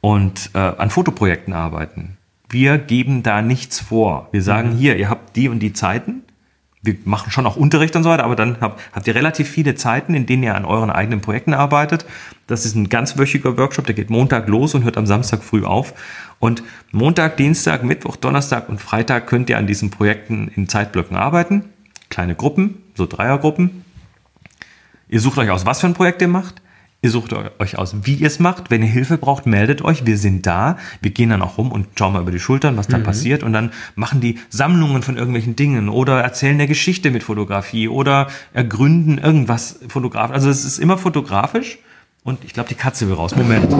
und 0.00 0.50
äh, 0.54 0.58
an 0.58 0.90
Fotoprojekten 0.90 1.52
arbeiten 1.52 2.16
wir 2.52 2.78
geben 2.78 3.22
da 3.22 3.42
nichts 3.42 3.80
vor. 3.80 4.28
Wir 4.30 4.42
sagen 4.42 4.74
mhm. 4.74 4.76
hier, 4.76 4.96
ihr 4.96 5.08
habt 5.08 5.34
die 5.36 5.48
und 5.48 5.60
die 5.60 5.72
Zeiten. 5.72 6.22
Wir 6.84 6.96
machen 7.04 7.30
schon 7.30 7.46
auch 7.46 7.56
Unterricht 7.56 7.94
und 7.94 8.02
so 8.02 8.10
weiter, 8.10 8.24
aber 8.24 8.34
dann 8.34 8.60
habt, 8.60 8.80
habt 8.92 9.06
ihr 9.06 9.14
relativ 9.14 9.48
viele 9.48 9.76
Zeiten, 9.76 10.14
in 10.14 10.26
denen 10.26 10.42
ihr 10.42 10.56
an 10.56 10.64
euren 10.64 10.90
eigenen 10.90 11.20
Projekten 11.20 11.54
arbeitet. 11.54 12.04
Das 12.48 12.66
ist 12.66 12.74
ein 12.74 12.88
ganzwöchiger 12.88 13.56
Workshop, 13.56 13.86
der 13.86 13.94
geht 13.94 14.10
Montag 14.10 14.48
los 14.48 14.74
und 14.74 14.82
hört 14.82 14.96
am 14.96 15.06
Samstag 15.06 15.44
früh 15.44 15.64
auf. 15.64 15.94
Und 16.40 16.64
Montag, 16.90 17.36
Dienstag, 17.36 17.84
Mittwoch, 17.84 18.16
Donnerstag 18.16 18.68
und 18.68 18.80
Freitag 18.80 19.28
könnt 19.28 19.48
ihr 19.48 19.58
an 19.58 19.68
diesen 19.68 19.90
Projekten 19.90 20.48
in 20.48 20.68
Zeitblöcken 20.68 21.16
arbeiten. 21.16 21.66
Kleine 22.10 22.34
Gruppen, 22.34 22.82
so 22.96 23.06
Dreiergruppen. 23.06 23.84
Ihr 25.08 25.20
sucht 25.20 25.38
euch 25.38 25.50
aus, 25.50 25.64
was 25.64 25.80
für 25.80 25.86
ein 25.86 25.94
Projekt 25.94 26.20
ihr 26.20 26.28
macht. 26.28 26.61
Ihr 27.04 27.10
sucht 27.10 27.32
euch 27.32 27.78
aus, 27.78 27.96
wie 28.04 28.14
ihr 28.14 28.28
es 28.28 28.38
macht. 28.38 28.70
Wenn 28.70 28.80
ihr 28.80 28.88
Hilfe 28.88 29.18
braucht, 29.18 29.44
meldet 29.44 29.82
euch. 29.82 30.06
Wir 30.06 30.16
sind 30.16 30.46
da. 30.46 30.78
Wir 31.00 31.10
gehen 31.10 31.30
dann 31.30 31.42
auch 31.42 31.58
rum 31.58 31.72
und 31.72 31.88
schauen 31.98 32.12
mal 32.12 32.22
über 32.22 32.30
die 32.30 32.38
Schultern, 32.38 32.76
was 32.76 32.86
da 32.86 32.98
mhm. 32.98 33.02
passiert. 33.02 33.42
Und 33.42 33.52
dann 33.52 33.72
machen 33.96 34.20
die 34.20 34.38
Sammlungen 34.50 35.02
von 35.02 35.16
irgendwelchen 35.16 35.56
Dingen 35.56 35.88
oder 35.88 36.20
erzählen 36.20 36.56
der 36.58 36.68
Geschichte 36.68 37.10
mit 37.10 37.24
Fotografie 37.24 37.88
oder 37.88 38.28
ergründen 38.52 39.18
irgendwas 39.18 39.80
fotografisch. 39.88 40.32
Also 40.32 40.48
es 40.48 40.64
ist 40.64 40.78
immer 40.78 40.96
fotografisch. 40.96 41.80
Und 42.22 42.44
ich 42.44 42.52
glaube, 42.52 42.68
die 42.68 42.76
Katze 42.76 43.08
will 43.08 43.16
raus. 43.16 43.34
Moment. 43.34 43.72
Ja. 43.72 43.78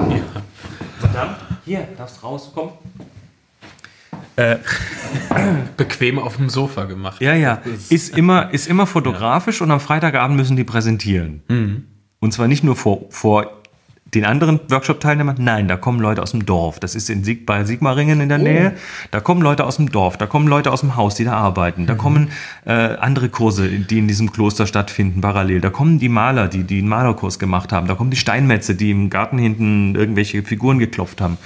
Verdammt. 0.98 1.36
Hier, 1.64 1.86
darfst 1.96 2.24
raus. 2.24 2.50
Komm. 2.52 2.70
Äh, 4.34 4.56
bequem 5.76 6.18
auf 6.18 6.38
dem 6.38 6.48
Sofa 6.48 6.86
gemacht. 6.86 7.22
Ja, 7.22 7.34
ja. 7.34 7.62
Ist 7.88 8.18
immer, 8.18 8.52
ist 8.52 8.66
immer 8.66 8.86
fotografisch 8.88 9.60
ja. 9.60 9.66
und 9.66 9.70
am 9.70 9.78
Freitagabend 9.78 10.36
müssen 10.36 10.56
die 10.56 10.64
präsentieren. 10.64 11.44
Mhm. 11.46 11.84
Und 12.22 12.32
zwar 12.32 12.46
nicht 12.46 12.62
nur 12.62 12.76
vor, 12.76 13.00
vor 13.10 13.50
den 14.14 14.24
anderen 14.24 14.60
Workshop-Teilnehmern, 14.68 15.38
nein, 15.40 15.66
da 15.66 15.76
kommen 15.76 15.98
Leute 15.98 16.22
aus 16.22 16.30
dem 16.30 16.46
Dorf. 16.46 16.78
Das 16.78 16.94
ist 16.94 17.10
in 17.10 17.24
Sieg, 17.24 17.46
bei 17.46 17.64
Sigmaringen 17.64 18.20
in 18.20 18.28
der 18.28 18.38
Oh. 18.38 18.42
Nähe. 18.42 18.74
Da 19.10 19.18
kommen 19.18 19.42
Leute 19.42 19.64
aus 19.64 19.76
dem 19.76 19.90
Dorf, 19.90 20.18
da 20.18 20.26
kommen 20.26 20.46
Leute 20.46 20.70
aus 20.70 20.82
dem 20.82 20.94
Haus, 20.94 21.16
die 21.16 21.24
da 21.24 21.32
arbeiten. 21.32 21.82
Mhm. 21.82 21.86
Da 21.88 21.94
kommen 21.96 22.30
äh, 22.64 22.70
andere 22.72 23.28
Kurse, 23.28 23.68
die 23.68 23.98
in 23.98 24.06
diesem 24.06 24.30
Kloster 24.30 24.68
stattfinden, 24.68 25.20
parallel. 25.20 25.60
Da 25.60 25.70
kommen 25.70 25.98
die 25.98 26.08
Maler, 26.08 26.46
die, 26.46 26.62
die 26.62 26.78
einen 26.78 26.88
Malerkurs 26.88 27.40
gemacht 27.40 27.72
haben. 27.72 27.88
Da 27.88 27.96
kommen 27.96 28.12
die 28.12 28.16
Steinmetze, 28.16 28.76
die 28.76 28.92
im 28.92 29.10
Garten 29.10 29.38
hinten 29.38 29.96
irgendwelche 29.96 30.44
Figuren 30.44 30.78
geklopft 30.78 31.20
haben. 31.20 31.38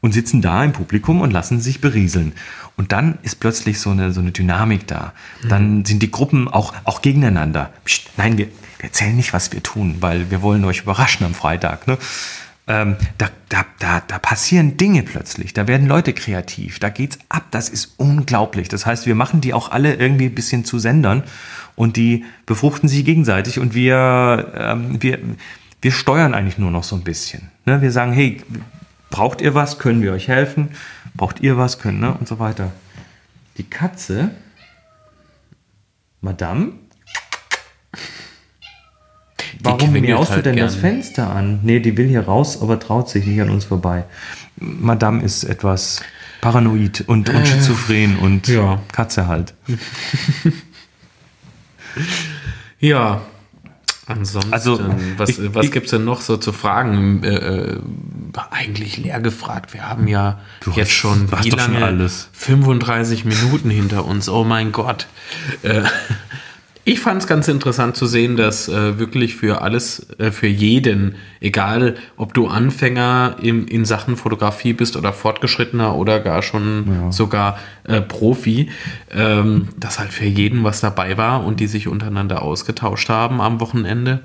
Und 0.00 0.12
sitzen 0.12 0.40
da 0.40 0.64
im 0.64 0.72
Publikum 0.72 1.20
und 1.20 1.30
lassen 1.30 1.60
sich 1.60 1.80
berieseln. 1.80 2.32
Und 2.76 2.92
dann 2.92 3.18
ist 3.22 3.38
plötzlich 3.38 3.78
so 3.78 3.90
eine, 3.90 4.12
so 4.12 4.20
eine 4.20 4.32
Dynamik 4.32 4.86
da. 4.86 5.12
Dann 5.46 5.84
sind 5.84 6.02
die 6.02 6.10
Gruppen 6.10 6.48
auch, 6.48 6.72
auch 6.84 7.02
gegeneinander. 7.02 7.70
Psst, 7.84 8.08
nein, 8.16 8.38
wir, 8.38 8.46
wir 8.46 8.84
erzählen 8.84 9.14
nicht, 9.14 9.34
was 9.34 9.52
wir 9.52 9.62
tun, 9.62 9.96
weil 10.00 10.30
wir 10.30 10.40
wollen 10.40 10.64
euch 10.64 10.80
überraschen 10.80 11.26
am 11.26 11.34
Freitag. 11.34 11.86
Ne? 11.86 11.98
Ähm, 12.66 12.96
da, 13.18 13.28
da, 13.48 13.66
da, 13.80 14.00
da 14.06 14.18
passieren 14.18 14.76
Dinge 14.76 15.02
plötzlich. 15.02 15.52
Da 15.52 15.66
werden 15.66 15.88
Leute 15.88 16.12
kreativ. 16.12 16.78
Da 16.78 16.88
geht's 16.88 17.18
ab. 17.28 17.46
Das 17.50 17.68
ist 17.68 17.94
unglaublich. 17.96 18.68
Das 18.68 18.86
heißt, 18.86 19.06
wir 19.06 19.14
machen 19.14 19.40
die 19.40 19.52
auch 19.52 19.70
alle 19.70 19.94
irgendwie 19.94 20.26
ein 20.26 20.34
bisschen 20.34 20.64
zu 20.64 20.78
Sendern 20.78 21.24
und 21.74 21.96
die 21.96 22.24
befruchten 22.46 22.88
sich 22.88 23.04
gegenseitig 23.04 23.58
und 23.58 23.74
wir, 23.74 24.52
ähm, 24.56 25.02
wir, 25.02 25.18
wir 25.82 25.92
steuern 25.92 26.32
eigentlich 26.32 26.58
nur 26.58 26.70
noch 26.70 26.84
so 26.84 26.94
ein 26.94 27.02
bisschen. 27.02 27.50
Ne? 27.66 27.82
Wir 27.82 27.90
sagen, 27.90 28.12
hey, 28.12 28.40
braucht 29.10 29.40
ihr 29.40 29.54
was? 29.54 29.78
Können 29.78 30.02
wir 30.02 30.12
euch 30.12 30.28
helfen? 30.28 30.70
Braucht 31.14 31.40
ihr 31.40 31.56
was? 31.56 31.78
Können, 31.78 32.00
ne? 32.00 32.14
Und 32.14 32.28
so 32.28 32.38
weiter. 32.38 32.72
Die 33.58 33.64
Katze, 33.64 34.30
Madame, 36.20 36.72
warum 39.62 39.78
quengelt 39.78 40.04
miaust 40.04 40.30
halt 40.30 40.46
du 40.46 40.50
denn 40.50 40.56
das 40.56 40.74
gern. 40.74 40.94
Fenster 40.94 41.30
an? 41.30 41.60
Nee, 41.62 41.80
die 41.80 41.96
will 41.96 42.08
hier 42.08 42.22
raus, 42.22 42.62
aber 42.62 42.78
traut 42.78 43.10
sich 43.10 43.26
nicht 43.26 43.40
an 43.40 43.50
uns 43.50 43.64
vorbei. 43.64 44.04
Madame 44.56 45.22
ist 45.22 45.44
etwas 45.44 46.02
paranoid 46.40 47.02
und, 47.02 47.28
und 47.28 47.46
schizophren 47.46 48.18
und 48.18 48.48
ja. 48.48 48.80
Katze 48.92 49.26
halt. 49.26 49.54
Ja. 52.80 53.20
Ansonsten, 54.10 54.52
Also, 54.52 54.80
was, 55.16 55.30
ich- 55.30 55.54
was 55.54 55.66
ich- 55.66 55.72
gibt's 55.72 55.90
denn 55.90 56.04
noch 56.04 56.20
so 56.20 56.36
zu 56.36 56.52
fragen? 56.52 57.22
Äh, 57.22 57.28
äh, 57.36 57.80
eigentlich 58.50 58.96
leer 58.96 59.20
gefragt. 59.20 59.72
Wir 59.74 59.88
haben 59.88 60.06
ja 60.08 60.38
Du 60.60 60.70
jetzt 60.70 60.88
hast- 60.88 60.90
schon 60.92 61.30
wie 61.42 61.48
doch 61.50 61.58
schon 61.60 61.72
lange? 61.74 61.84
alles. 61.86 62.28
35 62.32 63.24
Minuten 63.24 63.70
hinter 63.70 64.04
uns. 64.04 64.28
Oh 64.28 64.44
mein 64.44 64.72
Gott. 64.72 65.06
Äh, 65.62 65.82
ich 66.90 66.98
fand 66.98 67.22
es 67.22 67.28
ganz 67.28 67.46
interessant 67.46 67.96
zu 67.96 68.06
sehen, 68.06 68.36
dass 68.36 68.68
äh, 68.68 68.98
wirklich 68.98 69.36
für 69.36 69.62
alles, 69.62 70.08
äh, 70.18 70.32
für 70.32 70.48
jeden, 70.48 71.14
egal 71.40 71.94
ob 72.16 72.34
du 72.34 72.48
Anfänger 72.48 73.36
in, 73.40 73.68
in 73.68 73.84
Sachen 73.84 74.16
Fotografie 74.16 74.72
bist 74.72 74.96
oder 74.96 75.12
Fortgeschrittener 75.12 75.94
oder 75.94 76.18
gar 76.18 76.42
schon 76.42 77.12
sogar 77.12 77.58
äh, 77.84 78.00
Profi, 78.00 78.70
ähm, 79.12 79.68
dass 79.76 80.00
halt 80.00 80.12
für 80.12 80.24
jeden 80.24 80.64
was 80.64 80.80
dabei 80.80 81.16
war 81.16 81.44
und 81.44 81.60
die 81.60 81.68
sich 81.68 81.86
untereinander 81.86 82.42
ausgetauscht 82.42 83.08
haben 83.08 83.40
am 83.40 83.60
Wochenende. 83.60 84.20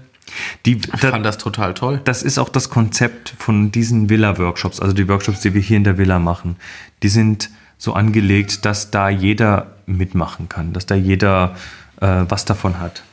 Die, 0.65 0.77
Ich 0.77 1.01
da, 1.01 1.11
fand 1.11 1.23
das 1.23 1.37
total 1.37 1.75
toll. 1.75 2.01
das 2.03 2.23
ist 2.23 2.39
auch 2.39 2.49
das 2.49 2.71
Konzept 2.71 3.35
von 3.37 3.71
diesen 3.71 4.09
Villa-Workshops, 4.09 4.79
also 4.79 4.95
die 4.95 5.07
Workshops, 5.07 5.41
die 5.41 5.53
wir 5.53 5.61
hier 5.61 5.77
in 5.77 5.83
der 5.83 5.99
Villa 5.99 6.17
machen. 6.17 6.55
Die 7.03 7.09
sind 7.09 7.51
so 7.77 7.93
angelegt, 7.93 8.65
dass 8.65 8.89
da 8.89 9.09
jeder 9.09 9.67
mitmachen 9.85 10.49
kann, 10.49 10.73
dass 10.73 10.87
da 10.87 10.95
jeder 10.95 11.55
äh, 12.01 12.25
was 12.27 12.45
davon 12.45 12.79
hat. 12.79 13.03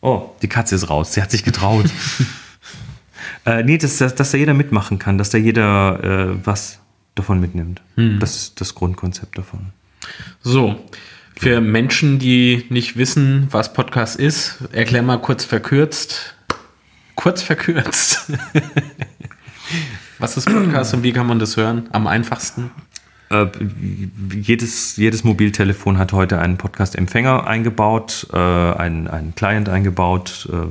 Oh, 0.00 0.30
die 0.42 0.48
Katze 0.48 0.74
ist 0.74 0.88
raus, 0.88 1.14
sie 1.14 1.22
hat 1.22 1.30
sich 1.30 1.44
getraut. 1.44 1.86
äh, 3.46 3.62
nee, 3.64 3.78
dass, 3.78 3.98
dass, 3.98 4.14
dass 4.14 4.30
da 4.30 4.38
jeder 4.38 4.54
mitmachen 4.54 4.98
kann, 4.98 5.18
dass 5.18 5.30
da 5.30 5.38
jeder 5.38 6.02
äh, 6.02 6.46
was 6.46 6.78
davon 7.14 7.40
mitnimmt. 7.40 7.82
Das 8.20 8.36
ist 8.36 8.60
das 8.60 8.76
Grundkonzept 8.76 9.36
davon. 9.38 9.72
So, 10.40 10.76
für 11.36 11.60
Menschen, 11.60 12.18
die 12.18 12.66
nicht 12.68 12.96
wissen, 12.96 13.46
was 13.50 13.72
Podcast 13.72 14.16
ist, 14.18 14.58
erklär 14.72 15.02
mal 15.02 15.18
kurz 15.18 15.44
verkürzt. 15.44 16.34
Kurz 17.14 17.42
verkürzt. 17.42 18.32
was 20.18 20.36
ist 20.36 20.46
Podcast 20.46 20.94
und 20.94 21.02
wie 21.04 21.12
kann 21.12 21.26
man 21.26 21.38
das 21.38 21.56
hören? 21.56 21.88
Am 21.92 22.06
einfachsten. 22.06 22.70
Äh, 23.30 23.46
jedes, 24.34 24.96
jedes 24.96 25.22
Mobiltelefon 25.24 25.98
hat 25.98 26.12
heute 26.12 26.38
einen 26.38 26.56
Podcast-Empfänger 26.56 27.46
eingebaut, 27.46 28.26
äh, 28.32 28.36
einen, 28.36 29.06
einen 29.08 29.34
Client 29.34 29.68
eingebaut. 29.68 30.48
Äh, 30.52 30.66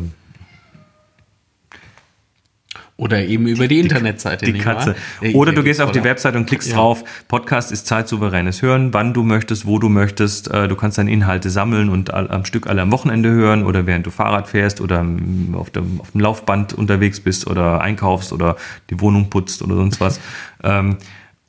Oder 2.99 3.24
eben 3.26 3.45
über 3.45 3.68
die 3.68 3.80
Internetseite. 3.80 4.51
die 4.51 4.58
Katze. 4.58 4.95
Äh, 5.22 5.34
Oder 5.36 5.51
du 5.53 5.62
gehst 5.62 5.80
auf 5.82 5.91
die 5.91 6.03
Website 6.03 6.36
und 6.36 6.47
klickst 6.47 6.70
Ja. 6.70 6.78
drauf. 6.78 7.03
Podcast 7.28 7.72
ist 7.72 7.86
zeitsouveränes 7.86 8.64
Hören, 8.64 8.91
wann 8.91 9.14
du 9.14 9.22
möchtest, 9.22 9.68
wo 9.68 9.78
du 9.78 9.88
möchtest. 9.88 10.49
Äh, 10.49 10.68
Du 10.68 10.76
kannst 10.76 10.97
deine 10.97 11.12
Inhalte 11.12 11.51
sammeln 11.51 11.89
und 11.89 12.12
all- 12.12 12.32
am 12.32 12.43
Stück 12.43 12.66
alle 12.66 12.82
am 12.82 12.91
Wochenende 12.91 13.30
hören 13.30 13.64
oder 13.66 13.86
während 13.86 14.08
du 14.08 14.10
Fahrrad 14.10 14.47
fährst 14.47 14.82
oder 14.82 15.01
ähm, 15.01 15.53
auf 15.55 15.70
dem, 15.70 16.01
auf 16.01 16.10
dem 16.10 16.22
Laufband 16.22 16.74
unterwegs 16.74 17.20
bist 17.20 17.45
oder 17.45 17.82
einkaufst 17.82 18.34
oder 18.34 18.55
die 18.89 18.99
Wohnung 18.99 19.30
putzt 19.30 19.62
oder 19.62 19.76
sonst 19.76 20.01
was. 20.01 20.20
Ähm, 20.64 20.97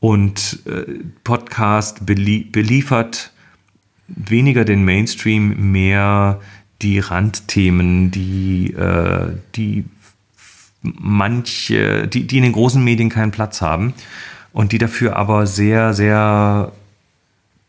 Und 0.00 0.60
äh, 0.66 0.84
Podcast 1.24 2.06
belie 2.06 2.44
beliefert 2.44 3.32
weniger 4.06 4.64
den 4.64 4.84
Mainstream, 4.84 5.72
mehr 5.72 6.40
die 6.82 6.98
Randthemen, 7.00 8.10
die, 8.10 8.72
äh, 8.74 9.36
die 9.56 9.84
manche, 10.82 12.06
die, 12.06 12.26
die 12.26 12.36
in 12.36 12.44
den 12.44 12.52
großen 12.52 12.82
Medien 12.82 13.08
keinen 13.08 13.32
Platz 13.32 13.60
haben 13.60 13.94
und 14.52 14.72
die 14.72 14.78
dafür 14.78 15.16
aber 15.16 15.46
sehr, 15.46 15.92
sehr 15.94 16.72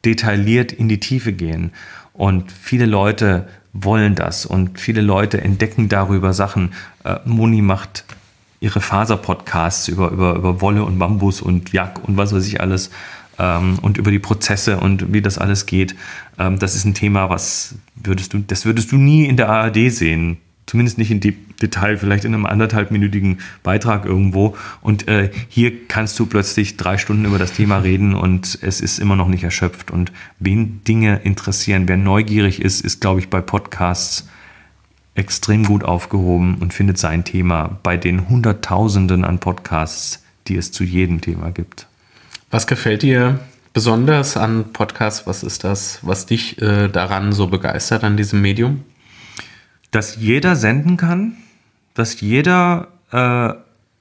detailliert 0.06 0.72
in 0.72 0.88
die 0.88 1.00
Tiefe 1.00 1.34
gehen. 1.34 1.72
Und 2.14 2.52
viele 2.52 2.86
Leute 2.86 3.48
wollen 3.74 4.16
das 4.16 4.46
und 4.46 4.80
viele 4.80 5.02
Leute 5.02 5.42
entdecken 5.42 5.90
darüber 5.90 6.34
Sachen. 6.34 6.74
Äh, 7.04 7.18
Moni 7.26 7.62
macht 7.62 8.06
ihre 8.60 8.82
Faser-Podcasts 8.82 9.88
über, 9.88 10.12
über, 10.12 10.36
über 10.36 10.62
Wolle 10.62 10.84
und 10.84 11.00
Bambus 11.00 11.42
und 11.42 11.72
Jack 11.72 12.00
und 12.08 12.18
was 12.18 12.34
weiß 12.34 12.46
ich 12.46 12.62
alles 12.62 12.90
ähm, 13.40 13.80
und 13.82 13.98
über 13.98 14.12
die 14.12 14.20
Prozesse 14.20 14.78
und 14.78 15.14
wie 15.14 15.22
das 15.22 15.38
alles 15.38 15.66
geht. 15.66 15.96
Ähm, 16.38 16.60
das 16.60 16.76
ist 16.76 16.86
ein 16.86 16.94
Thema, 16.94 17.30
was 17.30 17.76
würdest 17.96 18.34
du, 18.34 18.40
das 18.40 18.66
würdest 18.66 18.92
du 18.92 18.98
nie 18.98 19.26
in 19.26 19.38
der 19.38 19.50
ARD 19.50 19.92
sehen. 19.92 20.38
Zumindest 20.66 21.00
nicht 21.00 21.10
in 21.10 21.20
dem 21.20 21.36
Detail, 21.60 21.98
vielleicht 21.98 22.26
in 22.26 22.34
einem 22.34 22.46
anderthalbminütigen 22.46 23.40
Beitrag 23.64 24.06
irgendwo. 24.06 24.56
Und 24.82 25.08
äh, 25.08 25.32
hier 25.48 25.88
kannst 25.88 26.20
du 26.20 26.28
plötzlich 26.28 26.78
drei 26.78 26.98
Stunden 26.98 27.26
über 27.26 27.40
das 27.40 27.54
Thema 27.54 27.80
reden 27.80 28.14
und 28.14 28.60
es 28.62 28.80
ist 28.80 29.00
immer 29.00 29.16
noch 29.16 29.28
nicht 29.30 29.44
erschöpft. 29.44 29.90
Und 29.90 30.12
wen 30.38 30.84
Dinge 30.84 31.22
interessieren, 31.24 31.88
wer 31.88 31.98
neugierig 31.98 32.62
ist, 32.62 32.82
ist, 32.82 33.02
glaube 33.02 33.20
ich, 33.20 33.30
bei 33.30 33.42
Podcasts 33.42 34.28
extrem 35.16 35.66
gut 35.66 35.84
aufgehoben 35.84 36.58
und 36.60 36.74
findet 36.74 36.98
sein 36.98 37.24
Thema 37.24 37.80
bei 37.84 37.98
den 37.98 38.30
Hunderttausenden 38.30 39.26
an 39.26 39.40
Podcasts, 39.40 40.24
die 40.48 40.56
es 40.56 40.72
zu 40.72 40.84
jedem 40.84 41.22
Thema 41.22 41.52
gibt. 41.52 41.88
Was 42.52 42.68
gefällt 42.68 43.04
dir 43.04 43.40
besonders 43.74 44.38
an 44.38 44.74
Podcasts? 44.74 45.28
Was 45.28 45.44
ist 45.44 45.64
das, 45.64 46.00
was 46.02 46.26
dich 46.26 46.62
äh, 46.62 46.88
daran 46.88 47.34
so 47.34 47.48
begeistert, 47.48 48.04
an 48.04 48.18
diesem 48.18 48.42
Medium? 48.42 48.84
Dass 49.92 50.16
jeder 50.16 50.56
senden 50.56 50.98
kann, 50.98 51.34
dass 51.94 52.22
jeder 52.22 52.88
äh, 53.12 53.54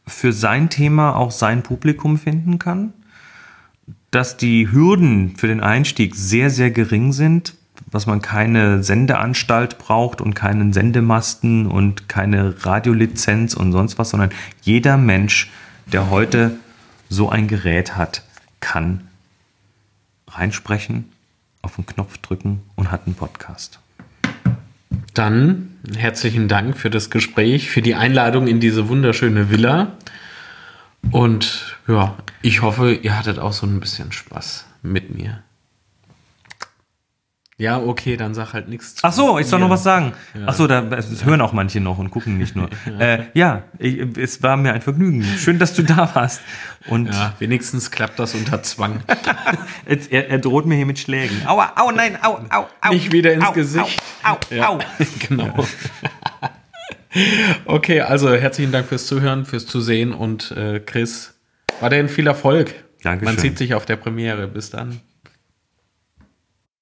für 0.07 0.33
sein 0.33 0.71
Thema 0.71 1.17
auch 1.17 1.31
sein 1.31 1.63
Publikum 1.63 2.19
finden 2.19 2.59
kann, 2.59 2.93
dass 4.11 4.37
die 4.37 4.71
Hürden 4.71 5.37
für 5.37 5.49
den 5.49 5.61
Einstieg 5.61 6.15
sehr, 6.15 6.51
sehr 6.51 6.71
gering 6.71 7.13
sind, 7.13 7.55
dass 7.91 8.07
man 8.07 8.23
keine 8.23 8.83
Sendeanstalt 8.83 9.79
braucht 9.79 10.21
und 10.21 10.35
keinen 10.35 10.73
Sendemasten 10.73 11.67
und 11.67 12.09
keine 12.09 12.65
Radiolizenz 12.65 13.55
und 13.55 13.73
sonst 13.73 13.99
was, 13.99 14.11
sondern 14.11 14.31
jeder 14.63 14.97
Mensch, 14.97 15.51
der 15.87 16.11
heute 16.11 16.57
so 17.09 17.31
ein 17.31 17.49
Gerät 17.49 17.97
hat, 17.97 18.23
kann 18.61 19.09
reinsprechen, 20.29 21.11
auf 21.63 21.77
den 21.77 21.87
Knopf 21.87 22.19
drücken 22.19 22.63
und 22.77 22.91
hat 22.91 23.07
einen 23.07 23.15
Podcast. 23.15 23.81
Dann 25.15 25.77
herzlichen 25.97 26.49
Dank 26.49 26.77
für 26.77 26.91
das 26.91 27.11
Gespräch, 27.11 27.71
für 27.71 27.83
die 27.83 27.95
Einladung 27.95 28.47
in 28.47 28.61
diese 28.61 28.89
wunderschöne 28.89 29.51
Villa. 29.51 29.93
Und 31.11 31.77
ja, 31.87 32.17
ich 32.43 32.63
hoffe, 32.63 32.93
ihr 32.93 33.17
hattet 33.17 33.39
auch 33.39 33.53
so 33.53 33.67
ein 33.67 33.81
bisschen 33.81 34.13
Spaß 34.13 34.67
mit 34.83 35.15
mir. 35.15 35.43
Ja, 37.61 37.81
okay, 37.81 38.17
dann 38.17 38.35
sag 38.35 38.53
halt 38.53 38.69
nichts. 38.69 38.95
Ach 39.03 39.13
so, 39.13 39.37
ich 39.41 39.49
soll 39.49 39.59
mir. 39.59 39.65
noch 39.65 39.71
was 39.73 39.83
sagen. 39.83 40.13
Ach 40.47 40.55
so, 40.55 40.69
da, 40.69 40.81
das 40.81 41.25
hören 41.25 41.41
auch 41.41 41.53
manche 41.53 41.81
noch 41.81 41.99
und 41.99 42.09
gucken 42.09 42.39
nicht 42.39 42.55
nur. 42.55 42.71
äh, 43.01 43.25
ja, 43.35 43.65
ich, 43.81 43.99
es 44.17 44.41
war 44.45 44.57
mir 44.57 44.75
ein 44.75 44.81
Vergnügen. 44.81 45.25
Schön, 45.25 45.59
dass 45.59 45.75
du 45.75 45.83
da 45.83 46.15
warst. 46.15 46.41
Und 46.87 47.13
Ja, 47.13 47.35
wenigstens 47.41 47.91
klappt 47.91 48.21
das 48.21 48.37
unter 48.37 48.63
Zwang. 48.63 49.03
er, 49.87 50.31
er 50.31 50.39
droht 50.39 50.67
mir 50.67 50.77
hier 50.77 50.87
mit 50.87 51.01
Schlägen. 51.01 51.45
Aua, 51.49 51.73
au, 51.75 51.91
nein, 51.91 52.17
au, 52.23 52.39
au, 52.49 52.69
au. 52.81 52.93
Nicht 52.93 53.11
wieder 53.11 53.33
ins 53.33 53.45
au, 53.45 53.53
Gesicht. 53.53 54.01
Au, 54.23 54.35
au, 54.35 54.55
Ja, 54.55 54.69
au. 54.69 54.79
genau. 55.29 55.67
okay, 57.65 58.03
also 58.03 58.33
herzlichen 58.33 58.71
Dank 58.71 58.87
fürs 58.87 59.09
Zuhören, 59.09 59.45
fürs 59.45 59.67
Zusehen 59.67 60.13
und 60.13 60.53
äh, 60.53 60.79
Chris, 60.79 61.35
weiterhin 61.81 62.09
viel 62.09 62.29
Erfolg. 62.29 62.73
Dankeschön. 63.03 63.35
Man 63.35 63.43
sieht 63.43 63.59
sich 63.59 63.75
auf 63.75 63.85
der 63.85 63.97
Premiere. 63.97 64.47
Bis 64.47 64.71
dann. 64.71 65.01